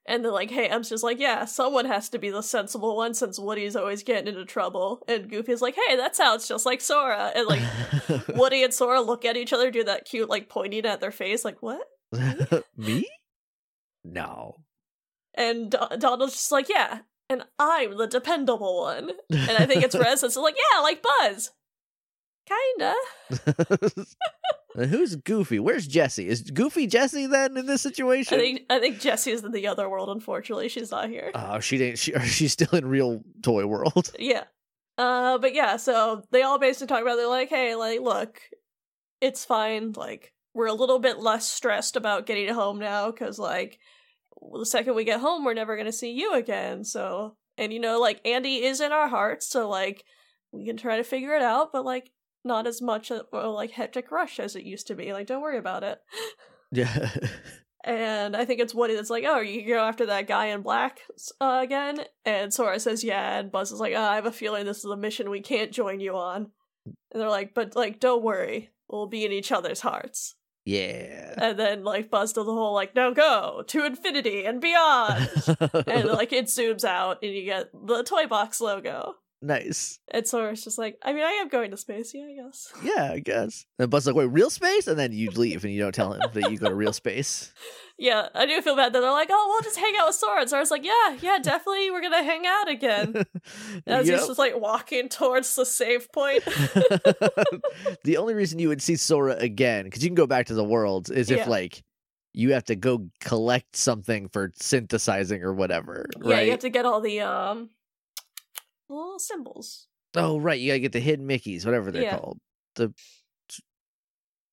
And 0.07 0.25
then 0.25 0.33
like 0.33 0.51
Ham's 0.51 0.89
just 0.89 1.05
like, 1.05 1.21
"Yeah, 1.21 1.45
someone 1.45 1.85
has 1.85 2.09
to 2.09 2.19
be 2.19 2.31
the 2.31 2.43
sensible 2.43 2.97
one 2.97 3.13
since 3.13 3.39
Woody's 3.39 3.77
always 3.77 4.03
getting 4.03 4.29
into 4.29 4.47
trouble." 4.47 5.03
And 5.07 5.29
Goofy's 5.29 5.61
like, 5.61 5.77
"Hey, 5.89 5.97
that 5.97 6.17
sounds 6.17 6.49
just 6.49 6.65
like 6.65 6.81
Sora." 6.81 7.33
And 7.35 7.47
like 7.47 7.61
Woody 8.35 8.65
and 8.65 8.73
Sora 8.73 9.03
look 9.03 9.27
at 9.27 9.37
each 9.37 9.53
other, 9.53 9.71
do 9.71 9.85
that 9.85 10.07
cute 10.07 10.31
like 10.31 10.49
pointing 10.49 10.87
at 10.87 11.01
their 11.01 11.13
face, 11.13 11.45
like 11.45 11.61
what? 11.61 11.87
Me? 12.77 13.07
No. 14.05 14.57
And 15.35 15.71
Do- 15.71 15.97
Donald's 15.99 16.33
just 16.33 16.51
like, 16.51 16.69
yeah, 16.69 17.01
and 17.31 17.45
I'm 17.59 17.97
the 17.97 18.09
dependable 18.09 18.83
one. 18.83 19.13
And 19.31 19.51
I 19.53 19.65
think 19.65 19.85
it's 19.85 19.95
Rex 19.99 20.21
that's 20.21 20.37
like, 20.37 20.57
yeah, 20.57 20.81
like 20.81 21.03
Buzz. 21.03 21.53
Kinda. 22.47 22.95
Who's 24.89 25.15
Goofy? 25.15 25.61
Where's 25.61 25.87
Jessie? 25.87 26.29
Is 26.29 26.43
Goofy 26.43 26.89
Jessie 26.89 27.27
then 27.27 27.57
in 27.57 27.67
this 27.67 27.83
situation? 27.83 28.35
I 28.35 28.41
think 28.41 28.63
I 28.69 28.79
think 28.81 28.99
Jessie's 29.01 29.45
in 29.45 29.53
the 29.53 29.69
other 29.69 29.89
world. 29.89 30.09
Unfortunately, 30.09 30.69
she's 30.69 30.91
not 30.91 31.09
here. 31.09 31.31
Oh, 31.35 31.61
she 31.61 31.79
didn't. 31.79 31.99
She, 32.01 32.13
she's 32.25 32.53
still 32.53 32.77
in 32.77 32.87
real 32.87 33.23
toy 33.43 33.67
world. 33.67 34.11
yeah. 34.19 34.45
Uh, 34.99 35.39
but 35.39 35.55
yeah, 35.55 35.77
so 35.77 36.23
they 36.33 36.43
all 36.43 36.59
basically 36.59 36.89
talk 36.89 37.03
about. 37.03 37.17
They're 37.17 37.29
like, 37.29 37.49
hey, 37.49 37.77
like, 37.77 38.01
look, 38.01 38.41
it's 39.21 39.45
fine. 39.45 39.93
Like, 39.93 40.33
we're 40.53 40.67
a 40.67 40.75
little 40.75 40.99
bit 40.99 41.21
less 41.21 41.49
stressed 41.49 41.95
about 41.95 42.27
getting 42.27 42.53
home 42.53 42.81
now 42.81 43.11
because, 43.11 43.39
like, 43.39 43.79
the 44.59 44.67
second 44.67 44.95
we 44.95 45.05
get 45.05 45.21
home, 45.21 45.45
we're 45.45 45.55
never 45.55 45.77
gonna 45.77 45.93
see 45.93 46.13
you 46.13 46.35
again. 46.35 46.85
So, 46.85 47.37
and 47.59 47.73
you 47.73 47.81
know, 47.81 48.01
like, 48.01 48.21
Andy 48.25 48.65
is 48.65 48.81
in 48.81 48.93
our 48.93 49.09
hearts, 49.09 49.47
so 49.49 49.69
like, 49.69 50.05
we 50.53 50.67
can 50.67 50.77
try 50.77 50.97
to 50.97 51.05
figure 51.05 51.35
it 51.35 51.43
out, 51.43 51.73
but 51.73 51.85
like, 51.85 52.11
not 52.45 52.67
as 52.67 52.81
much 52.81 53.11
a, 53.11 53.25
like 53.33 53.73
hectic 53.73 54.11
rush 54.11 54.41
as 54.41 54.57
it 54.57 54.65
used 54.65 54.87
to 54.87 54.95
be. 54.95 55.13
Like, 55.13 55.27
don't 55.27 55.43
worry 55.43 55.59
about 55.59 55.85
it. 55.85 56.01
Yeah. 56.73 57.11
And 57.83 58.37
I 58.37 58.45
think 58.45 58.61
it's 58.61 58.75
Woody 58.75 58.95
that's 58.95 59.11
like, 59.11 59.25
"Oh, 59.27 59.41
you 59.41 59.67
go 59.67 59.81
after 59.81 60.07
that 60.07 60.29
guy 60.29 60.47
in 60.47 60.61
black 60.61 61.01
uh, 61.41 61.61
again?" 61.63 62.05
And 62.27 62.53
Sora 62.53 62.79
says, 62.79 63.03
"Yeah." 63.03 63.39
And 63.39 63.51
Buzz 63.51 63.73
is 63.73 63.81
like, 63.81 63.95
oh, 63.97 64.03
"I 64.03 64.17
have 64.17 64.27
a 64.27 64.33
feeling 64.33 64.67
this 64.67 64.79
is 64.79 64.85
a 64.85 64.97
mission 64.97 65.31
we 65.31 65.41
can't 65.41 65.73
join 65.73 65.99
you 65.99 66.15
on." 66.15 66.51
And 66.85 67.21
they're 67.21 67.31
like, 67.31 67.55
"But 67.55 67.75
like, 67.75 67.99
don't 67.99 68.23
worry, 68.23 68.71
we'll 68.89 69.07
be 69.07 69.25
in 69.25 69.33
each 69.33 69.51
other's 69.51 69.81
hearts." 69.81 70.35
Yeah. 70.65 71.35
And 71.37 71.59
then 71.59 71.85
like 71.85 72.11
Buzz 72.11 72.33
does 72.33 72.47
the 72.47 72.53
whole 72.53 72.75
like, 72.75 72.95
"Now 72.95 73.11
go 73.11 73.65
to 73.67 73.87
infinity 73.87 74.45
and 74.45 74.61
beyond," 74.61 75.31
and 75.87 76.09
like 76.09 76.33
it 76.33 76.47
zooms 76.47 76.85
out, 76.85 77.19
and 77.23 77.33
you 77.33 77.45
get 77.45 77.71
the 77.73 78.03
toy 78.03 78.27
box 78.27 78.61
logo. 78.61 79.17
Nice. 79.43 79.99
And 80.13 80.27
Sora's 80.27 80.63
just 80.65 80.79
like, 80.79 80.99
"I 81.03 81.13
mean, 81.13 81.23
I 81.23 81.31
am 81.41 81.49
going 81.49 81.71
to 81.71 81.77
space, 81.77 82.13
yeah, 82.15 82.25
I 82.25 82.35
guess." 82.35 82.73
Yeah, 82.83 83.11
I 83.13 83.19
guess. 83.21 83.67
And 83.79 83.91
Buzz 83.91 84.07
like, 84.07 84.17
wait, 84.17 84.27
real 84.27 84.51
space? 84.51 84.87
And 84.87 84.99
then 84.99 85.13
you 85.13 85.31
leave 85.31 85.65
and 85.65 85.73
you 85.73 85.81
don't 85.81 85.95
tell 85.95 86.13
him 86.13 86.21
that 86.33 86.51
you 86.51 86.59
go 86.59 86.69
to 86.69 86.75
real 86.75 86.93
space. 86.93 87.53
Yeah, 88.03 88.29
I 88.35 88.47
do 88.47 88.63
feel 88.63 88.77
bad 88.77 88.95
that 88.95 89.01
they're 89.01 89.11
like, 89.11 89.29
"Oh, 89.31 89.47
we'll 89.51 89.61
just 89.63 89.77
hang 89.79 89.95
out 90.01 90.07
with 90.07 90.17
Sora." 90.17 90.41
And 90.41 90.49
Sora's 90.49 90.71
like, 90.71 90.87
"Yeah, 90.87 91.19
yeah, 91.21 91.39
definitely, 91.39 91.91
we're 91.91 92.01
gonna 92.01 92.23
hang 92.25 92.47
out 92.47 92.67
again." 92.67 93.15
As 93.87 94.09
Yep. 94.09 94.19
he's 94.19 94.27
just 94.27 94.39
like 94.39 94.59
walking 94.59 95.11
towards 95.11 95.55
the 95.55 95.67
save 95.67 96.11
point. 96.11 96.43
the 98.05 98.17
only 98.17 98.33
reason 98.33 98.59
you 98.59 98.69
would 98.69 98.81
see 98.81 98.97
Sora 98.97 99.37
again, 99.37 99.85
because 99.85 100.03
you 100.03 100.09
can 100.09 100.15
go 100.15 100.27
back 100.27 100.47
to 100.47 100.55
the 100.55 100.65
world, 100.65 101.11
is 101.11 101.31
Yeah. 101.31 101.43
if 101.43 101.47
like 101.47 101.83
you 102.33 102.53
have 102.55 102.65
to 102.65 102.75
go 102.77 103.09
collect 103.21 103.77
something 103.77 104.29
for 104.29 104.51
synthesizing 104.55 105.43
or 105.43 105.53
whatever, 105.53 106.07
yeah, 106.25 106.35
right? 106.37 106.45
you 106.47 106.51
have 106.53 106.61
to 106.61 106.71
get 106.71 106.87
all 106.87 107.03
the 107.03 107.21
um 107.21 107.69
little 108.95 109.19
symbols. 109.19 109.87
Oh, 110.15 110.39
right. 110.39 110.59
You 110.61 110.71
gotta 110.71 110.81
get 110.81 110.93
the 110.93 111.01
hidden 111.01 111.27
Mickeys, 111.29 111.65
whatever 111.65 111.91
they're 111.91 112.03
Yeah. 112.03 112.19
called. 112.19 112.39
The 112.77 112.93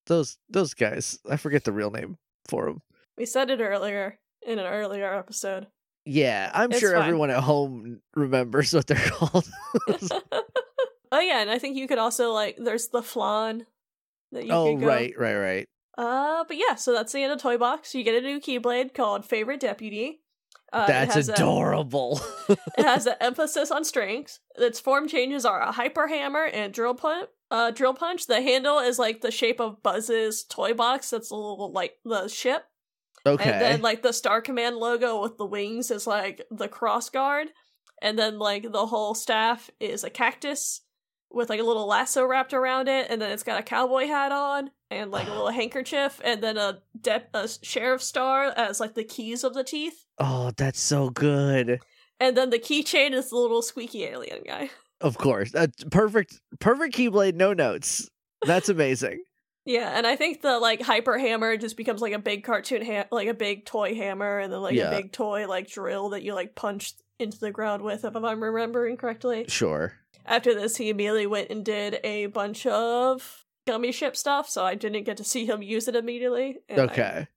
those 0.06 0.38
those 0.50 0.74
guys. 0.74 1.20
I 1.30 1.38
forget 1.38 1.64
the 1.64 1.72
real 1.72 1.92
name 1.92 2.18
for 2.48 2.66
them. 2.66 2.82
We 3.18 3.26
said 3.26 3.50
it 3.50 3.60
earlier 3.60 4.20
in 4.46 4.60
an 4.60 4.66
earlier 4.66 5.14
episode. 5.14 5.68
Yeah, 6.06 6.50
I'm 6.54 6.72
It's 6.72 6.80
sure 6.80 6.94
fine. 6.94 7.04
everyone 7.04 7.30
at 7.32 7.44
home 7.44 8.00
remembers 8.16 8.74
what 8.74 8.88
they're 8.88 8.98
called. 9.10 9.48
oh 11.12 11.20
yeah, 11.20 11.42
and 11.42 11.50
I 11.50 11.60
think 11.60 11.76
you 11.76 11.88
could 11.88 11.98
also 11.98 12.32
like 12.32 12.56
there's 12.58 12.88
the 12.90 13.02
flan 13.04 13.66
that 14.32 14.46
you 14.46 14.52
oh, 14.52 14.74
could 14.76 14.82
go. 14.82 14.88
right, 14.88 15.14
right, 15.18 15.36
right. 15.36 15.66
Uh, 15.98 16.44
but 16.48 16.58
yeah, 16.58 16.76
so 16.76 16.94
that's 16.94 17.12
the 17.12 17.24
end 17.24 17.34
of 17.34 17.42
Toy 17.42 17.58
Box. 17.58 17.96
You 17.96 18.04
get 18.04 18.16
a 18.24 18.26
new 18.26 18.40
Keyblade 18.40 18.94
called 18.94 19.26
Favorite 19.26 19.60
Deputy. 19.60 20.22
Uh, 20.74 20.86
That's 20.88 21.16
has 21.16 21.30
a- 21.30 21.34
adorable. 21.34 22.20
it 22.50 22.60
has 22.78 23.06
an 23.08 23.16
emphasis 23.22 23.72
on 23.72 23.84
strength. 23.86 24.40
Its 24.58 24.80
form 24.80 25.08
changes 25.08 25.46
are 25.46 25.62
a 25.62 25.72
hyper 25.72 26.08
hammer 26.08 26.44
and 26.46 26.74
drill 26.74 26.96
punch. 26.96 27.30
Uh, 27.50 27.72
drill 27.72 27.94
punch. 27.94 28.28
The 28.28 28.42
handle 28.42 28.80
is 28.80 29.00
like 29.00 29.22
the 29.22 29.32
shape 29.32 29.62
of 29.62 29.82
Buzz's 29.82 30.44
toy 30.44 30.74
box. 30.74 31.10
That's 31.12 31.32
a 31.32 31.36
little 31.36 31.72
like 31.72 31.94
the 32.04 32.28
ship. 32.28 32.66
okay. 33.26 33.50
And 33.52 33.62
then 33.62 33.82
like 33.82 34.02
the 34.04 34.12
Star 34.12 34.42
Command 34.42 34.76
logo 34.76 35.22
with 35.22 35.38
the 35.38 35.46
wings 35.46 35.90
is 35.90 36.06
like 36.06 36.42
the 36.52 36.68
cross 36.68 37.10
guard. 37.10 37.48
And 38.02 38.20
then 38.20 38.38
like 38.38 38.70
the 38.72 38.86
whole 38.86 39.16
staff 39.16 39.70
is 39.80 40.04
a 40.04 40.10
cactus 40.10 40.82
with 41.32 41.50
like 41.50 41.60
a 41.60 41.64
little 41.64 41.86
lasso 41.88 42.26
wrapped 42.26 42.54
around 42.54 42.88
it, 42.88 43.08
and 43.10 43.22
then 43.22 43.32
it's 43.32 43.44
got 43.44 43.60
a 43.60 43.64
cowboy 43.64 44.08
hat 44.08 44.32
on 44.32 44.72
and 44.90 45.12
like 45.12 45.28
a 45.28 45.32
little 45.32 45.50
handkerchief, 45.52 46.20
and 46.24 46.42
then 46.42 46.58
a 46.58 46.80
de- 47.00 47.24
a 47.34 47.48
sheriff 47.62 48.02
star 48.02 48.46
as 48.56 48.80
like 48.80 48.94
the 48.96 49.04
keys 49.04 49.44
of 49.44 49.54
the 49.54 49.64
teeth. 49.64 50.06
oh, 50.20 50.52
that's 50.58 50.80
so 50.82 51.10
good. 51.10 51.80
And 52.20 52.36
then 52.36 52.50
the 52.50 52.58
keychain 52.60 53.12
is 53.14 53.30
the 53.30 53.36
little 53.38 53.62
squeaky 53.62 54.06
alien 54.06 54.44
guy. 54.46 54.70
Of 55.00 55.20
course. 55.20 55.52
That's 55.52 55.84
perfect 55.92 56.42
perfect 56.60 56.96
Keyblade, 56.96 57.36
no 57.36 57.54
notes. 57.54 58.10
That's 58.46 58.70
amazing. 58.70 59.22
Yeah, 59.70 59.92
and 59.98 60.08
I 60.08 60.16
think 60.16 60.42
the 60.42 60.60
like 60.60 60.82
hyper 60.82 61.18
hammer 61.18 61.58
just 61.58 61.76
becomes 61.76 62.00
like 62.02 62.14
a 62.14 62.20
big 62.20 62.46
cartoon 62.46 62.86
ha- 62.86 63.04
like 63.12 63.28
a 63.28 63.34
big 63.34 63.66
toy 63.66 63.94
hammer 63.96 64.40
and 64.40 64.52
then 64.52 64.62
like 64.62 64.76
Yeah. 64.76 64.92
a 64.92 64.96
big 64.96 65.12
toy 65.12 65.46
like 65.46 65.70
drill 65.70 66.10
that 66.12 66.24
you 66.24 66.34
like 66.34 66.56
punch 66.56 66.94
into 67.20 67.38
the 67.38 67.52
ground 67.52 67.82
with 67.84 68.06
if 68.06 68.16
I'm 68.16 68.42
remembering 68.42 68.96
correctly. 68.96 69.44
Sure. 69.50 69.92
After 70.28 70.54
this 70.54 70.78
he 70.78 70.90
immediately 70.90 71.26
went 71.28 71.50
and 71.50 71.64
did 71.64 72.00
a 72.04 72.28
bunch 72.28 72.66
of 72.66 73.46
gummy 73.66 73.92
ship 73.92 74.16
stuff, 74.16 74.50
so 74.50 74.64
I 74.64 74.76
didn't 74.76 75.04
get 75.04 75.18
to 75.18 75.24
see 75.24 75.46
him 75.46 75.62
use 75.62 75.88
it 75.88 75.96
immediately. 75.96 76.58
and 76.70 76.80
I- 76.82 76.84
Okay. 76.86 77.28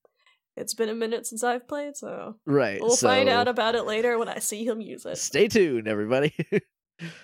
it's 0.57 0.74
been 0.74 0.88
a 0.88 0.95
minute 0.95 1.26
since 1.26 1.43
I've 1.43 1.66
played, 1.68 1.97
so 1.97 2.36
Right. 2.47 2.80
we'll 2.80 2.97
find 2.97 3.28
out 3.28 3.49
about 3.49 3.74
it 3.76 3.82
later 3.84 4.18
when 4.18 4.28
I 4.28 4.38
see 4.41 4.64
him 4.66 4.80
use 4.80 5.07
it. 5.07 5.16
Stay 5.18 5.49
tuned, 5.49 5.88
everybody. 5.88 6.34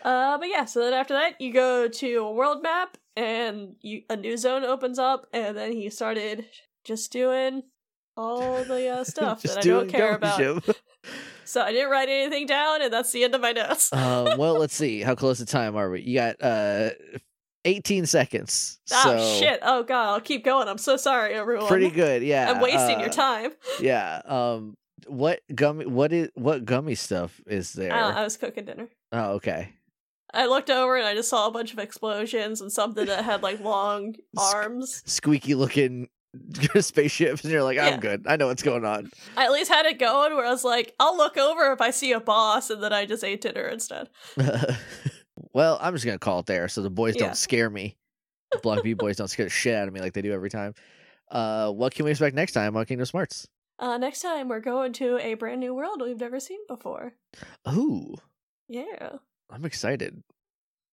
Uh, 0.02 0.38
but 0.38 0.48
yeah, 0.48 0.64
so 0.64 0.80
then 0.80 0.94
after 0.94 1.12
that, 1.12 1.38
you 1.38 1.52
go 1.52 1.86
to 1.86 2.14
a 2.16 2.32
world 2.32 2.62
map, 2.62 2.96
and 3.14 3.76
you 3.82 4.04
a 4.08 4.16
new 4.16 4.34
zone 4.38 4.64
opens 4.64 4.98
up, 4.98 5.26
and 5.34 5.54
then 5.54 5.70
he 5.72 5.90
started 5.90 6.46
just 6.82 7.12
doing 7.12 7.62
all 8.16 8.64
the 8.64 8.88
uh, 8.88 9.04
stuff 9.12 9.42
that 9.42 9.58
I 9.58 9.60
don't 9.60 9.88
care 9.88 10.14
about. 10.14 10.64
So 11.44 11.62
I 11.62 11.70
didn't 11.70 11.90
write 11.90 12.08
anything 12.08 12.46
down, 12.46 12.82
and 12.82 12.92
that's 12.92 13.12
the 13.12 13.22
end 13.22 13.32
of 13.36 13.40
my 13.40 13.52
notes. 13.52 13.92
um, 13.92 14.36
well, 14.36 14.58
let's 14.58 14.74
see. 14.74 15.02
How 15.02 15.14
close 15.14 15.38
to 15.38 15.46
time 15.46 15.76
are 15.76 15.88
we? 15.88 16.00
You 16.00 16.16
got 16.16 16.42
uh 16.42 16.90
18 17.64 18.06
seconds. 18.06 18.80
Ah, 18.92 19.02
so 19.04 19.38
shit. 19.38 19.60
Oh, 19.62 19.82
God. 19.82 20.14
I'll 20.14 20.20
keep 20.20 20.44
going. 20.44 20.68
I'm 20.68 20.78
so 20.78 20.96
sorry, 20.96 21.34
everyone. 21.34 21.66
Pretty 21.66 21.90
good, 21.90 22.22
yeah. 22.24 22.50
I'm 22.50 22.60
wasting 22.60 23.00
your 23.00 23.10
uh, 23.10 23.12
time. 23.12 23.52
Yeah. 23.80 24.22
Um. 24.24 24.76
What 25.06 25.40
gummy? 25.54 25.86
What 25.86 26.12
is 26.12 26.30
what 26.34 26.64
gummy 26.64 26.96
stuff 26.96 27.40
is 27.46 27.72
there? 27.74 27.92
Uh, 27.92 28.12
I 28.12 28.24
was 28.24 28.36
cooking 28.36 28.64
dinner. 28.64 28.88
oh, 29.12 29.34
okay. 29.34 29.72
I 30.34 30.46
looked 30.46 30.68
over 30.70 30.96
and 30.96 31.06
I 31.06 31.14
just 31.14 31.30
saw 31.30 31.46
a 31.46 31.50
bunch 31.50 31.72
of 31.72 31.78
explosions 31.78 32.60
and 32.60 32.72
something 32.72 33.06
that 33.06 33.24
had 33.24 33.42
like 33.42 33.60
long 33.60 34.16
arms. 34.36 35.02
Squeaky 35.06 35.54
looking 35.54 36.08
spaceships, 36.80 37.42
and 37.44 37.52
you're 37.52 37.62
like, 37.62 37.78
I'm 37.78 37.94
Yeah. 37.94 37.96
good. 37.98 38.26
I 38.26 38.36
know 38.36 38.46
what's 38.48 38.62
going 38.62 38.84
on. 38.84 39.10
I 39.36 39.44
at 39.46 39.52
least 39.52 39.70
had 39.70 39.86
it 39.86 39.98
going 39.98 40.34
where 40.34 40.46
I 40.46 40.50
was 40.50 40.64
like, 40.64 40.94
I'll 41.00 41.16
look 41.16 41.36
over 41.36 41.72
if 41.72 41.80
I 41.80 41.90
see 41.90 42.12
a 42.12 42.20
boss, 42.20 42.70
and 42.70 42.82
then 42.82 42.92
I 42.92 43.06
just 43.06 43.24
ate 43.24 43.40
dinner 43.40 43.66
instead. 43.68 44.08
well, 45.52 45.78
I'm 45.80 45.94
just 45.94 46.04
gonna 46.04 46.18
call 46.18 46.40
it 46.40 46.46
there, 46.46 46.68
so 46.68 46.82
the 46.82 46.90
boys 46.90 47.14
Yeah. 47.16 47.26
don't 47.26 47.36
scare 47.36 47.70
me. 47.70 47.96
The 48.52 48.58
Block 48.58 48.82
B 48.82 48.94
boys 48.94 49.16
don't 49.16 49.28
scare 49.28 49.46
the 49.46 49.50
shit 49.50 49.74
out 49.74 49.88
of 49.88 49.94
me 49.94 50.00
like 50.00 50.12
they 50.12 50.22
do 50.22 50.32
every 50.32 50.50
time. 50.50 50.74
Uh, 51.30 51.70
what 51.72 51.94
can 51.94 52.04
we 52.04 52.12
expect 52.12 52.36
next 52.36 52.52
time 52.52 52.76
on 52.76 52.84
Kingdom 52.86 53.06
Smarts? 53.06 53.48
Uh, 53.78 53.98
next 53.98 54.20
time 54.22 54.48
we're 54.48 54.60
going 54.60 54.92
to 54.94 55.18
a 55.18 55.34
brand 55.34 55.60
new 55.60 55.74
world 55.74 56.00
we've 56.00 56.20
never 56.20 56.38
seen 56.40 56.60
before. 56.68 57.12
Ooh, 57.68 58.14
Yeah. 58.68 59.16
I'm 59.50 59.64
excited. 59.64 60.22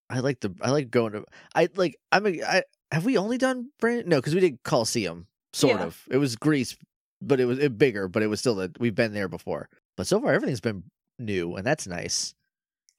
I 0.09 0.19
like 0.19 0.39
the 0.41 0.53
I 0.61 0.71
like 0.71 0.91
going 0.91 1.13
to 1.13 1.25
I 1.55 1.69
like 1.75 1.95
I'm 2.11 2.25
a- 2.27 2.43
I 2.43 2.63
have 2.91 3.05
we 3.05 3.17
only 3.17 3.37
done 3.37 3.69
brand 3.79 4.05
no 4.07 4.17
because 4.17 4.35
we 4.35 4.41
did 4.41 4.61
Coliseum 4.63 5.27
sort 5.53 5.79
Yeah. 5.79 5.85
of 5.85 6.01
it 6.09 6.17
was 6.17 6.35
Greece 6.35 6.75
but 7.21 7.39
it 7.39 7.45
was 7.45 7.59
it 7.59 7.77
bigger 7.77 8.07
but 8.07 8.21
it 8.23 8.27
was 8.27 8.39
still 8.39 8.55
that 8.55 8.77
we've 8.79 8.95
been 8.95 9.13
there 9.13 9.27
before 9.29 9.69
but 9.95 10.07
so 10.07 10.19
far 10.19 10.33
everything's 10.33 10.59
been 10.61 10.83
new 11.19 11.55
and 11.55 11.65
that's 11.65 11.87
nice 11.87 12.33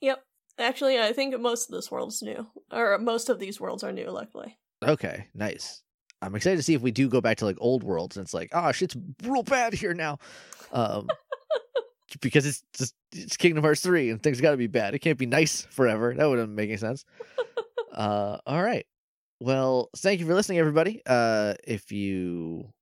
Yep. 0.01 0.23
Actually, 0.59 1.01
I 1.01 1.13
think 1.13 1.39
most 1.41 1.69
of 1.69 1.75
this 1.75 1.91
world's 1.91 2.23
new, 2.23 2.47
or 2.71 2.97
most 2.99 3.29
of 3.29 3.39
these 3.41 3.61
worlds 3.61 3.83
are 3.83 3.91
new. 3.93 4.09
Luckily. 4.11 4.57
okay 4.87 5.27
nice 5.35 5.83
I'm 6.23 6.35
excited 6.35 6.57
to 6.57 6.63
see 6.63 6.75
if 6.75 6.81
we 6.81 6.91
do 6.91 7.09
go 7.09 7.21
back 7.21 7.39
to 7.39 7.45
like 7.45 7.57
old 7.59 7.83
worlds 7.83 8.17
and 8.17 8.25
it's 8.25 8.33
like 8.35 8.51
oh 8.53 8.71
shit's 8.73 8.97
real 9.25 9.43
bad 9.43 9.75
here 9.75 9.95
now 9.95 10.19
um 10.73 11.09
because 12.21 12.47
it's 12.47 12.63
just 12.77 12.95
it's 13.13 13.37
Kingdom 13.37 13.65
Hearts 13.65 13.81
three 13.81 14.11
and 14.11 14.23
things 14.23 14.41
got 14.41 14.53
to 14.53 14.57
be 14.57 14.67
bad 14.69 14.95
it 14.95 15.01
can't 15.01 15.19
be 15.19 15.27
nice 15.27 15.63
forever 15.71 16.15
that 16.15 16.25
wouldn't 16.29 16.51
make 16.53 16.69
any 16.71 16.77
sense 16.77 17.05
uh 17.93 18.39
all 18.47 18.63
right 18.63 18.87
well 19.41 19.91
thank 19.97 20.21
you 20.21 20.27
for 20.27 20.35
listening 20.35 20.59
everybody. 20.59 21.03
Uh 21.07 21.55
if 21.65 21.93
you 21.93 22.73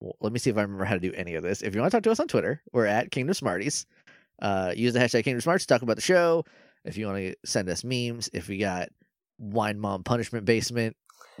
well, 0.00 0.16
let 0.20 0.32
me 0.32 0.38
see 0.38 0.50
if 0.50 0.56
i 0.56 0.62
remember 0.62 0.84
how 0.84 0.94
to 0.94 1.00
do 1.00 1.12
any 1.14 1.34
of 1.34 1.42
this. 1.42 1.62
If 1.62 1.74
you 1.74 1.80
want 1.80 1.90
to 1.90 1.96
talk 1.96 2.02
to 2.04 2.10
us 2.10 2.20
on 2.20 2.28
twitter 2.28 2.62
we're 2.72 2.86
at 2.86 3.10
kingdom 3.10 3.34
smarties. 3.34 3.86
Uh 4.40 4.72
use 4.76 4.92
the 4.92 4.98
hashtag 5.00 5.24
kingdom 5.24 5.40
smarts 5.40 5.64
to 5.64 5.72
talk 5.72 5.82
about 5.82 5.96
the 5.96 6.02
show. 6.02 6.44
If 6.84 6.96
you 6.96 7.06
want 7.06 7.18
to 7.18 7.34
send 7.44 7.68
us 7.68 7.84
memes 7.84 8.28
if 8.32 8.48
we 8.48 8.58
got 8.58 8.88
wine 9.38 9.78
mom 9.78 10.04
punishment 10.04 10.44
basement. 10.44 10.96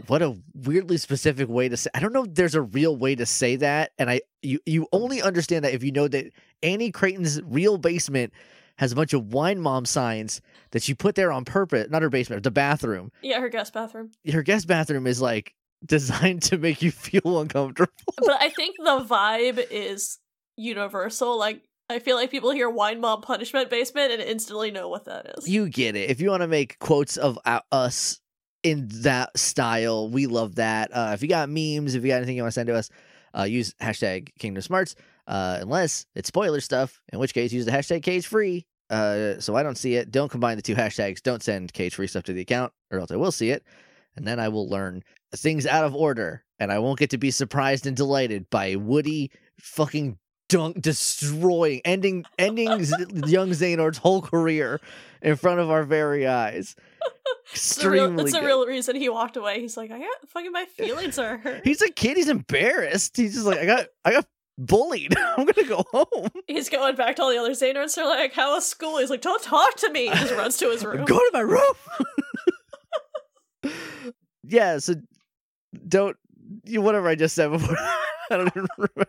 What 0.06 0.22
a 0.22 0.36
weirdly 0.54 0.96
specific 0.96 1.48
way 1.48 1.68
to 1.68 1.76
say 1.76 1.90
i 1.94 2.00
don't 2.00 2.14
know 2.14 2.24
if 2.24 2.34
there's 2.34 2.54
a 2.54 2.62
real 2.62 2.96
way 2.96 3.14
to 3.14 3.26
say 3.26 3.56
that 3.56 3.92
and 3.98 4.08
i 4.08 4.22
you 4.40 4.58
you 4.64 4.88
only 4.90 5.20
understand 5.20 5.64
that 5.64 5.74
if 5.74 5.84
you 5.84 5.92
know 5.92 6.08
that 6.08 6.32
annie 6.62 6.90
creighton's 6.90 7.42
real 7.42 7.76
basement 7.76 8.32
has 8.78 8.92
a 8.92 8.96
bunch 8.96 9.12
of 9.12 9.32
wine 9.32 9.60
mom 9.60 9.84
signs 9.84 10.40
that 10.72 10.82
she 10.82 10.94
put 10.94 11.14
there 11.14 11.30
on 11.32 11.44
purpose 11.44 11.88
not 11.90 12.02
her 12.02 12.10
basement 12.10 12.42
the 12.42 12.50
bathroom 12.50 13.10
Yeah, 13.22 13.40
her 13.40 13.48
guest 13.48 13.72
bathroom. 13.72 14.10
her 14.32 14.42
guest 14.42 14.66
bathroom 14.66 15.06
is 15.06 15.20
like 15.20 15.54
designed 15.84 16.42
to 16.42 16.58
make 16.58 16.80
you 16.82 16.90
feel 16.90 17.40
uncomfortable 17.40 17.92
But 18.18 18.40
I 18.40 18.50
think 18.50 18.76
the 18.78 19.04
vibe 19.08 19.64
is 19.70 20.18
universal. 20.56 21.38
Like, 21.38 21.62
I 21.90 21.98
feel 21.98 22.16
like 22.16 22.30
people 22.30 22.50
hear 22.52 22.70
Wine 22.70 23.00
mom 23.00 23.20
Punishment 23.20 23.68
Basement 23.68 24.12
and 24.12 24.22
instantly 24.22 24.70
know 24.70 24.88
what 24.88 25.04
that 25.06 25.34
is. 25.38 25.48
you 25.48 25.68
get 25.68 25.96
it 25.96 26.08
if 26.10 26.20
you 26.20 26.30
want 26.30 26.42
to 26.42 26.46
make 26.48 26.78
quotes 26.78 27.16
of 27.16 27.38
uh, 27.44 27.60
us 27.72 28.20
in 28.62 28.86
that 29.02 29.36
style 29.36 30.08
we 30.08 30.26
love 30.26 30.54
that 30.54 30.88
uh 30.94 31.10
if 31.14 31.20
you 31.20 31.26
got 31.28 31.48
memes 31.48 31.96
if 31.96 32.02
you 32.04 32.08
got 32.10 32.18
anything 32.18 32.36
you 32.36 32.42
want 32.44 32.52
to 32.52 32.54
send 32.54 32.68
to 32.68 32.74
us 32.74 32.88
uh 33.36 33.42
use 33.42 33.74
hashtag 33.82 34.28
kingdom 34.38 34.62
smarts 34.62 34.94
uh 35.26 35.58
unless 35.60 36.06
it's 36.14 36.28
spoiler 36.28 36.60
stuff 36.60 37.00
in 37.12 37.18
which 37.18 37.32
case 37.34 37.52
use 37.52 37.64
the 37.64 37.70
hashtag 37.70 38.02
cage 38.02 38.26
free 38.26 38.66
uh 38.90 39.38
so 39.40 39.54
i 39.54 39.62
don't 39.62 39.78
see 39.78 39.94
it. 39.94 40.10
Don't 40.10 40.30
combine 40.30 40.56
the 40.56 40.62
two 40.62 40.74
hashtags. 40.82 41.22
Don't 41.22 41.42
send 41.42 41.72
cage 41.72 41.94
free 41.94 42.06
stuff 42.06 42.24
to 42.24 42.32
the 42.32 42.40
account 42.42 42.72
or 42.90 42.98
else 42.98 43.10
i 43.10 43.16
will 43.16 43.32
see 43.32 43.50
it. 43.50 43.64
And 44.16 44.26
then 44.26 44.38
i 44.40 44.48
will 44.48 44.68
learn 44.68 45.02
things 45.34 45.66
out 45.66 45.84
of 45.84 45.94
order 45.94 46.44
and 46.58 46.70
i 46.72 46.78
won't 46.78 46.98
get 46.98 47.10
to 47.10 47.18
be 47.18 47.30
surprised 47.30 47.86
and 47.86 47.96
delighted 47.96 48.50
by 48.50 48.76
woody 48.76 49.30
fucking 49.58 50.18
dunk 50.48 50.80
destroying 50.82 51.80
ending 51.84 52.24
ending 52.38 52.84
Z- 52.84 52.94
young 53.26 53.50
Xehanort's 53.50 53.96
whole 53.98 54.20
career 54.20 54.80
in 55.22 55.36
front 55.36 55.60
of 55.60 55.70
our 55.70 55.84
very 55.84 56.26
eyes. 56.26 56.74
It's 57.52 57.76
the 57.76 57.90
real, 57.90 58.04
extremely 58.04 58.22
that's 58.24 58.34
the 58.40 58.46
real 58.46 58.66
reason 58.66 58.96
he 58.96 59.08
walked 59.08 59.36
away. 59.36 59.60
He's 59.60 59.76
like, 59.76 59.90
I 59.90 59.98
got 59.98 60.28
fucking 60.28 60.52
my 60.52 60.64
feelings 60.64 61.18
are 61.18 61.36
hurt. 61.38 61.62
he's 61.64 61.82
a 61.82 61.90
kid. 61.90 62.16
He's 62.16 62.28
embarrassed. 62.28 63.16
He's 63.16 63.34
just 63.34 63.44
like 63.46 63.58
i 63.58 63.66
got 63.66 63.86
i 64.04 64.12
got 64.12 64.26
bullied 64.66 65.16
i'm 65.36 65.44
gonna 65.46 65.68
go 65.68 65.84
home 65.90 66.28
He's 66.46 66.68
going 66.68 66.96
back 66.96 67.16
to 67.16 67.22
all 67.22 67.30
the 67.30 67.38
other 67.38 67.52
Xehanorts. 67.52 67.94
They're 67.94 68.06
like, 68.06 68.32
How 68.32 68.54
was 68.54 68.66
school? 68.66 68.98
He's 68.98 69.10
like, 69.10 69.20
Don't 69.20 69.42
talk 69.42 69.76
to 69.76 69.90
me. 69.90 70.08
He 70.08 70.14
just 70.14 70.34
runs 70.34 70.56
to 70.58 70.70
his 70.70 70.84
room. 70.84 71.04
go 71.04 71.18
to 71.18 71.30
my 71.32 71.40
room 71.40 71.74
yeah 74.44 74.78
so 74.78 74.94
don't 75.88 76.16
you 76.64 76.82
whatever 76.82 77.08
i 77.08 77.14
just 77.14 77.34
said 77.34 77.50
before 77.50 77.76
i 77.78 78.36
don't 78.36 78.48
even 78.48 78.66
remember 78.76 79.06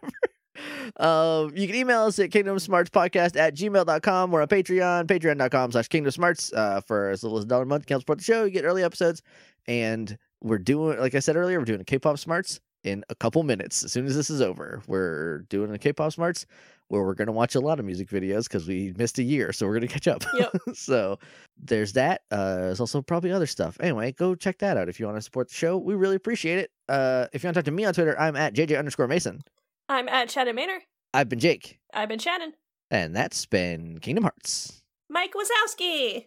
um, 0.97 1.51
you 1.55 1.65
can 1.67 1.75
email 1.75 2.01
us 2.03 2.19
at 2.19 2.29
kingdomsmartspodcast 2.29 3.35
at 3.37 3.55
gmail.com. 3.55 4.31
We're 4.31 4.41
on 4.43 4.47
Patreon, 4.47 5.07
patreon.com 5.07 5.71
slash 5.71 5.89
kingdomsmarts. 5.89 6.55
Uh, 6.55 6.79
for 6.81 7.09
as 7.09 7.23
little 7.23 7.39
as 7.39 7.45
a 7.45 7.47
dollar 7.47 7.63
a 7.63 7.65
month, 7.65 7.81
you 7.81 7.85
can 7.87 7.93
help 7.95 8.03
support 8.03 8.19
the 8.19 8.23
show. 8.23 8.43
You 8.43 8.51
get 8.51 8.63
early 8.63 8.83
episodes. 8.83 9.23
And 9.67 10.15
we're 10.41 10.59
doing, 10.59 10.99
like 10.99 11.15
I 11.15 11.19
said 11.19 11.35
earlier, 11.35 11.57
we're 11.57 11.65
doing 11.65 11.81
a 11.81 11.85
K-pop 11.85 12.19
smarts 12.19 12.59
in 12.83 13.03
a 13.09 13.15
couple 13.15 13.43
minutes. 13.43 13.83
As 13.83 13.91
soon 13.91 14.05
as 14.05 14.15
this 14.15 14.29
is 14.29 14.41
over, 14.41 14.81
we're 14.87 15.39
doing 15.49 15.71
the 15.71 15.79
K-pop 15.79 16.11
smarts 16.13 16.45
where 16.89 17.03
we're 17.03 17.13
going 17.13 17.27
to 17.27 17.31
watch 17.31 17.55
a 17.55 17.59
lot 17.59 17.79
of 17.79 17.85
music 17.85 18.09
videos 18.09 18.43
because 18.43 18.67
we 18.67 18.93
missed 18.97 19.17
a 19.17 19.23
year. 19.23 19.51
So 19.53 19.65
we're 19.65 19.79
going 19.79 19.87
to 19.87 19.93
catch 19.93 20.07
up. 20.07 20.23
Yep. 20.33 20.51
so 20.73 21.17
there's 21.57 21.93
that. 21.93 22.21
Uh, 22.29 22.55
there's 22.55 22.79
also 22.79 23.01
probably 23.01 23.31
other 23.31 23.47
stuff. 23.47 23.77
Anyway, 23.79 24.11
go 24.11 24.35
check 24.35 24.59
that 24.59 24.77
out 24.77 24.89
if 24.89 24.99
you 24.99 25.05
want 25.05 25.17
to 25.17 25.21
support 25.21 25.49
the 25.49 25.55
show. 25.55 25.77
We 25.77 25.95
really 25.95 26.15
appreciate 26.15 26.59
it. 26.59 26.71
Uh, 26.89 27.27
if 27.33 27.43
you 27.43 27.47
want 27.47 27.55
to 27.55 27.61
talk 27.61 27.65
to 27.65 27.71
me 27.71 27.85
on 27.85 27.93
Twitter, 27.93 28.19
I'm 28.19 28.35
at 28.35 28.53
JJ 28.53 28.77
underscore 28.77 29.07
Mason. 29.07 29.41
I'm 29.89 30.07
at 30.07 30.29
Shannon 30.29 30.55
Manor. 30.55 30.81
I've 31.13 31.29
been 31.29 31.39
Jake. 31.39 31.79
I've 31.93 32.09
been 32.09 32.19
Shannon. 32.19 32.53
And 32.91 33.15
that's 33.15 33.45
been 33.45 33.99
Kingdom 33.99 34.23
Hearts. 34.23 34.83
Mike 35.09 35.33
Wazowski. 35.33 36.25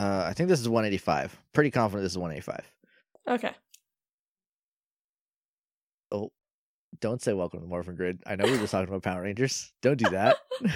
Uh, 0.00 0.24
I 0.26 0.32
think 0.32 0.48
this 0.48 0.60
is 0.60 0.68
185. 0.68 1.38
Pretty 1.52 1.70
confident 1.70 2.04
this 2.04 2.12
is 2.12 2.18
185. 2.18 2.72
Okay. 3.28 3.54
Oh, 6.10 6.32
don't 7.00 7.20
say 7.20 7.34
welcome 7.34 7.58
to 7.60 7.64
the 7.64 7.68
Morphin 7.68 7.96
Grid. 7.96 8.22
I 8.24 8.34
know 8.34 8.46
we 8.46 8.52
were 8.52 8.58
just 8.58 8.72
talking 8.72 8.88
about 8.88 9.02
Power 9.02 9.20
Rangers. 9.20 9.72
Don't 9.82 9.98
do 9.98 10.08
that. 10.08 10.38